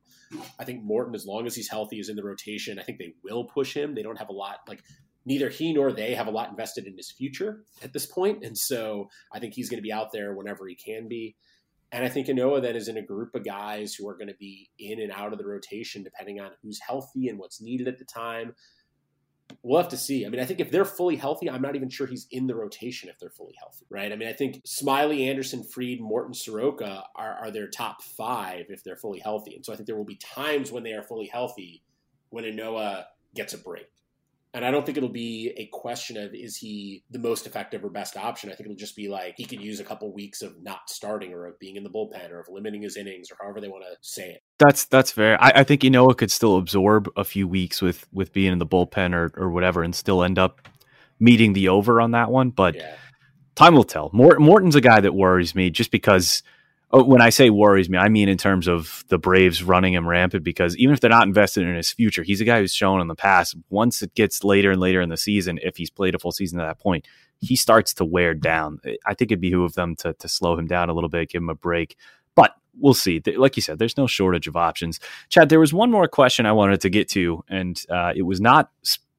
I 0.58 0.64
think 0.64 0.82
Morton, 0.82 1.14
as 1.14 1.26
long 1.26 1.46
as 1.46 1.54
he's 1.54 1.68
healthy, 1.68 1.98
is 1.98 2.08
in 2.08 2.16
the 2.16 2.24
rotation. 2.24 2.78
I 2.78 2.82
think 2.82 2.98
they 2.98 3.14
will 3.22 3.44
push 3.44 3.74
him. 3.74 3.94
They 3.94 4.02
don't 4.02 4.18
have 4.18 4.30
a 4.30 4.34
lot 4.34 4.60
like 4.66 4.82
neither 5.26 5.48
he 5.50 5.72
nor 5.72 5.92
they 5.92 6.14
have 6.14 6.28
a 6.28 6.30
lot 6.30 6.50
invested 6.50 6.86
in 6.86 6.96
his 6.96 7.10
future 7.10 7.64
at 7.82 7.92
this 7.92 8.06
point. 8.06 8.44
and 8.44 8.56
so 8.56 9.08
I 9.32 9.38
think 9.38 9.54
he's 9.54 9.68
going 9.68 9.78
to 9.78 9.82
be 9.82 9.92
out 9.92 10.12
there 10.12 10.34
whenever 10.34 10.66
he 10.66 10.74
can 10.74 11.08
be. 11.08 11.36
And 11.92 12.04
I 12.04 12.08
think 12.08 12.26
Ynoa 12.26 12.62
then 12.62 12.76
is 12.76 12.88
in 12.88 12.96
a 12.96 13.02
group 13.02 13.34
of 13.34 13.44
guys 13.44 13.94
who 13.94 14.08
are 14.08 14.16
going 14.16 14.28
to 14.28 14.36
be 14.38 14.70
in 14.78 15.00
and 15.00 15.12
out 15.12 15.32
of 15.32 15.38
the 15.38 15.46
rotation 15.46 16.02
depending 16.02 16.40
on 16.40 16.50
who's 16.62 16.80
healthy 16.86 17.28
and 17.28 17.38
what's 17.38 17.60
needed 17.60 17.86
at 17.86 17.98
the 17.98 18.04
time 18.04 18.54
we'll 19.62 19.80
have 19.80 19.90
to 19.90 19.96
see. 19.96 20.24
I 20.24 20.28
mean, 20.28 20.40
I 20.40 20.44
think 20.44 20.60
if 20.60 20.70
they're 20.70 20.84
fully 20.84 21.16
healthy, 21.16 21.50
I'm 21.50 21.62
not 21.62 21.76
even 21.76 21.88
sure 21.88 22.06
he's 22.06 22.26
in 22.30 22.46
the 22.46 22.54
rotation 22.54 23.08
if 23.08 23.18
they're 23.18 23.30
fully 23.30 23.54
healthy, 23.58 23.86
right? 23.90 24.12
I 24.12 24.16
mean, 24.16 24.28
I 24.28 24.32
think 24.32 24.64
Smyly, 24.64 25.28
Anderson, 25.28 25.64
Fried, 25.64 26.00
Morton, 26.00 26.34
Soroka 26.34 27.04
are, 27.14 27.34
are 27.34 27.50
their 27.50 27.68
top 27.68 28.02
five 28.02 28.66
if 28.68 28.84
they're 28.84 28.96
fully 28.96 29.18
healthy. 29.18 29.54
And 29.54 29.64
so 29.64 29.72
I 29.72 29.76
think 29.76 29.86
there 29.86 29.96
will 29.96 30.04
be 30.04 30.16
times 30.16 30.70
when 30.70 30.82
they 30.82 30.92
are 30.92 31.02
fully 31.02 31.26
healthy 31.26 31.82
when 32.30 32.44
Ynoa 32.44 33.04
gets 33.34 33.54
a 33.54 33.58
break. 33.58 33.88
And 34.56 34.64
I 34.64 34.70
don't 34.70 34.86
think 34.86 34.96
it'll 34.96 35.10
be 35.10 35.52
a 35.58 35.66
question 35.66 36.16
of 36.16 36.34
is 36.34 36.56
he 36.56 37.04
the 37.10 37.18
most 37.18 37.46
effective 37.46 37.84
or 37.84 37.90
best 37.90 38.16
option. 38.16 38.48
I 38.48 38.54
think 38.54 38.70
it'll 38.70 38.78
just 38.78 38.96
be 38.96 39.06
like 39.06 39.34
he 39.36 39.44
could 39.44 39.60
use 39.60 39.80
a 39.80 39.84
couple 39.84 40.10
weeks 40.14 40.40
of 40.40 40.62
not 40.62 40.88
starting 40.88 41.34
or 41.34 41.44
of 41.44 41.58
being 41.58 41.76
in 41.76 41.84
the 41.84 41.90
bullpen 41.90 42.30
or 42.30 42.40
of 42.40 42.48
limiting 42.48 42.80
his 42.80 42.96
innings 42.96 43.30
or 43.30 43.36
however 43.38 43.60
they 43.60 43.68
want 43.68 43.84
to 43.84 43.98
say 44.00 44.30
it. 44.30 44.42
That's 44.58 44.86
that's 44.86 45.10
fair. 45.10 45.36
I, 45.44 45.52
I 45.56 45.64
think 45.64 45.82
Ynoa 45.82 46.16
could 46.16 46.30
still 46.30 46.56
absorb 46.56 47.06
a 47.18 47.22
few 47.22 47.46
weeks 47.46 47.82
with 47.82 48.06
with 48.14 48.32
being 48.32 48.50
in 48.50 48.58
the 48.58 48.66
bullpen 48.66 49.12
or 49.12 49.30
or 49.36 49.50
whatever 49.50 49.82
and 49.82 49.94
still 49.94 50.24
end 50.24 50.38
up 50.38 50.66
meeting 51.20 51.52
the 51.52 51.68
over 51.68 52.00
on 52.00 52.12
that 52.12 52.30
one. 52.30 52.48
But 52.48 52.76
yeah. 52.76 52.96
time 53.56 53.74
will 53.74 53.84
tell. 53.84 54.08
Morton's 54.14 54.74
a 54.74 54.80
guy 54.80 55.02
that 55.02 55.14
worries 55.14 55.54
me 55.54 55.68
just 55.68 55.90
because 55.90 56.42
Oh, 56.92 57.02
when 57.02 57.20
I 57.20 57.30
say 57.30 57.50
worries 57.50 57.90
me, 57.90 57.98
I 57.98 58.08
mean 58.08 58.28
in 58.28 58.38
terms 58.38 58.68
of 58.68 59.04
the 59.08 59.18
Braves 59.18 59.62
running 59.62 59.94
him 59.94 60.06
rampant 60.06 60.44
because 60.44 60.76
even 60.76 60.94
if 60.94 61.00
they're 61.00 61.10
not 61.10 61.26
invested 61.26 61.66
in 61.66 61.74
his 61.74 61.90
future, 61.90 62.22
he's 62.22 62.40
a 62.40 62.44
guy 62.44 62.60
who's 62.60 62.72
shown 62.72 63.00
in 63.00 63.08
the 63.08 63.16
past 63.16 63.56
once 63.70 64.02
it 64.02 64.14
gets 64.14 64.44
later 64.44 64.70
and 64.70 64.80
later 64.80 65.00
in 65.00 65.08
the 65.08 65.16
season, 65.16 65.58
if 65.62 65.76
he's 65.76 65.90
played 65.90 66.14
a 66.14 66.18
full 66.18 66.30
season 66.30 66.60
at 66.60 66.66
that 66.66 66.78
point, 66.78 67.04
he 67.40 67.56
starts 67.56 67.92
to 67.94 68.04
wear 68.04 68.34
down. 68.34 68.80
I 69.04 69.14
think 69.14 69.32
it'd 69.32 69.40
behoove 69.40 69.74
them 69.74 69.96
to, 69.96 70.14
to 70.14 70.28
slow 70.28 70.56
him 70.56 70.66
down 70.66 70.88
a 70.88 70.94
little 70.94 71.10
bit, 71.10 71.30
give 71.30 71.42
him 71.42 71.50
a 71.50 71.54
break. 71.54 71.96
But 72.36 72.54
we'll 72.78 72.94
see. 72.94 73.20
Like 73.36 73.56
you 73.56 73.62
said, 73.62 73.78
there's 73.78 73.96
no 73.96 74.06
shortage 74.06 74.46
of 74.46 74.56
options. 74.56 75.00
Chad, 75.28 75.48
there 75.48 75.60
was 75.60 75.74
one 75.74 75.90
more 75.90 76.06
question 76.06 76.46
I 76.46 76.52
wanted 76.52 76.80
to 76.82 76.88
get 76.88 77.08
to, 77.10 77.44
and 77.48 77.82
uh, 77.90 78.12
it 78.14 78.22
was 78.22 78.40
not 78.40 78.70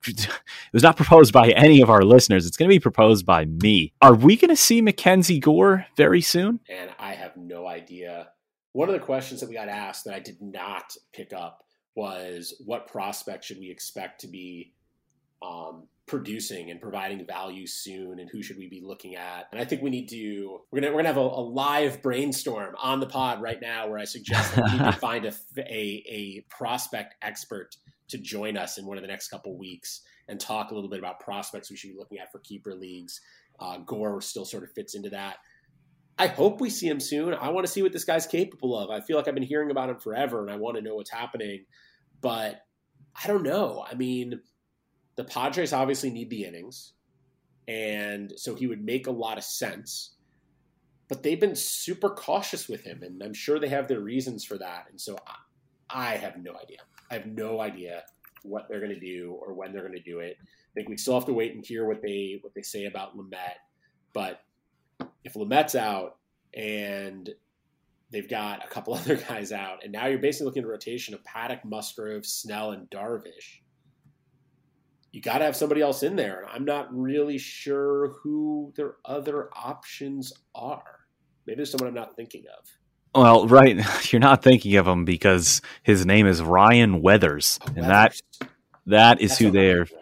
it 0.18 0.30
was 0.74 0.84
not 0.84 0.96
proposed 0.96 1.34
by 1.34 1.50
any 1.50 1.82
of 1.82 1.90
our 1.90 2.04
listeners. 2.04 2.46
It's 2.46 2.58
going 2.58 2.70
to 2.70 2.76
be 2.76 2.80
proposed 2.80 3.26
by 3.26 3.46
me. 3.46 3.94
Are 4.02 4.14
we 4.14 4.36
going 4.36 4.50
to 4.50 4.56
see 4.56 4.82
MacKenzie 4.82 5.42
Gore 5.42 5.86
very 5.96 6.22
soon? 6.22 6.60
And 6.70 6.92
I 7.00 7.14
have 7.14 7.36
no 7.38 7.68
idea. 7.68 8.30
One 8.74 8.90
of 8.90 8.94
the 8.94 9.00
questions 9.00 9.42
that 9.42 9.50
we 9.50 9.56
got 9.56 9.70
asked 9.70 10.06
that 10.06 10.14
I 10.14 10.20
did 10.20 10.42
not 10.42 10.96
pick 11.14 11.34
up 11.34 11.64
was 11.96 12.54
what 12.66 12.88
prospect 12.88 13.44
should 13.44 13.60
we 13.60 13.72
expect 13.72 14.22
to 14.22 14.28
be 14.28 14.74
um, 15.42 15.88
producing 16.08 16.72
and 16.72 16.82
providing 16.82 17.26
value 17.26 17.68
soon, 17.68 18.20
and 18.20 18.30
who 18.30 18.42
should 18.42 18.58
we 18.58 18.68
be 18.68 18.82
looking 18.82 19.16
at? 19.16 19.48
And 19.52 19.62
I 19.62 19.66
think 19.66 19.82
we 19.82 19.90
need 19.90 20.08
to 20.10 20.62
we're 20.72 20.82
gonna 20.82 20.94
we're 20.94 21.00
gonna 21.00 21.10
have 21.10 21.18
a, 21.18 21.22
a 21.22 21.44
live 21.44 22.02
brainstorm 22.02 22.76
on 22.82 23.00
the 23.00 23.06
pod 23.06 23.42
right 23.42 23.62
now 23.62 23.88
where 23.88 24.00
I 24.00 24.06
suggest 24.06 24.56
that 24.56 24.66
we 24.66 24.72
need 24.72 24.86
to 24.86 24.92
find 25.00 25.26
a, 25.26 25.34
a 25.58 26.04
a 26.08 26.46
prospect 26.50 27.16
expert 27.22 27.76
to 28.10 28.18
join 28.18 28.58
us 28.58 28.78
in 28.78 28.86
one 28.86 28.98
of 28.98 29.02
the 29.02 29.08
next 29.08 29.30
couple 29.30 29.58
weeks 29.58 30.02
and 30.28 30.40
talk 30.40 30.72
a 30.72 30.76
little 30.76 30.90
bit 30.90 31.00
about 31.00 31.20
prospects 31.20 31.70
we 31.70 31.78
should 31.78 31.92
be 31.92 31.98
looking 31.98 32.20
at 32.20 32.32
for 32.32 32.40
keeper 32.40 32.74
leagues. 32.74 33.22
Uh, 33.60 33.78
Gore 33.80 34.22
still 34.22 34.46
sort 34.46 34.64
of 34.64 34.72
fits 34.72 34.96
into 34.96 35.10
that. 35.10 35.38
I 36.20 36.28
hope 36.28 36.62
we 36.62 36.70
see 36.70 36.88
him 36.88 37.00
soon. 37.00 37.34
I 37.34 37.50
want 37.50 37.66
to 37.66 37.72
see 37.72 37.84
what 37.84 37.92
this 37.92 38.04
guy's 38.04 38.26
capable 38.26 38.78
of. 38.78 38.90
I 38.90 39.02
feel 39.02 39.18
like 39.18 39.28
I've 39.28 39.36
been 39.36 39.44
hearing 39.44 39.70
about 39.70 39.90
him 39.90 40.00
forever 40.00 40.42
and 40.42 40.52
I 40.52 40.58
want 40.58 40.76
to 40.78 40.82
know 40.82 40.96
what's 40.96 41.12
happening. 41.12 41.66
But 42.22 42.62
I 43.24 43.28
don't 43.28 43.44
know. 43.44 43.86
I 43.90 43.94
mean, 43.94 44.42
the 45.16 45.24
Padres 45.24 45.74
obviously 45.74 46.10
need 46.10 46.30
the 46.30 46.46
innings. 46.46 46.94
And 47.68 48.34
so 48.36 48.56
he 48.56 48.66
would 48.66 48.84
make 48.84 49.08
a 49.08 49.12
lot 49.12 49.38
of 49.38 49.44
sense. 49.44 50.16
But 51.08 51.22
they've 51.22 51.40
been 51.40 51.56
super 51.56 52.10
cautious 52.10 52.68
with 52.68 52.84
him. 52.84 53.04
And 53.04 53.22
I'm 53.22 53.34
sure 53.34 53.60
they 53.60 53.70
have 53.70 53.88
their 53.88 54.00
reasons 54.00 54.44
for 54.44 54.58
that. 54.58 54.86
And 54.90 55.00
so 55.00 55.18
I, 55.28 56.14
I 56.14 56.16
have 56.18 56.38
no 56.38 56.56
idea. 56.62 56.80
I 57.10 57.16
have 57.16 57.26
no 57.26 57.62
idea 57.62 58.04
what 58.44 58.68
they're 58.68 58.80
going 58.80 58.94
to 58.94 59.00
do 59.00 59.38
or 59.42 59.54
when 59.54 59.72
they're 59.72 59.82
going 59.82 59.94
to 59.94 60.02
do 60.02 60.20
it. 60.20 60.38
I 60.42 60.74
think 60.74 60.90
we 60.90 60.98
still 60.98 61.16
have 61.16 61.26
to 61.26 61.34
wait 61.34 61.56
and 61.56 61.66
hear 61.66 61.86
what 61.86 62.02
they 62.02 62.40
what 62.42 62.54
they 62.54 62.62
say 62.62 62.86
about 62.86 63.18
Lamet. 63.18 63.58
But 64.14 64.42
if 65.24 65.34
Lamet's 65.34 65.76
out 65.76 66.18
and 66.54 67.30
they've 68.12 68.30
got 68.30 68.64
a 68.64 68.68
couple 68.68 68.94
other 68.96 69.16
guys 69.16 69.52
out, 69.52 69.84
and 69.84 69.92
now 69.92 70.08
you're 70.08 70.20
basically 70.20 70.46
looking 70.46 70.64
at 70.64 70.68
a 70.68 70.72
rotation 70.72 71.14
of 71.14 71.24
Paddack, 71.24 71.66
Musgrove, 71.66 72.26
Snell, 72.26 72.72
and 72.72 72.90
Darvish. 72.90 73.62
You 75.12 75.22
got 75.22 75.40
to 75.40 75.46
have 75.46 75.56
somebody 75.56 75.82
else 75.82 76.04
in 76.04 76.16
there, 76.16 76.42
and 76.42 76.50
I'm 76.52 76.66
not 76.66 76.96
really 76.96 77.38
sure 77.38 78.10
who 78.22 78.72
their 78.76 78.96
other 79.06 79.50
options 79.56 80.32
are. 80.54 81.00
Maybe 81.46 81.56
there's 81.56 81.72
someone 81.72 81.88
I'm 81.88 81.96
not 81.96 82.16
thinking 82.16 82.44
of. 82.60 82.68
Well, 83.18 83.48
right, 83.48 83.78
you're 84.14 84.20
not 84.20 84.44
thinking 84.44 84.76
of 84.76 84.88
him 84.88 85.04
because 85.04 85.62
his 85.84 86.06
name 86.06 86.28
is 86.28 86.42
Ryan 86.42 87.02
Weathers, 87.02 87.60
and 87.76 87.88
Weathers. 87.88 88.22
that 88.40 88.50
that 88.86 89.22
is 89.22 89.32
That's 89.32 89.40
who 89.40 89.52
they're. 89.52 89.88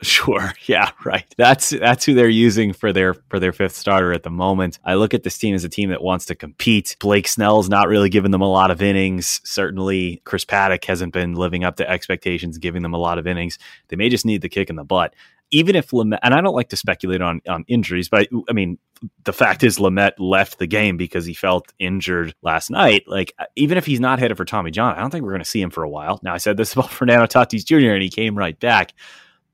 Sure. 0.00 0.52
Yeah. 0.66 0.92
Right. 1.04 1.24
That's 1.36 1.70
that's 1.70 2.04
who 2.04 2.14
they're 2.14 2.28
using 2.28 2.72
for 2.72 2.92
their 2.92 3.14
for 3.14 3.40
their 3.40 3.52
fifth 3.52 3.74
starter 3.74 4.12
at 4.12 4.22
the 4.22 4.30
moment. 4.30 4.78
I 4.84 4.94
look 4.94 5.12
at 5.12 5.24
this 5.24 5.36
team 5.36 5.56
as 5.56 5.64
a 5.64 5.68
team 5.68 5.90
that 5.90 6.00
wants 6.00 6.24
to 6.26 6.36
compete. 6.36 6.94
Blake 7.00 7.26
Snell's 7.26 7.68
not 7.68 7.88
really 7.88 8.08
giving 8.08 8.30
them 8.30 8.40
a 8.40 8.48
lot 8.48 8.70
of 8.70 8.80
innings. 8.80 9.40
Certainly, 9.42 10.22
Chris 10.24 10.44
Paddack 10.44 10.84
hasn't 10.84 11.12
been 11.12 11.34
living 11.34 11.64
up 11.64 11.74
to 11.78 11.90
expectations, 11.90 12.58
giving 12.58 12.84
them 12.84 12.94
a 12.94 12.96
lot 12.98 13.18
of 13.18 13.26
innings. 13.26 13.58
They 13.88 13.96
may 13.96 14.08
just 14.08 14.24
need 14.24 14.40
the 14.40 14.48
kick 14.48 14.70
in 14.70 14.76
the 14.76 14.84
butt 14.84 15.14
even 15.50 15.76
if 15.76 15.90
Lamet, 15.90 16.18
and 16.22 16.34
I 16.34 16.40
don't 16.40 16.54
like 16.54 16.68
to 16.70 16.76
speculate 16.76 17.22
on, 17.22 17.40
on 17.48 17.64
injuries, 17.68 18.08
but 18.08 18.28
I 18.48 18.52
mean, 18.52 18.78
the 19.24 19.32
fact 19.32 19.62
is 19.62 19.78
Lamet 19.78 20.12
left 20.18 20.58
the 20.58 20.66
game 20.66 20.96
because 20.96 21.24
he 21.24 21.34
felt 21.34 21.72
injured 21.78 22.34
last 22.42 22.70
night. 22.70 23.04
Like, 23.06 23.32
even 23.56 23.78
if 23.78 23.86
he's 23.86 24.00
not 24.00 24.18
headed 24.18 24.36
for 24.36 24.44
Tommy 24.44 24.70
John, 24.70 24.94
I 24.94 25.00
don't 25.00 25.10
think 25.10 25.24
we're 25.24 25.32
going 25.32 25.42
to 25.42 25.48
see 25.48 25.60
him 25.60 25.70
for 25.70 25.82
a 25.82 25.88
while. 25.88 26.20
Now, 26.22 26.34
I 26.34 26.38
said 26.38 26.56
this 26.56 26.72
about 26.74 26.90
Fernando 26.90 27.26
Tatis 27.26 27.64
Jr., 27.64 27.92
and 27.92 28.02
he 28.02 28.10
came 28.10 28.36
right 28.36 28.58
back, 28.58 28.92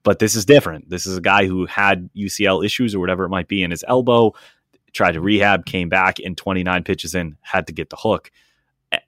but 0.03 0.19
this 0.19 0.35
is 0.35 0.45
different. 0.45 0.91
This 0.91 1.07
is 1.07 1.17
a 1.17 1.23
guy 1.23 1.47
who 1.47 1.67
had 1.67 2.11
UCL 2.17 2.65
issues 2.65 2.95
or 2.95 3.01
whatever 3.01 3.25
it 3.25 3.31
might 3.31 3.49
be 3.49 3.63
in 3.63 3.71
his 3.71 3.85
elbow, 3.87 4.33
tried 4.93 5.13
to 5.13 5.21
rehab, 5.21 5.67
came 5.67 5.89
back 5.89 6.19
in 6.19 6.35
29 6.35 6.85
pitches 6.85 7.15
in, 7.15 7.37
had 7.43 7.67
to 7.67 7.73
get 7.73 7.91
the 7.91 7.97
hook 7.97 8.31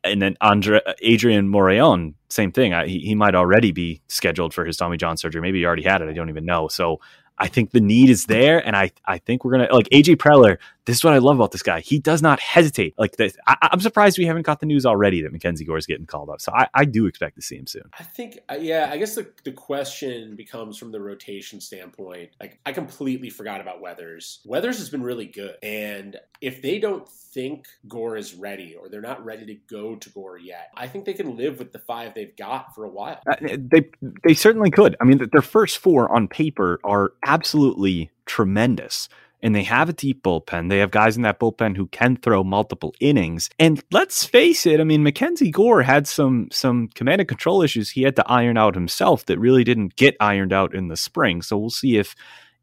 and 0.05 0.21
then 0.21 0.37
Andre, 0.41 0.81
Adrian 1.03 1.49
Morejon, 1.49 2.15
same 2.29 2.53
thing. 2.53 2.75
I, 2.75 2.87
he, 2.87 3.01
he 3.01 3.15
might 3.15 3.35
already 3.35 3.73
be 3.73 4.01
scheduled 4.09 4.55
for 4.55 4.65
his 4.65 4.77
Tommy 4.77 4.97
John 4.97 5.17
surgery. 5.17 5.41
Maybe 5.43 5.59
he 5.59 5.67
already 5.67 5.83
had 5.83 6.03
it. 6.03 6.09
I 6.09 6.13
don't 6.13 6.29
even 6.29 6.45
know. 6.45 6.69
So 6.69 7.01
I 7.39 7.49
think 7.49 7.71
the 7.71 7.81
need 7.81 8.09
is 8.09 8.25
there, 8.27 8.65
and 8.67 8.75
I 8.75 8.93
I 9.05 9.19
think 9.19 9.45
we're 9.45 9.53
gonna 9.53 9.69
like 9.73 9.89
AJ 9.91 10.17
Preller. 10.17 10.59
This 10.87 10.99
is 10.99 11.05
what 11.05 11.15
I 11.15 11.19
love 11.19 11.37
about 11.37 11.51
this 11.51 11.63
guy. 11.63 11.81
He 11.81 11.99
does 11.99 12.23
not 12.23 12.39
hesitate. 12.39 12.95
Like 12.97 13.17
this, 13.17 13.37
I, 13.47 13.57
am 13.73 13.81
surprised 13.81 14.19
we 14.19 14.27
haven't 14.27 14.47
got 14.47 14.61
the 14.61 14.67
news 14.67 14.87
already 14.87 15.21
that 15.23 15.33
MacKenzie 15.33 15.67
Gore 15.67 15.77
is 15.77 15.87
getting 15.87 16.07
called 16.07 16.31
up. 16.31 16.41
So 16.41 16.53
I, 16.53 16.69
I 16.75 16.85
do 16.85 17.07
expect 17.07 17.35
to 17.37 17.43
see 17.43 17.57
him 17.57 17.67
soon. 17.67 17.91
I 17.99 18.05
think, 18.05 18.39
uh, 18.49 18.57
yeah. 18.59 18.89
I 18.91 18.97
guess 18.97 19.17
the 19.17 19.27
the 19.45 19.53
question 19.53 20.37
becomes 20.37 20.79
from 20.79 20.93
the 20.93 21.01
rotation 21.01 21.61
standpoint. 21.61 22.31
Like 22.41 22.61
I 22.65 22.73
completely 22.73 23.31
forgot 23.31 23.61
about 23.61 23.81
Weathers. 23.81 24.41
Weathers 24.45 24.79
has 24.79 24.89
been 24.89 25.03
really 25.03 25.27
good, 25.27 25.57
and 25.63 26.17
if 26.41 26.63
they 26.63 26.79
don't 26.79 27.09
think 27.09 27.67
Gore 27.89 28.17
is 28.17 28.35
ready 28.35 28.77
or 28.77 28.89
they're 28.89 29.01
not 29.01 29.25
ready 29.25 29.45
to 29.47 29.55
go 29.69 29.97
to 29.97 30.11
Gore 30.11 30.39
yet, 30.39 30.71
I 30.77 30.87
think 30.87 31.05
they 31.05 31.15
can 31.15 31.37
live 31.37 31.59
with 31.59 31.73
the 31.73 31.81
five 31.81 32.15
they've 32.15 32.37
got 32.37 32.75
for 32.75 32.85
a 32.85 32.89
while. 32.89 33.21
Uh, 33.29 33.35
they 33.59 33.91
they 34.23 34.35
certainly 34.35 34.71
could. 34.71 34.95
I 35.01 35.05
mean, 35.05 35.21
their 35.33 35.43
first 35.43 35.79
four 35.79 36.11
on 36.15 36.29
paper 36.29 36.79
are 36.85 37.13
absolutely 37.25 38.11
tremendous. 38.25 39.09
And 39.43 39.55
they 39.55 39.65
have 39.65 39.89
a 39.89 39.93
deep 39.93 40.23
bullpen. 40.23 40.71
They 40.71 40.79
have 40.79 40.91
guys 40.91 41.17
in 41.17 41.23
that 41.23 41.39
bullpen 41.39 41.77
who 41.77 41.87
can 41.89 42.17
throw 42.17 42.43
multiple 42.43 42.95
innings. 43.01 43.51
And 43.59 43.83
let's 43.93 44.25
face 44.25 44.67
it, 44.67 44.81
I 44.81 44.85
mean, 44.85 45.05
MacKenzie 45.05 45.53
Gore 45.53 45.83
had 45.83 46.09
some 46.09 46.49
some 46.51 46.89
command 46.95 47.21
and 47.21 47.29
control 47.29 47.63
issues 47.63 47.91
he 47.91 48.03
had 48.03 48.17
to 48.17 48.27
iron 48.27 48.57
out 48.57 48.75
himself 48.75 49.27
that 49.27 49.39
really 49.39 49.63
didn't 49.63 49.97
get 49.97 50.17
ironed 50.21 50.53
out 50.53 50.75
in 50.75 50.89
the 50.89 50.97
spring. 50.97 51.43
So 51.43 51.59
we'll 51.59 51.71
see 51.71 51.99
if 51.99 52.15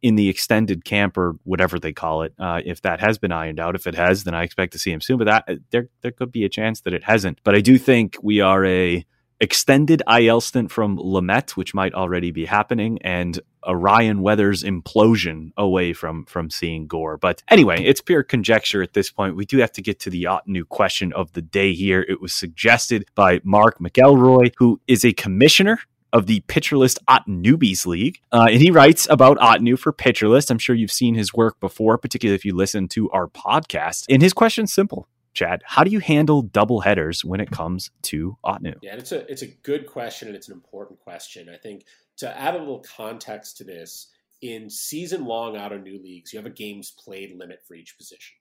in 0.03 0.15
the 0.15 0.27
extended 0.27 0.83
camp 0.83 1.17
or 1.17 1.35
whatever 1.43 1.79
they 1.79 1.93
call 1.93 2.23
it, 2.23 2.33
uh, 2.37 2.59
if 2.65 2.81
that 2.81 2.99
has 2.99 3.17
been 3.17 3.31
ironed 3.31 3.59
out. 3.59 3.73
If 3.73 3.87
it 3.87 3.95
has, 3.95 4.25
then 4.25 4.35
I 4.35 4.43
expect 4.43 4.73
to 4.73 4.79
see 4.79 4.91
him 4.91 4.99
soon. 4.99 5.17
But 5.17 5.27
that 5.27 5.59
there 5.71 5.87
there 6.01 6.11
could 6.11 6.31
be 6.31 6.43
a 6.43 6.49
chance 6.49 6.81
that 6.81 6.93
it 6.93 7.03
hasn't. 7.03 7.39
But 7.43 7.55
I 7.55 7.61
do 7.61 7.77
think 7.77 8.17
we 8.21 8.41
are 8.41 8.65
a 8.65 9.05
extended 9.43 10.01
IL 10.09 10.41
stint 10.41 10.71
from 10.71 10.97
Lamet, 10.97 11.51
which 11.51 11.73
might 11.73 11.93
already 11.93 12.31
be 12.31 12.45
happening, 12.45 12.97
and 13.01 13.39
Orion 13.67 14.21
Weathers 14.21 14.63
implosion 14.63 15.51
away 15.57 15.93
from 15.93 16.25
from 16.25 16.49
seeing 16.49 16.87
Gore. 16.87 17.17
But 17.17 17.43
anyway, 17.49 17.83
it's 17.83 18.01
pure 18.01 18.23
conjecture 18.23 18.81
at 18.81 18.93
this 18.93 19.11
point. 19.11 19.35
We 19.35 19.45
do 19.45 19.57
have 19.57 19.71
to 19.73 19.81
get 19.81 19.99
to 20.01 20.09
the 20.09 20.27
new 20.45 20.65
question 20.65 21.13
of 21.13 21.33
the 21.33 21.41
day 21.41 21.73
here. 21.73 22.05
It 22.07 22.21
was 22.21 22.33
suggested 22.33 23.05
by 23.15 23.41
Mark 23.43 23.79
McElroy, 23.79 24.53
who 24.57 24.81
is 24.87 25.03
a 25.05 25.13
commissioner 25.13 25.79
of 26.13 26.27
the 26.27 26.41
Pitcher 26.41 26.77
List 26.77 26.99
Ot 27.07 27.27
Newbies 27.27 27.85
League. 27.85 28.21
Uh, 28.31 28.47
and 28.49 28.61
he 28.61 28.71
writes 28.71 29.07
about 29.09 29.37
Ottoneu 29.39 29.77
for 29.77 29.91
Pitcher 29.91 30.29
List. 30.29 30.51
I'm 30.51 30.59
sure 30.59 30.75
you've 30.75 30.91
seen 30.91 31.15
his 31.15 31.33
work 31.33 31.59
before, 31.59 31.97
particularly 31.97 32.35
if 32.35 32.45
you 32.45 32.55
listen 32.55 32.87
to 32.89 33.09
our 33.09 33.27
podcast. 33.27 34.05
And 34.09 34.21
his 34.21 34.31
question's 34.31 34.71
simple. 34.71 35.07
Chad, 35.33 35.63
how 35.65 35.83
do 35.83 35.91
you 35.91 35.99
handle 35.99 36.43
double 36.43 36.81
headers 36.81 37.25
when 37.25 37.39
it 37.39 37.49
comes 37.49 37.89
to 38.03 38.37
Ottoneu? 38.45 38.75
Yeah, 38.81 38.95
it's 38.95 39.11
a 39.11 39.29
it's 39.31 39.41
a 39.41 39.47
good 39.47 39.87
question 39.87 40.27
and 40.27 40.37
it's 40.37 40.47
an 40.47 40.53
important 40.53 40.99
question. 40.99 41.49
I 41.49 41.57
think 41.57 41.85
to 42.17 42.37
add 42.39 42.55
a 42.55 42.59
little 42.59 42.85
context 42.95 43.57
to 43.57 43.63
this, 43.63 44.11
in 44.41 44.69
season 44.69 45.25
long 45.25 45.55
Ottoneu 45.55 46.03
leagues, 46.03 46.33
you 46.33 46.37
have 46.37 46.45
a 46.45 46.51
games 46.51 46.93
played 47.03 47.35
limit 47.37 47.61
for 47.67 47.75
each 47.75 47.97
position. 47.97 48.35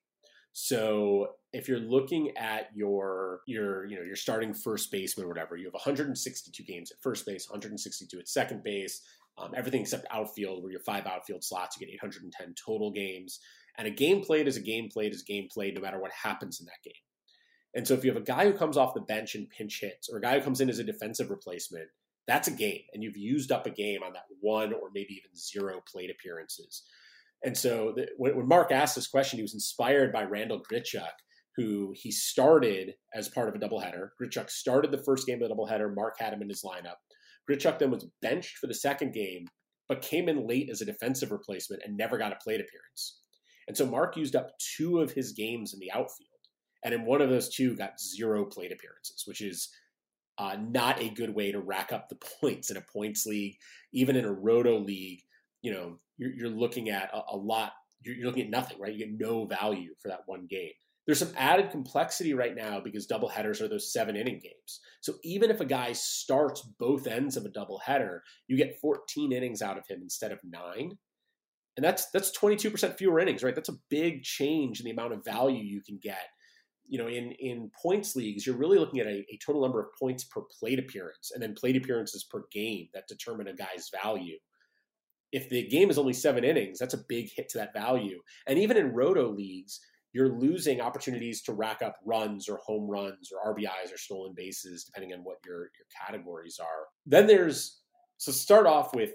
So 0.53 1.37
if 1.53 1.67
you're 1.67 1.79
looking 1.79 2.37
at 2.37 2.69
your 2.75 3.41
your 3.47 3.87
you 3.87 3.97
know 3.97 4.03
your 4.03 4.17
starting 4.17 4.53
first 4.53 4.91
baseman 4.91 5.25
or 5.25 5.29
whatever, 5.29 5.57
you 5.57 5.65
have 5.65 5.75
162 5.75 6.63
games 6.65 6.91
at 6.91 7.01
first 7.01 7.25
base, 7.25 7.49
162 7.49 8.19
at 8.19 8.29
second 8.29 8.63
base, 8.63 9.01
um, 9.39 9.53
everything 9.57 9.81
except 9.81 10.07
outfield, 10.11 10.63
where 10.63 10.73
you 10.73 10.79
have 10.79 10.85
five 10.85 11.07
outfield 11.07 11.43
slots, 11.43 11.81
you 11.81 11.87
get 11.87 11.95
810 11.95 12.55
total 12.55 12.91
games. 12.91 13.41
And 13.79 13.89
a 13.89 13.91
game 13.91 14.23
played 14.23 14.49
is 14.49 14.57
a 14.57 14.63
game 14.63 14.89
played 14.91 15.15
is 15.15 15.23
a 15.23 15.33
game 15.33 15.49
played 15.53 15.75
no 15.75 15.81
matter 15.81 16.01
what 16.01 16.13
happens 16.13 16.61
in 16.61 16.67
that 16.67 16.83
game. 16.85 16.95
And 17.75 17.87
so 17.87 17.95
if 17.95 18.05
you 18.05 18.13
have 18.13 18.21
a 18.21 18.25
guy 18.25 18.45
who 18.45 18.57
comes 18.57 18.77
off 18.77 18.95
the 18.95 19.01
bench 19.01 19.35
and 19.35 19.49
pinch 19.49 19.81
hits, 19.81 20.09
or 20.11 20.19
a 20.19 20.21
guy 20.21 20.39
who 20.39 20.45
comes 20.45 20.61
in 20.61 20.69
as 20.69 20.79
a 20.79 20.85
defensive 20.85 21.31
replacement, 21.31 21.89
that's 22.27 22.49
a 22.49 22.53
game. 22.53 22.83
And 22.93 23.03
you've 23.03 23.17
used 23.17 23.51
up 23.51 23.67
a 23.67 23.71
game 23.71 24.03
on 24.03 24.13
that 24.13 24.25
one 24.41 24.73
or 24.73 24.91
maybe 24.95 25.15
even 25.15 25.37
zero 25.37 25.81
plate 25.91 26.11
appearances. 26.11 26.83
And 27.45 27.57
so 27.57 27.93
the, 27.97 28.09
when, 28.17 28.37
when, 28.37 28.47
Mark 28.47 28.71
asked 28.71 28.95
this 28.95 29.09
question, 29.09 29.39
he 29.39 29.43
was 29.43 29.55
inspired 29.55 30.13
by 30.13 30.25
Randal 30.25 30.63
Grichuk, 30.71 31.11
who 31.57 31.93
he 31.97 32.11
started 32.13 32.95
as 33.15 33.29
part 33.29 33.49
of 33.49 33.55
a 33.55 33.59
doubleheader. 33.59 34.11
Grichuk 34.21 34.51
started 34.51 34.91
the 34.91 35.03
first 35.03 35.27
game 35.27 35.43
of 35.43 35.49
the 35.49 35.55
doubleheader. 35.55 35.95
Mark 35.95 36.15
had 36.19 36.33
him 36.33 36.43
in 36.43 36.49
his 36.49 36.63
lineup. 36.63 36.97
Grichuk 37.51 37.79
then 37.79 37.91
was 37.91 38.07
benched 38.21 38.59
for 38.59 38.69
the 38.69 38.75
second 38.75 39.13
game, 39.13 39.47
but 39.89 40.03
came 40.03 40.29
in 40.29 40.47
late 40.47 40.71
as 40.71 40.81
a 40.81 40.87
defensive 40.87 41.33
replacement 41.33 41.83
and 41.85 41.97
never 41.97 42.17
got 42.17 42.33
a 42.33 42.37
plate 42.37 42.61
appearance. 42.61 43.22
And 43.73 43.77
so 43.79 43.87
Mark 43.87 44.19
used 44.19 44.37
up 44.37 44.51
two 44.59 45.01
of 45.01 45.13
his 45.13 45.33
games 45.33 45.73
in 45.73 45.81
the 45.81 45.91
outfield. 45.93 46.29
and 46.85 46.93
in 46.93 47.07
one 47.07 47.23
of 47.23 47.31
those 47.31 47.49
two 47.49 47.75
got 47.75 47.99
zero 47.99 48.45
plate 48.45 48.71
appearances, 48.71 49.23
which 49.25 49.41
is 49.41 49.71
uh, 50.37 50.59
not 50.61 51.01
a 51.01 51.09
good 51.09 51.35
way 51.35 51.51
to 51.51 51.59
rack 51.59 51.91
up 51.91 52.11
the 52.11 52.17
points 52.41 52.71
in 52.71 52.77
a 52.77 52.83
points 52.83 53.25
league, 53.25 53.57
even 53.95 54.15
in 54.15 54.27
a 54.27 54.31
roto 54.31 54.79
league. 54.79 55.23
You 55.63 55.73
know, 55.73 55.99
you're, 56.19 56.35
you're 56.35 56.51
looking 56.51 56.91
at 56.91 57.09
a, 57.15 57.23
a 57.33 57.37
lot. 57.39 57.73
You're, 58.03 58.17
you're 58.17 58.27
looking 58.27 58.45
at 58.45 58.51
nothing, 58.51 58.79
right? 58.79 58.93
You 58.93 59.07
get 59.07 59.19
no 59.19 59.47
value 59.47 59.95
for 60.03 60.09
that 60.09 60.25
one 60.27 60.45
game. 60.51 60.73
There's 61.07 61.21
some 61.21 61.33
added 61.39 61.71
complexity 61.71 62.35
right 62.35 62.55
now 62.55 62.79
because 62.79 63.07
double 63.07 63.31
headers 63.31 63.63
are 63.63 63.69
those 63.69 63.91
seven 63.91 64.17
inning 64.17 64.39
games. 64.43 64.81
So 65.01 65.15
even 65.25 65.51
if 65.51 65.63
a 65.63 65.65
guy 65.65 65.93
starts 65.93 66.61
both 66.79 67.07
ends 67.07 67.39
of 67.39 67.47
a 67.47 67.49
double 67.49 67.79
header, 67.79 68.23
you 68.49 68.59
get 68.59 68.79
14 68.83 69.33
innings 69.33 69.63
out 69.63 69.79
of 69.79 69.87
him 69.89 70.01
instead 70.03 70.31
of 70.31 70.41
nine. 70.45 70.99
And 71.77 71.85
that's 71.85 72.11
that's 72.11 72.37
22% 72.37 72.99
fewer 72.99 73.19
innings, 73.19 73.43
right? 73.43 73.55
That's 73.55 73.71
a 73.71 73.79
big 73.89 74.23
change 74.23 74.81
in 74.81 74.85
the 74.85 74.91
amount 74.91 75.15
of 75.15 75.25
value 75.25 75.63
you 75.63 75.81
can 75.81 75.99
get. 76.03 76.29
You 76.87 76.99
know, 76.99 77.09
in 77.09 77.33
in 77.33 77.71
points 77.81 78.15
leagues, 78.15 78.47
you're 78.47 78.57
really 78.57 78.79
looking 78.79 79.01
at 79.01 79.07
a, 79.07 79.25
a 79.31 79.39
total 79.45 79.63
number 79.63 79.81
of 79.81 79.87
points 79.99 80.25
per 80.25 80.43
plate 80.59 80.79
appearance 80.79 81.31
and 81.33 81.43
then 81.43 81.55
plate 81.55 81.77
appearances 81.77 82.25
per 82.25 82.45
game 82.53 82.89
that 82.93 83.09
determine 83.09 83.49
a 83.49 83.55
guy's 83.55 83.91
value 84.03 84.37
if 85.33 85.49
the 85.49 85.67
game 85.67 85.91
is 85.91 85.99
only 85.99 86.13
seven 86.13 86.45
innings, 86.45 86.79
that's 86.79 86.95
a 86.95 87.05
big 87.09 87.31
hit 87.35 87.49
to 87.49 87.59
that 87.59 87.73
value. 87.73 88.21
And 88.47 88.59
even 88.59 88.77
in 88.77 88.93
roto 88.93 89.31
leagues, 89.31 89.81
you're 90.13 90.39
losing 90.39 90.83
opportunities 90.83 91.41
to 91.43 91.55
rack 91.55 91.81
up 91.81 91.97
runs 92.05 92.49
or 92.49 92.59
home 92.59 92.89
runs 92.89 93.31
or 93.33 93.55
RBIs 93.55 93.93
or 93.93 93.97
stolen 93.97 94.35
bases, 94.37 94.85
depending 94.85 95.15
on 95.15 95.25
what 95.25 95.39
your, 95.45 95.61
your 95.61 95.87
categories 96.07 96.61
are. 96.61 96.87
Then 97.07 97.27
there's 97.27 97.81
so 98.19 98.31
start 98.31 98.67
off 98.67 98.95
with 98.95 99.13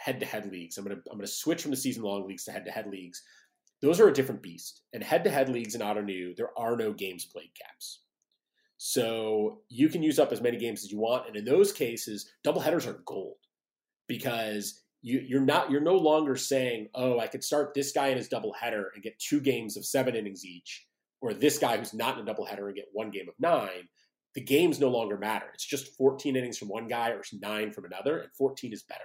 head-to-head 0.00 0.50
leagues. 0.50 0.78
I'm 0.78 0.84
gonna 0.84 1.00
I'm 1.10 1.18
gonna 1.18 1.26
switch 1.26 1.62
from 1.62 1.70
the 1.70 1.76
season 1.76 2.02
long 2.02 2.26
leagues 2.26 2.44
to 2.44 2.52
head-to-head 2.52 2.86
leagues. 2.86 3.22
Those 3.82 4.00
are 4.00 4.08
a 4.08 4.12
different 4.12 4.42
beast. 4.42 4.82
And 4.92 5.02
head-to-head 5.02 5.48
leagues 5.48 5.74
in 5.74 5.80
Ottoneu, 5.80 6.36
there 6.36 6.50
are 6.58 6.76
no 6.76 6.92
games 6.92 7.24
played 7.24 7.50
caps. 7.60 8.02
So 8.76 9.60
you 9.68 9.88
can 9.88 10.02
use 10.02 10.18
up 10.18 10.32
as 10.32 10.40
many 10.40 10.56
games 10.56 10.84
as 10.84 10.90
you 10.90 10.98
want. 10.98 11.26
And 11.26 11.36
in 11.36 11.44
those 11.44 11.72
cases, 11.72 12.30
double 12.42 12.60
headers 12.60 12.86
are 12.86 13.02
gold 13.04 13.36
because 14.08 14.80
you, 15.02 15.22
you're 15.26 15.40
not 15.40 15.70
you're 15.70 15.80
no 15.80 15.96
longer 15.96 16.36
saying, 16.36 16.88
oh, 16.94 17.18
I 17.18 17.26
could 17.26 17.44
start 17.44 17.74
this 17.74 17.92
guy 17.92 18.08
in 18.08 18.16
his 18.16 18.28
double 18.28 18.52
header 18.52 18.90
and 18.94 19.02
get 19.02 19.18
two 19.18 19.40
games 19.40 19.76
of 19.76 19.84
seven 19.84 20.14
innings 20.14 20.44
each, 20.44 20.86
or 21.20 21.34
this 21.34 21.58
guy 21.58 21.76
who's 21.76 21.94
not 21.94 22.16
in 22.16 22.22
a 22.22 22.26
double 22.26 22.44
header 22.46 22.68
and 22.68 22.76
get 22.76 22.88
one 22.92 23.10
game 23.10 23.28
of 23.28 23.34
nine. 23.38 23.88
The 24.34 24.40
games 24.40 24.78
no 24.78 24.88
longer 24.88 25.18
matter. 25.18 25.46
It's 25.52 25.66
just 25.66 25.96
14 25.96 26.36
innings 26.36 26.56
from 26.56 26.68
one 26.68 26.86
guy 26.86 27.10
or 27.10 27.22
nine 27.40 27.72
from 27.72 27.84
another, 27.84 28.18
and 28.18 28.32
14 28.32 28.72
is 28.72 28.82
better. 28.82 29.00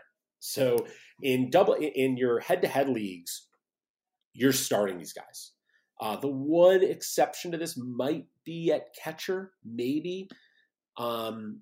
So 0.52 0.86
in 1.22 1.50
double 1.50 1.74
in 1.74 2.18
your 2.18 2.40
head-to-head 2.40 2.90
leagues, 2.90 3.48
you're 4.34 4.54
starting 4.54 4.98
these 4.98 5.14
guys. 5.14 5.52
Uh, 6.02 6.18
the 6.18 6.28
one 6.28 6.84
exception 6.84 7.52
to 7.52 7.58
this 7.58 7.78
might 7.78 8.26
be 8.44 8.72
at 8.72 8.94
catcher, 9.02 9.54
maybe. 9.64 10.30
Um, 10.98 11.62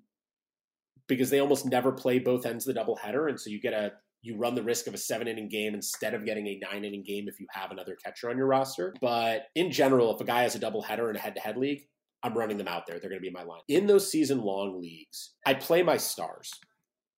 because 1.06 1.30
they 1.30 1.40
almost 1.40 1.66
never 1.66 1.92
play 1.92 2.18
both 2.18 2.46
ends 2.46 2.66
of 2.66 2.74
the 2.74 2.80
doubleheader, 2.80 3.28
and 3.28 3.38
so 3.38 3.50
you 3.50 3.60
get 3.60 3.74
a 3.74 3.92
you 4.22 4.38
run 4.38 4.54
the 4.54 4.62
risk 4.62 4.86
of 4.86 4.94
a 4.94 4.98
seven 4.98 5.28
inning 5.28 5.50
game 5.50 5.74
instead 5.74 6.14
of 6.14 6.24
getting 6.24 6.46
a 6.46 6.58
nine 6.72 6.82
inning 6.84 7.04
game 7.06 7.28
if 7.28 7.38
you 7.38 7.46
have 7.50 7.70
another 7.70 7.94
catcher 8.02 8.30
on 8.30 8.38
your 8.38 8.46
roster. 8.46 8.94
But 9.02 9.48
in 9.54 9.70
general, 9.70 10.14
if 10.14 10.20
a 10.20 10.24
guy 10.24 10.42
has 10.42 10.54
a 10.54 10.58
double 10.58 10.80
header 10.80 11.10
in 11.10 11.16
a 11.16 11.18
head 11.18 11.34
to 11.34 11.42
head 11.42 11.58
league, 11.58 11.82
I'm 12.22 12.32
running 12.32 12.56
them 12.56 12.68
out 12.68 12.86
there. 12.86 12.98
They're 12.98 13.10
going 13.10 13.20
to 13.20 13.22
be 13.22 13.28
in 13.28 13.34
my 13.34 13.42
line. 13.42 13.60
In 13.68 13.86
those 13.86 14.10
season 14.10 14.40
long 14.40 14.80
leagues, 14.80 15.34
I 15.44 15.52
play 15.52 15.82
my 15.82 15.98
stars, 15.98 16.50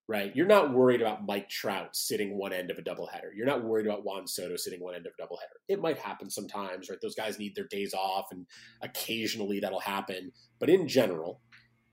right? 0.09 0.35
You're 0.37 0.47
not 0.47 0.73
worried 0.73 1.01
about 1.01 1.27
Mike 1.27 1.49
Trout 1.49 1.97
sitting 1.97 2.39
one 2.39 2.53
end 2.53 2.71
of 2.71 2.79
a 2.79 2.83
doubleheader. 2.83 3.35
You're 3.35 3.47
not 3.47 3.65
worried 3.65 3.87
about 3.87 4.05
Juan 4.05 4.27
Soto 4.27 4.57
sitting 4.57 4.81
one 4.81 4.95
end 4.95 5.07
of 5.07 5.13
a 5.19 5.23
doubleheader. 5.23 5.59
It 5.69 5.81
might 5.81 5.99
happen 5.99 6.31
sometimes, 6.31 6.89
right? 6.89 6.99
Those 7.01 7.17
guys 7.17 7.39
need 7.39 7.57
their 7.57 7.67
days 7.67 7.93
off, 7.93 8.27
and 8.31 8.47
occasionally 8.83 9.61
that'll 9.61 9.81
happen. 9.81 10.33
But 10.59 10.71
in 10.71 10.87
general, 10.87 11.41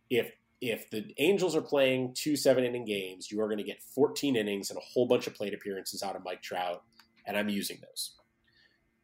if 0.09 0.31
if 0.61 0.89
the 0.91 1.13
Angels 1.17 1.55
are 1.55 1.61
playing 1.61 2.13
two 2.15 2.35
seven 2.35 2.63
inning 2.63 2.85
games, 2.85 3.29
you 3.31 3.41
are 3.41 3.47
going 3.47 3.57
to 3.57 3.63
get 3.63 3.81
14 3.95 4.35
innings 4.35 4.69
and 4.69 4.77
a 4.77 4.83
whole 4.93 5.07
bunch 5.07 5.27
of 5.27 5.33
plate 5.33 5.53
appearances 5.53 6.03
out 6.03 6.15
of 6.15 6.23
Mike 6.23 6.41
Trout, 6.41 6.83
and 7.25 7.35
I'm 7.35 7.49
using 7.49 7.79
those. 7.81 8.15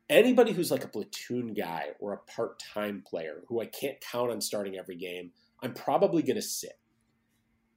Anybody 0.09 0.53
who's 0.53 0.71
like 0.71 0.83
a 0.83 0.87
platoon 0.87 1.53
guy 1.53 1.89
or 1.99 2.13
a 2.13 2.31
part 2.31 2.59
time 2.73 3.03
player 3.05 3.43
who 3.47 3.61
I 3.61 3.65
can't 3.65 3.99
count 3.99 4.31
on 4.31 4.41
starting 4.41 4.77
every 4.77 4.95
game, 4.95 5.31
I'm 5.61 5.73
probably 5.73 6.23
going 6.23 6.35
to 6.35 6.41
sit. 6.41 6.78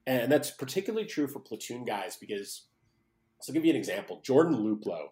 And 0.05 0.31
that's 0.31 0.51
particularly 0.51 1.05
true 1.05 1.27
for 1.27 1.39
platoon 1.39 1.85
guys 1.85 2.17
because, 2.17 2.63
so 3.41 3.51
I'll 3.51 3.53
give 3.53 3.65
you 3.65 3.71
an 3.71 3.77
example. 3.77 4.19
Jordan 4.23 4.55
Luplow, 4.55 5.07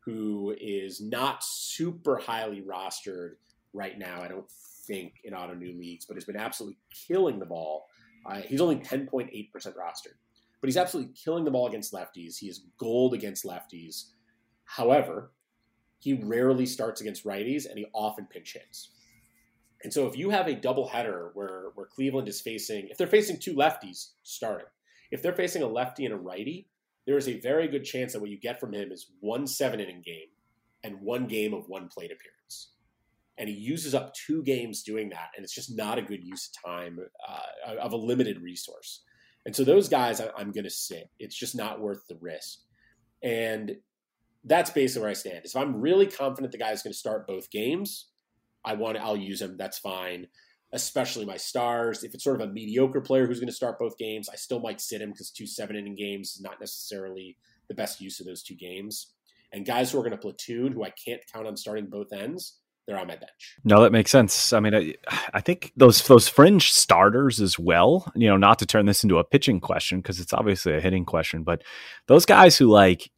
who 0.00 0.56
is 0.58 1.00
not 1.00 1.44
super 1.44 2.16
highly 2.16 2.62
rostered 2.62 3.32
right 3.74 3.98
now, 3.98 4.22
I 4.22 4.28
don't 4.28 4.50
think, 4.86 5.20
in 5.24 5.34
Ottoneu 5.34 5.78
leagues, 5.78 6.06
but 6.06 6.16
has 6.16 6.24
been 6.24 6.36
absolutely 6.36 6.78
killing 6.90 7.38
the 7.38 7.46
ball 7.46 7.86
uh, 8.26 8.40
he's 8.42 8.60
only 8.60 8.76
10.8% 8.76 9.30
rostered, 9.52 10.16
but 10.60 10.68
he's 10.68 10.76
absolutely 10.76 11.12
killing 11.14 11.44
the 11.44 11.50
ball 11.50 11.68
against 11.68 11.92
lefties. 11.92 12.38
He 12.38 12.48
is 12.48 12.64
gold 12.78 13.14
against 13.14 13.44
lefties. 13.44 14.10
However, 14.64 15.32
he 15.98 16.14
rarely 16.14 16.66
starts 16.66 17.00
against 17.00 17.24
righties 17.24 17.68
and 17.68 17.78
he 17.78 17.86
often 17.92 18.26
pinch 18.26 18.54
hits. 18.54 18.90
And 19.82 19.92
so 19.92 20.06
if 20.06 20.16
you 20.16 20.30
have 20.30 20.46
a 20.46 20.54
double 20.54 20.88
header 20.88 21.30
where, 21.34 21.70
where 21.74 21.86
Cleveland 21.86 22.28
is 22.28 22.40
facing, 22.40 22.88
if 22.88 22.98
they're 22.98 23.06
facing 23.06 23.38
two 23.38 23.54
lefties, 23.54 24.10
starting. 24.22 24.66
If 25.10 25.22
they're 25.22 25.32
facing 25.32 25.62
a 25.62 25.66
lefty 25.66 26.04
and 26.04 26.14
a 26.14 26.18
righty, 26.18 26.68
there 27.06 27.16
is 27.16 27.28
a 27.28 27.40
very 27.40 27.66
good 27.66 27.84
chance 27.84 28.12
that 28.12 28.20
what 28.20 28.30
you 28.30 28.38
get 28.38 28.60
from 28.60 28.72
him 28.72 28.92
is 28.92 29.10
one 29.20 29.46
seven 29.46 29.80
inning 29.80 30.02
game 30.04 30.28
and 30.84 31.00
one 31.00 31.26
game 31.26 31.52
of 31.54 31.68
one 31.68 31.88
plate 31.88 32.12
appearance 32.12 32.70
and 33.40 33.48
he 33.48 33.54
uses 33.54 33.94
up 33.94 34.12
two 34.12 34.42
games 34.42 34.82
doing 34.82 35.08
that, 35.08 35.30
and 35.34 35.42
it's 35.42 35.54
just 35.54 35.74
not 35.74 35.96
a 35.96 36.02
good 36.02 36.22
use 36.22 36.50
of 36.50 36.70
time 36.70 36.98
uh, 37.26 37.76
of 37.80 37.92
a 37.92 37.96
limited 37.96 38.42
resource. 38.42 39.02
And 39.46 39.56
so 39.56 39.64
those 39.64 39.88
guys, 39.88 40.20
I, 40.20 40.28
I'm 40.36 40.52
going 40.52 40.64
to 40.64 40.70
sit. 40.70 41.08
It's 41.18 41.34
just 41.34 41.56
not 41.56 41.80
worth 41.80 42.06
the 42.06 42.18
risk. 42.20 42.58
And 43.22 43.76
that's 44.44 44.68
basically 44.68 45.00
where 45.00 45.10
I 45.10 45.14
stand. 45.14 45.40
If 45.44 45.56
I'm 45.56 45.80
really 45.80 46.06
confident 46.06 46.52
the 46.52 46.58
guy 46.58 46.72
is 46.72 46.82
going 46.82 46.92
to 46.92 46.98
start 46.98 47.26
both 47.26 47.50
games, 47.50 48.09
I 48.64 48.74
want 48.74 48.96
to, 48.96 49.02
I'll 49.02 49.16
use 49.16 49.40
him. 49.40 49.56
That's 49.56 49.78
fine. 49.78 50.26
Especially 50.72 51.24
my 51.24 51.36
stars. 51.36 52.04
If 52.04 52.14
it's 52.14 52.24
sort 52.24 52.40
of 52.40 52.48
a 52.48 52.52
mediocre 52.52 53.00
player 53.00 53.26
who's 53.26 53.40
going 53.40 53.48
to 53.48 53.54
start 53.54 53.78
both 53.78 53.98
games, 53.98 54.28
I 54.28 54.36
still 54.36 54.60
might 54.60 54.80
sit 54.80 55.02
him 55.02 55.10
because 55.10 55.30
two 55.30 55.46
seven 55.46 55.76
inning 55.76 55.96
games 55.96 56.34
is 56.34 56.40
not 56.40 56.60
necessarily 56.60 57.36
the 57.68 57.74
best 57.74 58.00
use 58.00 58.20
of 58.20 58.26
those 58.26 58.42
two 58.42 58.54
games. 58.54 59.12
And 59.52 59.66
guys 59.66 59.90
who 59.90 59.98
are 59.98 60.02
going 60.02 60.12
to 60.12 60.18
platoon, 60.18 60.72
who 60.72 60.84
I 60.84 60.90
can't 60.90 61.22
count 61.32 61.46
on 61.46 61.56
starting 61.56 61.86
both 61.86 62.12
ends, 62.12 62.58
they're 62.86 62.98
on 62.98 63.08
my 63.08 63.16
bench. 63.16 63.56
No, 63.64 63.82
that 63.82 63.92
makes 63.92 64.10
sense. 64.10 64.52
I 64.52 64.60
mean, 64.60 64.74
I, 64.74 64.94
I 65.34 65.40
think 65.40 65.72
those 65.76 66.06
those 66.06 66.28
fringe 66.28 66.70
starters 66.70 67.40
as 67.40 67.58
well. 67.58 68.10
You 68.14 68.28
know, 68.28 68.36
not 68.36 68.58
to 68.60 68.66
turn 68.66 68.86
this 68.86 69.02
into 69.02 69.18
a 69.18 69.24
pitching 69.24 69.60
question 69.60 70.00
because 70.00 70.20
it's 70.20 70.32
obviously 70.32 70.74
a 70.74 70.80
hitting 70.80 71.04
question, 71.04 71.42
but 71.42 71.62
those 72.06 72.26
guys 72.26 72.56
who 72.56 72.68
like. 72.68 73.10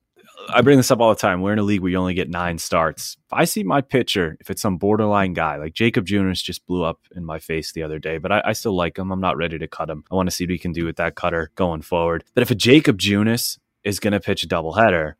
I 0.49 0.61
bring 0.63 0.77
this 0.77 0.91
up 0.91 1.01
all 1.01 1.11
the 1.11 1.21
time. 1.21 1.41
We're 1.41 1.53
in 1.53 1.59
a 1.59 1.63
league 1.63 1.81
where 1.81 1.91
you 1.91 1.97
only 1.97 2.15
get 2.15 2.29
nine 2.29 2.59
starts. 2.59 3.17
If 3.27 3.33
I 3.33 3.45
see 3.45 3.63
my 3.63 3.81
pitcher, 3.81 4.37
if 4.41 4.51
it's 4.51 4.63
some 4.63 4.79
borderline 4.79 5.33
guy, 5.33 5.57
like 5.57 5.75
Jacob 5.75 6.07
Junis 6.07 6.43
just 6.43 6.67
blew 6.67 6.85
up 6.85 7.01
in 7.15 7.25
my 7.25 7.39
face 7.39 7.73
the 7.73 7.83
other 7.83 7.99
day, 7.99 8.19
but 8.19 8.33
I, 8.33 8.43
I 8.47 8.53
still 8.53 8.77
like 8.77 8.99
him. 8.99 9.11
I'm 9.11 9.21
not 9.21 9.37
ready 9.37 9.59
to 9.59 9.69
cut 9.69 9.91
him. 9.91 10.05
I 10.11 10.15
want 10.15 10.29
to 10.29 10.35
see 10.35 10.45
what 10.45 10.53
he 10.53 10.59
can 10.59 10.73
do 10.73 10.85
with 10.85 10.97
that 10.97 11.15
cutter 11.15 11.51
going 11.55 11.83
forward. 11.83 12.25
But 12.35 12.43
if 12.43 12.51
a 12.51 12.55
Jacob 12.55 12.99
Junis 12.99 13.59
is 13.85 14.01
going 14.01 14.13
to 14.13 14.21
pitch 14.21 14.43
a 14.43 14.49
doubleheader, 14.49 15.15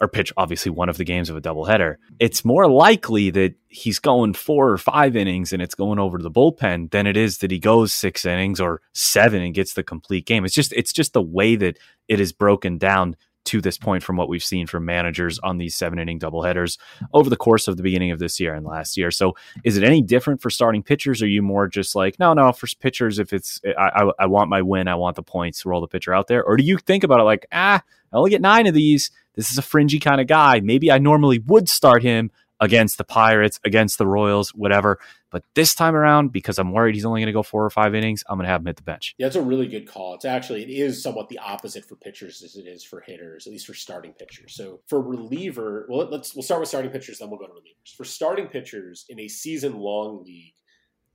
or 0.00 0.08
pitch 0.08 0.32
obviously 0.36 0.70
one 0.70 0.88
of 0.88 0.98
the 0.98 1.04
games 1.04 1.30
of 1.30 1.36
a 1.36 1.40
doubleheader, 1.40 1.96
it's 2.18 2.44
more 2.44 2.68
likely 2.68 3.30
that 3.30 3.54
he's 3.68 3.98
going 3.98 4.34
four 4.34 4.70
or 4.70 4.78
five 4.78 5.16
innings 5.16 5.52
and 5.52 5.62
it's 5.62 5.74
going 5.74 5.98
over 5.98 6.18
to 6.18 6.22
the 6.22 6.30
bullpen 6.30 6.90
than 6.90 7.06
it 7.06 7.16
is 7.16 7.38
that 7.38 7.50
he 7.50 7.58
goes 7.58 7.94
six 7.94 8.24
innings 8.24 8.60
or 8.60 8.82
seven 8.92 9.42
and 9.42 9.54
gets 9.54 9.72
the 9.74 9.82
complete 9.82 10.26
game. 10.26 10.44
It's 10.44 10.54
just 10.54 10.72
it's 10.74 10.92
just 10.92 11.14
the 11.14 11.22
way 11.22 11.56
that 11.56 11.78
it 12.08 12.20
is 12.20 12.32
broken 12.32 12.76
down 12.78 13.16
to 13.46 13.60
this 13.60 13.78
point 13.78 14.02
from 14.02 14.16
what 14.16 14.28
we've 14.28 14.44
seen 14.44 14.66
from 14.66 14.84
managers 14.84 15.38
on 15.40 15.58
these 15.58 15.74
seven 15.74 15.98
inning 15.98 16.18
doubleheaders 16.18 16.78
over 17.12 17.30
the 17.30 17.36
course 17.36 17.68
of 17.68 17.76
the 17.76 17.82
beginning 17.82 18.10
of 18.10 18.18
this 18.18 18.38
year 18.38 18.54
and 18.54 18.66
last 18.66 18.96
year. 18.96 19.10
So 19.10 19.34
is 19.64 19.76
it 19.76 19.84
any 19.84 20.02
different 20.02 20.40
for 20.40 20.50
starting 20.50 20.82
pitchers? 20.82 21.22
Are 21.22 21.28
you 21.28 21.42
more 21.42 21.68
just 21.68 21.94
like, 21.94 22.18
no, 22.18 22.34
no, 22.34 22.52
for 22.52 22.66
pitchers, 22.80 23.18
if 23.18 23.32
it's, 23.32 23.60
I, 23.78 24.02
I, 24.04 24.10
I 24.20 24.26
want 24.26 24.50
my 24.50 24.62
win, 24.62 24.88
I 24.88 24.94
want 24.94 25.16
the 25.16 25.22
points, 25.22 25.64
roll 25.64 25.80
the 25.80 25.88
pitcher 25.88 26.12
out 26.12 26.26
there? 26.26 26.44
Or 26.44 26.56
do 26.56 26.64
you 26.64 26.78
think 26.78 27.04
about 27.04 27.20
it 27.20 27.24
like, 27.24 27.46
ah, 27.52 27.82
I 28.12 28.16
only 28.16 28.30
get 28.30 28.40
nine 28.40 28.66
of 28.66 28.74
these. 28.74 29.10
This 29.34 29.50
is 29.50 29.58
a 29.58 29.62
fringy 29.62 29.98
kind 29.98 30.20
of 30.20 30.26
guy. 30.26 30.60
Maybe 30.60 30.90
I 30.90 30.98
normally 30.98 31.38
would 31.38 31.68
start 31.68 32.02
him 32.02 32.30
against 32.60 32.98
the 32.98 33.04
Pirates, 33.04 33.60
against 33.64 33.98
the 33.98 34.06
Royals, 34.06 34.50
whatever. 34.50 34.98
But 35.30 35.44
this 35.54 35.74
time 35.74 35.94
around, 35.94 36.32
because 36.32 36.58
I'm 36.58 36.72
worried 36.72 36.94
he's 36.94 37.04
only 37.04 37.20
going 37.20 37.26
to 37.26 37.32
go 37.32 37.42
four 37.42 37.64
or 37.64 37.70
five 37.70 37.94
innings, 37.94 38.24
I'm 38.28 38.38
going 38.38 38.46
to 38.46 38.50
have 38.50 38.62
him 38.62 38.66
hit 38.66 38.76
the 38.76 38.82
bench. 38.82 39.14
Yeah, 39.18 39.26
it's 39.26 39.36
a 39.36 39.42
really 39.42 39.66
good 39.66 39.86
call. 39.86 40.14
It's 40.14 40.24
actually 40.24 40.62
it 40.62 40.70
is 40.70 41.02
somewhat 41.02 41.28
the 41.28 41.38
opposite 41.38 41.84
for 41.84 41.96
pitchers 41.96 42.42
as 42.42 42.56
it 42.56 42.66
is 42.66 42.82
for 42.82 43.00
hitters, 43.00 43.46
at 43.46 43.52
least 43.52 43.66
for 43.66 43.74
starting 43.74 44.12
pitchers. 44.12 44.54
So 44.54 44.80
for 44.86 45.00
reliever, 45.00 45.86
well, 45.88 46.08
let's 46.10 46.34
we'll 46.34 46.42
start 46.42 46.60
with 46.60 46.68
starting 46.68 46.90
pitchers, 46.90 47.18
then 47.18 47.28
we'll 47.28 47.38
go 47.38 47.46
to 47.46 47.52
relievers. 47.52 47.94
For 47.96 48.04
starting 48.04 48.46
pitchers 48.46 49.04
in 49.08 49.20
a 49.20 49.28
season 49.28 49.78
long 49.78 50.24
league, 50.24 50.54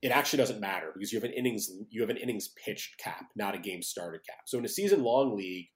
it 0.01 0.11
actually 0.11 0.37
doesn't 0.37 0.59
matter 0.59 0.91
because 0.93 1.11
you 1.11 1.19
have 1.19 1.29
an 1.29 1.33
innings 1.35 1.71
you 1.89 2.01
have 2.01 2.09
an 2.09 2.17
innings 2.17 2.49
pitched 2.49 2.97
cap, 2.97 3.25
not 3.35 3.55
a 3.55 3.59
game 3.59 3.81
started 3.81 4.21
cap. 4.27 4.41
So 4.45 4.59
in 4.59 4.65
a 4.65 4.69
season 4.69 5.03
long 5.03 5.35
league, 5.35 5.69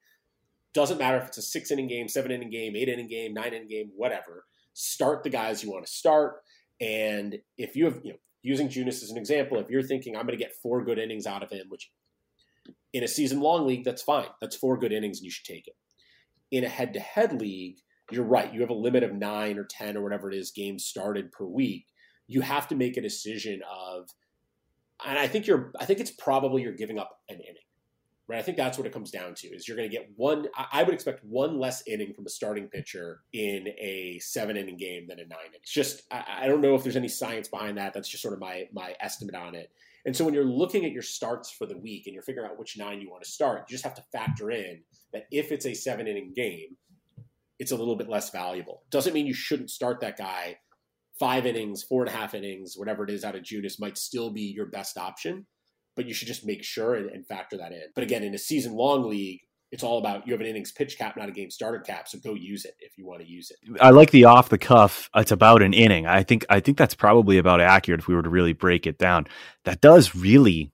doesn't 0.74 0.98
matter 0.98 1.18
if 1.18 1.28
it's 1.28 1.38
a 1.38 1.42
six 1.42 1.72
inning 1.72 1.88
game, 1.88 2.08
seven 2.08 2.32
inning 2.32 2.50
game, 2.50 2.76
eight 2.76 2.90
inning 2.90 3.08
game, 3.08 3.34
nine 3.34 3.54
inning 3.54 3.70
game, 3.70 3.92
whatever. 3.96 4.46
Start 4.76 5.24
the 5.24 5.30
guys 5.30 5.64
you 5.64 5.72
want 5.72 5.86
to 5.86 5.92
start. 5.92 6.42
And 6.82 7.38
if 7.58 7.76
you 7.78 7.86
have, 7.86 8.02
you 8.04 8.12
know, 8.12 8.20
using 8.44 8.68
Junis 8.68 9.02
as 9.02 9.10
an 9.10 9.18
example, 9.18 9.58
if 9.58 9.70
you're 9.70 9.82
thinking 9.82 10.16
I'm 10.16 10.28
going 10.28 10.38
to 10.38 10.44
get 10.44 10.54
four 10.62 10.84
good 10.84 11.00
innings 11.00 11.26
out 11.26 11.44
of 11.44 11.50
him, 11.50 11.68
which 11.70 11.90
in 12.94 13.04
a 13.04 13.08
season 13.08 13.40
long 13.40 13.66
league, 13.66 13.86
that's 13.86 14.02
fine. 14.02 14.28
That's 14.42 14.58
four 14.58 14.78
good 14.78 14.92
innings 14.92 15.20
and 15.20 15.26
you 15.26 15.32
should 15.32 15.46
take 15.46 15.68
it. 15.68 15.76
In 16.52 16.66
a 16.66 16.70
head 16.70 16.94
to 16.94 17.00
head 17.00 17.40
league, 17.40 17.78
you're 18.12 18.26
right. 18.26 18.54
You 18.54 18.60
have 18.62 18.70
a 18.70 18.76
limit 18.76 19.04
of 19.04 19.14
nine 19.14 19.58
or 19.58 19.66
10 19.70 19.96
or 19.96 20.04
whatever 20.04 20.30
it 20.30 20.38
is 20.38 20.52
games 20.52 20.86
started 20.86 21.32
per 21.32 21.46
week. 21.46 21.86
You 22.28 22.42
have 22.42 22.68
to 22.68 22.76
make 22.76 22.98
a 22.98 23.02
decision 23.02 23.62
of, 23.72 24.10
and 25.06 25.18
I 25.18 25.28
think 25.28 25.48
you're, 25.48 25.72
I 25.80 25.86
think 25.86 26.02
it's 26.02 26.12
probably 26.12 26.64
you're 26.64 26.74
giving 26.74 27.00
up 27.00 27.12
an 27.30 27.36
inning 27.36 27.65
right? 28.28 28.40
I 28.40 28.42
think 28.42 28.58
that's 28.58 28.78
what 28.78 28.88
it 28.88 28.94
comes 28.94 29.12
down 29.12 29.36
to 29.36 29.48
is 29.48 29.68
you're 29.68 29.78
going 29.78 29.90
to 29.90 29.96
get 29.96 30.10
one. 30.16 30.48
I 30.72 30.84
would 30.84 30.94
expect 30.94 31.24
one 31.24 31.60
less 31.60 31.84
inning 31.88 32.14
from 32.14 32.26
a 32.26 32.30
starting 32.30 32.68
pitcher 32.68 33.22
in 33.34 33.68
a 33.80 34.20
seven 34.22 34.58
inning 34.58 34.78
game 34.78 35.08
than 35.08 35.20
a 35.20 35.26
nine. 35.26 35.40
inning. 35.48 35.60
It's 35.62 35.72
just 35.72 36.04
I, 36.12 36.48
don't 36.48 36.62
know 36.62 36.76
if 36.76 36.84
there's 36.84 36.96
any 36.96 37.08
science 37.08 37.48
behind 37.48 37.78
that. 37.78 37.94
That's 37.94 38.10
just 38.10 38.24
sort 38.24 38.34
of 38.34 38.40
my 38.40 38.68
my 38.74 38.96
estimate 39.00 39.36
on 39.36 39.56
it. 39.56 39.70
And 40.06 40.16
so 40.16 40.24
when 40.24 40.34
you're 40.34 40.46
looking 40.46 40.86
at 40.86 40.92
your 40.92 41.02
starts 41.02 41.52
for 41.52 41.66
the 41.66 41.78
week 41.78 42.04
and 42.06 42.14
you're 42.14 42.24
figuring 42.24 42.50
out 42.50 42.60
which 42.60 42.78
nine 42.78 43.02
you 43.02 43.10
want 43.10 43.24
to 43.24 43.30
start, 43.30 43.66
you 43.68 43.74
just 43.74 43.84
have 43.84 43.96
to 43.96 44.04
factor 44.12 44.52
in 44.52 44.82
that 45.14 45.26
if 45.32 45.52
it's 45.52 45.66
a 45.66 45.74
seven 45.74 46.08
inning 46.08 46.34
game, 46.36 46.78
it's 47.58 47.72
a 47.72 47.76
little 47.76 47.96
bit 47.96 48.10
less 48.10 48.30
valuable. 48.30 48.84
Doesn't 48.92 49.14
mean 49.14 49.26
you 49.26 49.34
shouldn't 49.34 49.72
start 49.72 50.02
that 50.02 50.18
guy. 50.18 50.58
Five 51.18 51.46
innings, 51.46 51.82
four 51.82 52.04
and 52.04 52.14
a 52.14 52.16
half 52.16 52.34
innings, 52.34 52.74
whatever 52.76 53.04
it 53.04 53.10
is 53.10 53.24
out 53.24 53.36
of 53.36 53.44
Junis 53.44 53.80
might 53.80 53.98
still 53.98 54.30
be 54.30 54.42
your 54.42 54.66
best 54.66 54.98
option 54.98 55.46
but 55.96 56.06
you 56.06 56.14
should 56.14 56.28
just 56.28 56.46
make 56.46 56.64
sure 56.64 56.96
and, 56.96 57.10
and 57.10 57.26
factor 57.28 57.58
that 57.58 57.72
in. 57.72 57.84
But 57.94 58.04
again, 58.04 58.24
in 58.24 58.34
a 58.34 58.38
season 58.38 58.74
long 58.74 59.10
league, 59.10 59.42
it's 59.72 59.84
all 59.84 59.98
about 59.98 60.26
you 60.26 60.34
have 60.34 60.42
an 60.42 60.48
innings 60.48 60.72
pitch 60.72 60.98
cap, 60.98 61.18
not 61.18 61.28
a 61.28 61.32
game 61.32 61.50
starter 61.50 61.80
cap. 61.80 62.08
So 62.08 62.18
go 62.20 62.34
use 62.34 62.66
it 62.66 62.76
if 62.80 62.98
you 62.98 63.06
want 63.06 63.22
to 63.22 63.28
use 63.28 63.52
it. 63.52 63.58
I 63.82 63.90
like 63.90 64.12
the 64.12 64.26
off 64.26 64.50
the 64.50 64.58
cuff. 64.58 65.10
It's 65.16 65.32
about 65.32 65.62
an 65.62 65.74
inning. 65.74 66.06
I 66.06 66.24
think 66.24 66.46
I 66.50 66.60
think 66.60 66.78
that's 66.78 66.96
probably 66.96 67.38
about 67.38 67.62
accurate 67.62 68.02
if 68.02 68.08
we 68.08 68.16
were 68.16 68.24
to 68.24 68.30
really 68.30 68.54
break 68.54 68.88
it 68.88 68.98
down. 68.98 69.28
That 69.64 69.82
does 69.82 70.16
really 70.16 70.72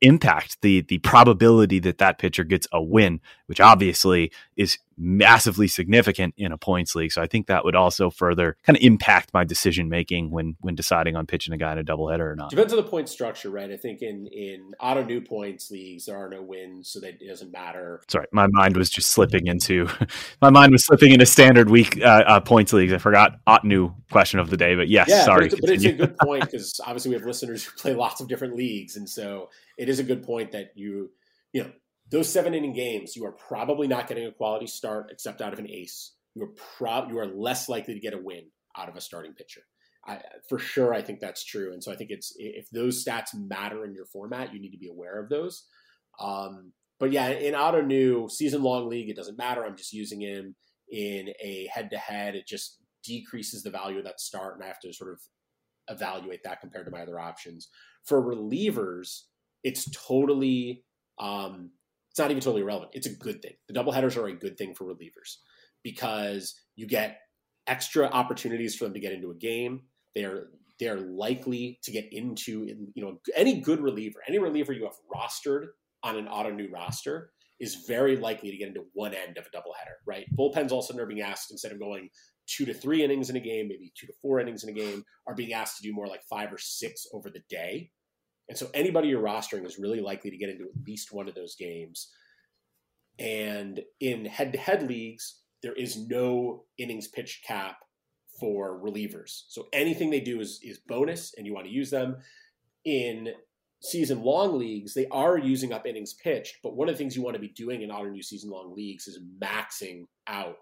impact 0.00 0.62
the 0.62 0.80
the 0.80 0.98
probability 0.98 1.78
that 1.80 1.98
that 1.98 2.18
pitcher 2.18 2.44
gets 2.44 2.66
a 2.72 2.82
win, 2.82 3.20
which 3.46 3.60
obviously 3.60 4.32
is 4.56 4.78
massively 5.00 5.66
significant 5.66 6.34
in 6.36 6.52
a 6.52 6.58
points 6.58 6.94
league. 6.94 7.10
So 7.10 7.22
I 7.22 7.26
think 7.26 7.46
that 7.46 7.64
would 7.64 7.74
also 7.74 8.10
further 8.10 8.56
kind 8.64 8.76
of 8.76 8.82
impact 8.82 9.32
my 9.32 9.44
decision 9.44 9.88
making 9.88 10.30
when 10.30 10.56
when 10.60 10.74
deciding 10.74 11.16
on 11.16 11.26
pitching 11.26 11.54
a 11.54 11.56
guy 11.56 11.72
in 11.72 11.78
a 11.78 11.84
doubleheader 11.84 12.32
or 12.32 12.36
not. 12.36 12.50
Depends 12.50 12.72
on 12.72 12.76
the 12.76 12.88
point 12.88 13.08
structure, 13.08 13.50
right? 13.50 13.70
I 13.70 13.76
think 13.76 14.02
in 14.02 14.26
in 14.26 14.72
Ottoneu 14.80 15.26
points 15.26 15.70
leagues 15.70 16.04
there 16.04 16.16
are 16.16 16.28
no 16.28 16.42
wins, 16.42 16.90
so 16.90 17.00
that 17.00 17.20
it 17.20 17.28
doesn't 17.28 17.50
matter. 17.50 18.02
Sorry, 18.08 18.26
my 18.32 18.46
mind 18.50 18.76
was 18.76 18.90
just 18.90 19.10
slipping 19.10 19.46
into 19.46 19.88
my 20.42 20.50
mind 20.50 20.72
was 20.72 20.84
slipping 20.84 21.12
into 21.12 21.26
standard 21.26 21.70
week 21.70 21.98
uh, 22.02 22.24
uh, 22.26 22.40
points 22.40 22.72
leagues. 22.72 22.92
I 22.92 22.98
forgot 22.98 23.44
Ottoneu 23.46 23.94
question 24.10 24.38
of 24.38 24.50
the 24.50 24.56
day, 24.56 24.74
but 24.74 24.88
yes, 24.88 25.08
yeah, 25.08 25.24
sorry. 25.24 25.48
But 25.48 25.52
it's, 25.52 25.60
but 25.60 25.70
it's 25.70 25.84
a 25.84 25.92
good 25.92 26.18
point 26.22 26.42
because 26.42 26.78
obviously 26.84 27.10
we 27.10 27.14
have 27.14 27.24
listeners 27.24 27.64
who 27.64 27.76
play 27.76 27.94
lots 27.94 28.20
of 28.20 28.28
different 28.28 28.54
leagues, 28.54 28.96
and 28.96 29.08
so 29.08 29.48
it 29.78 29.88
is 29.88 29.98
a 29.98 30.04
good 30.04 30.22
point 30.22 30.52
that 30.52 30.72
you 30.74 31.10
you 31.52 31.62
know 31.62 31.70
those 32.10 32.28
seven 32.28 32.54
inning 32.54 32.72
games, 32.72 33.14
you 33.16 33.24
are 33.24 33.32
probably 33.32 33.86
not 33.86 34.08
getting 34.08 34.26
a 34.26 34.32
quality 34.32 34.66
start 34.66 35.10
except 35.10 35.40
out 35.40 35.52
of 35.52 35.58
an 35.58 35.68
ace. 35.68 36.14
You 36.34 36.44
are 36.44 36.54
prob 36.76 37.10
you 37.10 37.18
are 37.18 37.26
less 37.26 37.68
likely 37.68 37.94
to 37.94 38.00
get 38.00 38.14
a 38.14 38.18
win 38.18 38.44
out 38.76 38.88
of 38.88 38.96
a 38.96 39.00
starting 39.00 39.32
pitcher. 39.32 39.62
I, 40.06 40.20
for 40.48 40.58
sure, 40.58 40.94
I 40.94 41.02
think 41.02 41.20
that's 41.20 41.44
true, 41.44 41.72
and 41.72 41.82
so 41.82 41.92
I 41.92 41.96
think 41.96 42.10
it's 42.10 42.32
if 42.36 42.70
those 42.70 43.04
stats 43.04 43.34
matter 43.34 43.84
in 43.84 43.94
your 43.94 44.06
format, 44.06 44.52
you 44.52 44.60
need 44.60 44.70
to 44.70 44.78
be 44.78 44.88
aware 44.88 45.22
of 45.22 45.28
those. 45.28 45.66
Um, 46.18 46.72
but 46.98 47.12
yeah, 47.12 47.28
in 47.28 47.54
Ottoneu 47.54 48.30
season 48.30 48.62
long 48.62 48.88
league, 48.88 49.08
it 49.08 49.16
doesn't 49.16 49.38
matter. 49.38 49.64
I'm 49.64 49.76
just 49.76 49.92
using 49.92 50.20
him 50.20 50.54
in 50.90 51.30
a 51.42 51.68
head 51.72 51.90
to 51.90 51.98
head. 51.98 52.34
It 52.34 52.46
just 52.46 52.78
decreases 53.04 53.62
the 53.62 53.70
value 53.70 53.98
of 53.98 54.04
that 54.04 54.20
start, 54.20 54.54
and 54.54 54.64
I 54.64 54.68
have 54.68 54.80
to 54.80 54.92
sort 54.92 55.12
of 55.12 55.20
evaluate 55.88 56.44
that 56.44 56.60
compared 56.60 56.86
to 56.86 56.92
my 56.92 57.02
other 57.02 57.18
options. 57.18 57.68
For 58.04 58.22
relievers, 58.22 59.22
it's 59.62 59.90
totally 59.90 60.84
um, 61.18 61.70
it's 62.10 62.18
not 62.18 62.30
even 62.30 62.40
totally 62.40 62.62
irrelevant. 62.62 62.92
It's 62.94 63.06
a 63.06 63.14
good 63.14 63.40
thing. 63.40 63.54
The 63.68 63.74
double 63.74 63.92
headers 63.92 64.16
are 64.16 64.26
a 64.26 64.34
good 64.34 64.58
thing 64.58 64.74
for 64.74 64.84
relievers 64.84 65.36
because 65.82 66.54
you 66.76 66.86
get 66.86 67.20
extra 67.66 68.06
opportunities 68.06 68.74
for 68.74 68.84
them 68.84 68.94
to 68.94 69.00
get 69.00 69.12
into 69.12 69.30
a 69.30 69.36
game. 69.36 69.82
They're 70.14 70.48
they're 70.78 70.98
likely 70.98 71.78
to 71.84 71.92
get 71.92 72.08
into 72.10 72.66
you 72.94 73.02
know 73.02 73.18
any 73.36 73.60
good 73.60 73.80
reliever, 73.80 74.20
any 74.26 74.38
reliever 74.38 74.72
you 74.72 74.84
have 74.84 74.96
rostered 75.14 75.66
on 76.02 76.16
an 76.16 76.26
Ottoneu 76.26 76.72
roster 76.72 77.30
is 77.60 77.84
very 77.86 78.16
likely 78.16 78.50
to 78.50 78.56
get 78.56 78.68
into 78.68 78.86
one 78.94 79.12
end 79.14 79.36
of 79.36 79.46
a 79.46 79.56
doubleheader, 79.56 79.96
right? 80.06 80.24
Bullpens 80.36 80.72
all 80.72 80.78
of 80.78 80.84
a 80.84 80.86
sudden 80.86 81.02
are 81.02 81.06
being 81.06 81.20
asked 81.20 81.50
instead 81.50 81.72
of 81.72 81.78
going 81.78 82.08
two 82.46 82.64
to 82.64 82.72
three 82.72 83.04
innings 83.04 83.28
in 83.28 83.36
a 83.36 83.40
game, 83.40 83.68
maybe 83.68 83.92
two 83.94 84.06
to 84.06 84.12
four 84.22 84.40
innings 84.40 84.64
in 84.64 84.70
a 84.70 84.72
game, 84.72 85.04
are 85.26 85.34
being 85.34 85.52
asked 85.52 85.76
to 85.76 85.82
do 85.82 85.92
more 85.92 86.06
like 86.06 86.22
five 86.28 86.50
or 86.52 86.58
six 86.58 87.06
over 87.12 87.28
the 87.30 87.42
day. 87.50 87.90
And 88.50 88.58
so 88.58 88.68
anybody 88.74 89.06
you're 89.06 89.22
rostering 89.22 89.64
is 89.64 89.78
really 89.78 90.00
likely 90.00 90.28
to 90.28 90.36
get 90.36 90.48
into 90.48 90.64
at 90.64 90.84
least 90.84 91.12
one 91.12 91.28
of 91.28 91.36
those 91.36 91.54
games. 91.54 92.10
And 93.20 93.80
in 94.00 94.24
head 94.24 94.52
to 94.52 94.58
head 94.58 94.82
leagues, 94.82 95.38
there 95.62 95.72
is 95.72 95.96
no 96.08 96.64
innings 96.76 97.06
pitched 97.06 97.46
cap 97.46 97.76
for 98.40 98.82
relievers. 98.82 99.42
So 99.46 99.68
anything 99.72 100.10
they 100.10 100.20
do 100.20 100.40
is, 100.40 100.58
is 100.64 100.80
bonus 100.80 101.32
and 101.36 101.46
you 101.46 101.54
want 101.54 101.66
to 101.68 101.72
use 101.72 101.90
them. 101.90 102.16
In 102.84 103.28
season 103.82 104.24
long 104.24 104.58
leagues, 104.58 104.94
they 104.94 105.06
are 105.12 105.38
using 105.38 105.72
up 105.72 105.86
innings 105.86 106.14
pitched, 106.14 106.56
but 106.64 106.74
one 106.74 106.88
of 106.88 106.94
the 106.94 106.98
things 106.98 107.14
you 107.14 107.22
want 107.22 107.34
to 107.34 107.40
be 107.40 107.50
doing 107.50 107.82
in 107.82 107.90
Ottoneu 107.90 108.24
season 108.24 108.50
long 108.50 108.74
leagues 108.74 109.06
is 109.06 109.20
maxing 109.40 110.06
out 110.26 110.56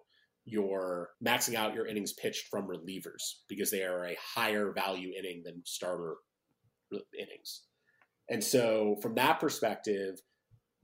your 0.44 1.10
maxing 1.26 1.54
out 1.54 1.74
your 1.74 1.86
innings 1.86 2.12
pitched 2.12 2.48
from 2.48 2.68
relievers 2.68 3.22
because 3.48 3.70
they 3.70 3.82
are 3.82 4.04
a 4.04 4.16
higher 4.34 4.72
value 4.72 5.12
inning 5.18 5.42
than 5.42 5.62
starter 5.64 6.16
innings. 7.18 7.62
And 8.30 8.42
so, 8.42 8.96
from 9.02 9.14
that 9.14 9.40
perspective, 9.40 10.20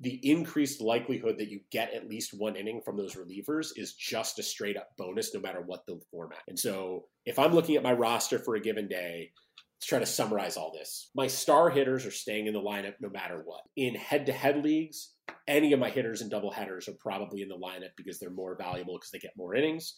the 0.01 0.19
increased 0.29 0.81
likelihood 0.81 1.39
that 1.39 1.51
you 1.51 1.61
get 1.71 1.95
at 1.95 2.09
least 2.09 2.35
one 2.37 2.57
inning 2.57 2.81
from 2.85 2.97
those 2.97 3.15
relievers 3.15 3.69
is 3.77 3.95
just 3.95 4.39
a 4.39 4.43
straight 4.43 4.77
up 4.77 4.89
bonus, 4.99 5.33
no 5.35 5.41
matter 5.41 5.63
what 5.65 5.87
the 5.87 6.01
format. 6.11 6.43
And 6.49 6.59
so, 6.59 7.05
if 7.25 7.39
I'm 7.39 7.55
looking 7.55 7.77
at 7.77 7.83
my 7.83 7.93
roster 7.93 8.39
for 8.39 8.55
a 8.55 8.61
given 8.61 8.89
day, 8.89 9.31
let's 9.77 9.87
try 9.87 9.99
to 9.99 10.07
summarize 10.07 10.57
all 10.57 10.73
this. 10.73 11.11
My 11.15 11.27
star 11.27 11.71
hitters 11.71 12.07
are 12.07 12.11
staying 12.11 12.47
in 12.47 12.55
the 12.55 12.61
lineup 12.61 12.95
no 13.01 13.11
matter 13.11 13.43
what. 13.45 13.61
In 13.77 13.95
head 13.95 14.27
to 14.27 14.33
head 14.33 14.65
leagues, 14.65 15.13
any 15.47 15.73
of 15.73 15.81
my 15.81 15.91
hitters 15.91 16.23
and 16.23 16.31
double 16.31 16.51
headers 16.51 16.89
are 16.89 16.97
probably 16.99 17.43
in 17.43 17.49
the 17.49 17.57
lineup 17.57 17.91
because 17.97 18.19
they're 18.19 18.31
more 18.31 18.57
valuable 18.57 18.95
because 18.97 19.11
they 19.11 19.19
get 19.19 19.37
more 19.37 19.55
innings. 19.55 19.95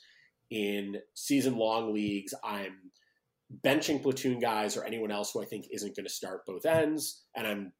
In 0.50 0.96
season 1.14 1.56
long 1.56 1.94
leagues, 1.94 2.34
I'm 2.44 2.76
benching 3.64 4.02
platoon 4.02 4.38
guys 4.38 4.76
or 4.76 4.84
anyone 4.84 5.10
else 5.10 5.32
who 5.32 5.42
I 5.42 5.46
think 5.46 5.66
isn't 5.70 5.96
going 5.96 6.06
to 6.06 6.12
start 6.12 6.46
both 6.46 6.66
ends. 6.66 7.24
And 7.36 7.46
I'm 7.46 7.72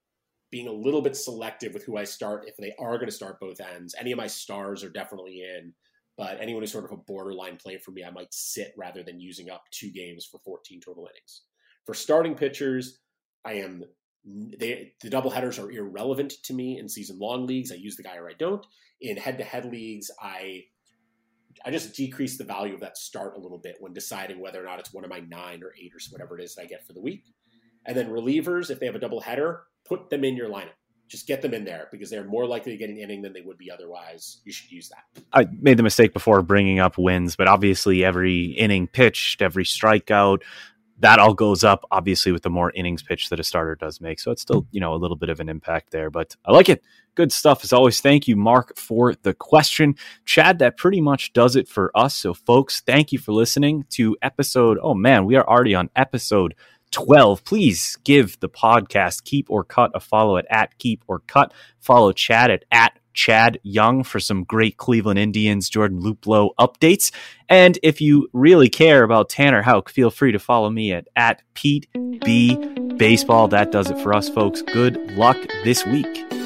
being 0.51 0.69
a 0.69 0.73
little 0.73 1.03
bit 1.03 1.17
selective 1.17 1.75
with 1.75 1.85
who 1.85 1.97
I 1.97 2.05
start 2.05 2.45
if 2.47 2.57
they 2.57 2.73
are 2.79 2.97
going 2.97 3.09
to 3.09 3.13
start 3.13 3.41
both 3.41 3.61
ends. 3.61 3.95
Any 3.99 4.13
of 4.13 4.19
my 4.19 4.29
stars 4.29 4.85
are 4.85 4.91
definitely 4.91 5.43
in, 5.43 5.73
but 6.17 6.41
anyone 6.41 6.63
who's 6.63 6.73
sort 6.73 6.85
of 6.85 6.93
a 6.93 6.97
borderline 6.97 7.57
play 7.57 7.79
for 7.79 7.91
me, 7.91 8.05
I 8.05 8.11
might 8.11 8.33
sit 8.33 8.73
rather 8.77 9.03
than 9.03 9.21
using 9.21 9.51
up 9.51 9.65
two 9.71 9.91
games 9.91 10.25
for 10.25 10.39
14 10.45 10.81
total 10.81 11.09
innings. 11.11 11.43
For 11.85 11.95
starting 11.95 12.35
pitchers, 12.35 12.99
I 13.45 13.55
am 13.55 13.85
they, 14.27 14.93
the 15.03 15.11
double 15.11 15.31
headers 15.31 15.59
are 15.59 15.71
irrelevant 15.71 16.35
to 16.45 16.55
me 16.55 16.79
in 16.79 16.89
season 16.89 17.19
long 17.19 17.47
leagues. 17.47 17.71
I 17.71 17.77
use 17.77 17.97
the 17.97 18.03
guy 18.03 18.17
or 18.17 18.29
I 18.29 18.35
don't. 18.37 18.65
In 19.01 19.17
head 19.17 19.39
to 19.39 19.45
head 19.45 19.67
leagues, 19.67 20.11
I 20.21 20.65
I 21.65 21.71
just 21.71 21.95
decrease 21.95 22.39
the 22.39 22.45
value 22.45 22.75
of 22.75 22.81
that 22.81 22.97
start 22.97 23.35
a 23.37 23.41
little 23.41 23.59
bit 23.59 23.77
when 23.81 23.93
deciding 23.93 24.41
whether 24.41 24.61
or 24.61 24.65
not 24.65 24.79
it's 24.79 24.93
one 24.93 25.05
of 25.05 25.11
my 25.11 25.21
nine 25.21 25.63
or 25.63 25.73
eight 25.81 25.93
or 25.95 25.99
whatever 26.11 26.39
it 26.39 26.45
is 26.45 26.55
that 26.55 26.63
I 26.63 26.67
get 26.67 26.87
for 26.87 26.93
the 26.93 27.01
week. 27.01 27.25
And 27.87 27.97
then 27.97 28.09
relievers, 28.09 28.71
if 28.71 28.81
they 28.81 28.87
have 28.87 28.95
a 28.95 29.01
double 29.01 29.21
header, 29.21 29.63
put 29.85 30.11
them 30.11 30.25
in 30.25 30.37
your 30.37 30.49
lineup. 30.49 30.75
Just 31.09 31.29
get 31.29 31.41
them 31.41 31.55
in 31.55 31.65
there 31.65 31.87
because 31.93 32.11
they're 32.11 32.25
more 32.25 32.47
likely 32.47 32.73
to 32.73 32.79
get 32.79 32.91
an 32.91 32.99
inning 32.99 33.23
than 33.23 33.33
they 33.33 33.41
would 33.41 33.59
be 33.59 33.71
otherwise. 33.71 34.41
You 34.45 34.53
should 34.53 34.73
use 34.73 34.89
that. 34.89 35.23
I 35.33 35.47
made 35.61 35.77
the 35.77 35.85
mistake 35.85 36.13
before 36.13 36.43
bringing 36.43 36.81
up 36.81 36.99
wins, 36.99 37.37
but 37.37 37.47
obviously 37.47 38.05
every 38.05 38.47
inning 38.47 38.89
pitched, 38.89 39.41
every 39.41 39.65
strikeout, 39.65 40.43
that 40.99 41.19
all 41.19 41.35
goes 41.35 41.63
up 41.63 41.85
obviously 41.91 42.33
with 42.33 42.43
the 42.43 42.51
more 42.51 42.73
innings 42.75 43.03
pitched 43.03 43.31
that 43.31 43.41
a 43.41 43.45
starter 43.45 43.75
does 43.75 44.01
make. 44.01 44.19
So 44.19 44.31
it's 44.31 44.43
still, 44.43 44.67
you 44.71 44.81
know, 44.81 44.95
a 44.95 44.97
little 44.97 45.17
bit 45.17 45.29
of 45.29 45.41
an 45.41 45.49
impact 45.49 45.91
there, 45.91 46.11
but 46.11 46.35
I 46.45 46.53
like 46.53 46.69
it. 46.69 46.83
Good 47.15 47.33
stuff 47.33 47.65
as 47.65 47.73
always. 47.73 48.01
Thank 48.01 48.29
you, 48.29 48.37
Mark, 48.37 48.77
for 48.77 49.15
the 49.15 49.35
question. 49.35 49.95
Chad, 50.25 50.59
that 50.59 50.77
pretty 50.77 51.01
much 51.01 51.33
does 51.33 51.57
it 51.57 51.69
for 51.69 51.91
us. 51.95 52.15
So, 52.15 52.35
folks, 52.35 52.81
thank 52.81 53.13
you 53.13 53.19
for 53.19 53.33
listening 53.33 53.85
to 53.91 54.17
episode. 54.21 54.79
Oh, 54.83 54.95
man, 54.95 55.25
we 55.25 55.37
are 55.37 55.49
already 55.49 55.75
on 55.75 55.89
episode 55.97 56.55
12. 56.91 57.45
Please 57.45 57.97
give 58.05 58.39
the 58.41 58.49
podcast 58.49 59.25
Keep 59.25 59.51
or 59.51 59.65
Cut 59.65 59.91
a 59.95 60.01
follow 60.01 60.37
at, 60.37 60.47
at 60.51 60.77
Keep 60.79 61.05
or 61.07 61.21
Cut. 61.21 61.53
Follow 61.81 62.13
Chad 62.13 62.51
at, 62.51 62.65
at 62.71 62.99
Chad 63.17 63.59
Young 63.65 64.05
for 64.05 64.21
some 64.21 64.45
great 64.45 64.77
Cleveland 64.77 65.19
Indians 65.19 65.69
Jordan 65.69 66.01
Luplow 66.01 66.51
updates. 66.61 67.11
And 67.49 67.79
if 67.83 68.01
you 68.01 68.29
really 68.33 68.69
care 68.69 69.03
about 69.03 69.29
Tanner 69.29 69.63
Houck, 69.63 69.89
feel 69.89 70.11
free 70.11 70.31
to 70.31 70.39
follow 70.39 70.71
me 70.71 70.93
at, 70.93 71.09
at 71.17 71.43
Pete 71.55 71.89
B 72.25 72.55
Baseball. 72.97 73.49
That 73.49 73.73
does 73.73 73.91
it 73.91 73.99
for 73.99 74.15
us, 74.15 74.29
folks. 74.29 74.63
Good 74.63 75.13
luck 75.17 75.37
this 75.65 75.85
week. 75.87 76.46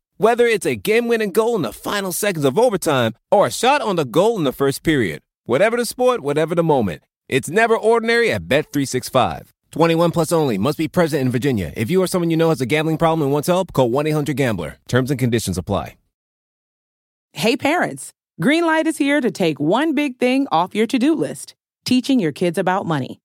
Whether 0.21 0.45
it's 0.45 0.67
a 0.67 0.75
game-winning 0.75 1.31
goal 1.31 1.55
in 1.55 1.63
the 1.63 1.73
final 1.73 2.11
seconds 2.11 2.45
of 2.45 2.59
overtime 2.59 3.13
or 3.31 3.47
a 3.47 3.51
shot 3.51 3.81
on 3.81 3.95
the 3.95 4.05
goal 4.05 4.37
in 4.37 4.43
the 4.43 4.51
first 4.51 4.83
period. 4.83 5.23
Whatever 5.45 5.77
the 5.77 5.83
sport, 5.83 6.21
whatever 6.21 6.53
the 6.53 6.61
moment. 6.61 7.01
It's 7.27 7.49
never 7.49 7.75
ordinary 7.75 8.31
at 8.31 8.47
Bet365. 8.47 9.49
21 9.71 10.11
plus 10.11 10.31
only. 10.31 10.59
Must 10.59 10.77
be 10.77 10.87
present 10.87 11.23
in 11.23 11.31
Virginia. 11.31 11.73
If 11.75 11.89
you 11.89 12.03
or 12.03 12.05
someone 12.05 12.29
you 12.29 12.37
know 12.37 12.49
has 12.49 12.61
a 12.61 12.67
gambling 12.67 12.99
problem 12.99 13.23
and 13.23 13.33
wants 13.33 13.47
help, 13.47 13.73
call 13.73 13.89
1-800-GAMBLER. 13.89 14.77
Terms 14.87 15.09
and 15.09 15.19
conditions 15.19 15.57
apply. 15.57 15.97
Hey 17.33 17.57
parents, 17.57 18.13
Greenlight 18.39 18.85
is 18.85 18.99
here 18.99 19.21
to 19.21 19.31
take 19.31 19.59
one 19.59 19.95
big 19.95 20.19
thing 20.19 20.47
off 20.51 20.75
your 20.75 20.85
to-do 20.85 21.15
list, 21.15 21.55
teaching 21.83 22.19
your 22.19 22.31
kids 22.31 22.59
about 22.59 22.85
money. 22.85 23.19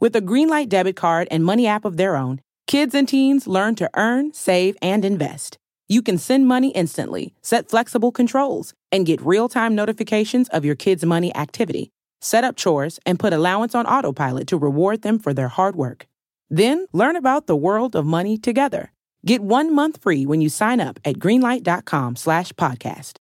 With 0.00 0.16
a 0.16 0.20
Greenlight 0.20 0.68
debit 0.68 0.96
card 0.96 1.28
and 1.30 1.44
money 1.44 1.68
app 1.68 1.84
of 1.84 1.96
their 1.96 2.16
own, 2.16 2.40
kids 2.66 2.92
and 2.92 3.06
teens 3.06 3.46
learn 3.46 3.76
to 3.76 3.88
earn, 3.94 4.32
save, 4.32 4.76
and 4.82 5.04
invest. 5.04 5.59
You 5.90 6.02
can 6.02 6.18
send 6.18 6.46
money 6.46 6.68
instantly, 6.68 7.34
set 7.42 7.68
flexible 7.68 8.12
controls, 8.12 8.74
and 8.92 9.04
get 9.04 9.20
real-time 9.20 9.74
notifications 9.74 10.48
of 10.50 10.64
your 10.64 10.76
kids' 10.76 11.04
money 11.04 11.34
activity. 11.34 11.90
Set 12.20 12.44
up 12.44 12.54
chores 12.54 13.00
and 13.04 13.18
put 13.18 13.32
allowance 13.32 13.74
on 13.74 13.86
autopilot 13.86 14.46
to 14.46 14.56
reward 14.56 15.02
them 15.02 15.18
for 15.18 15.34
their 15.34 15.48
hard 15.48 15.74
work. 15.74 16.06
Then 16.48 16.86
learn 16.92 17.16
about 17.16 17.48
the 17.48 17.56
world 17.56 17.96
of 17.96 18.06
money 18.06 18.38
together. 18.38 18.92
Get 19.26 19.40
one 19.40 19.74
month 19.74 20.00
free 20.00 20.26
when 20.26 20.40
you 20.40 20.48
sign 20.48 20.78
up 20.78 21.00
at 21.04 21.18
greenlight.com 21.18 22.14
slash 22.14 22.52
podcast. 22.52 23.19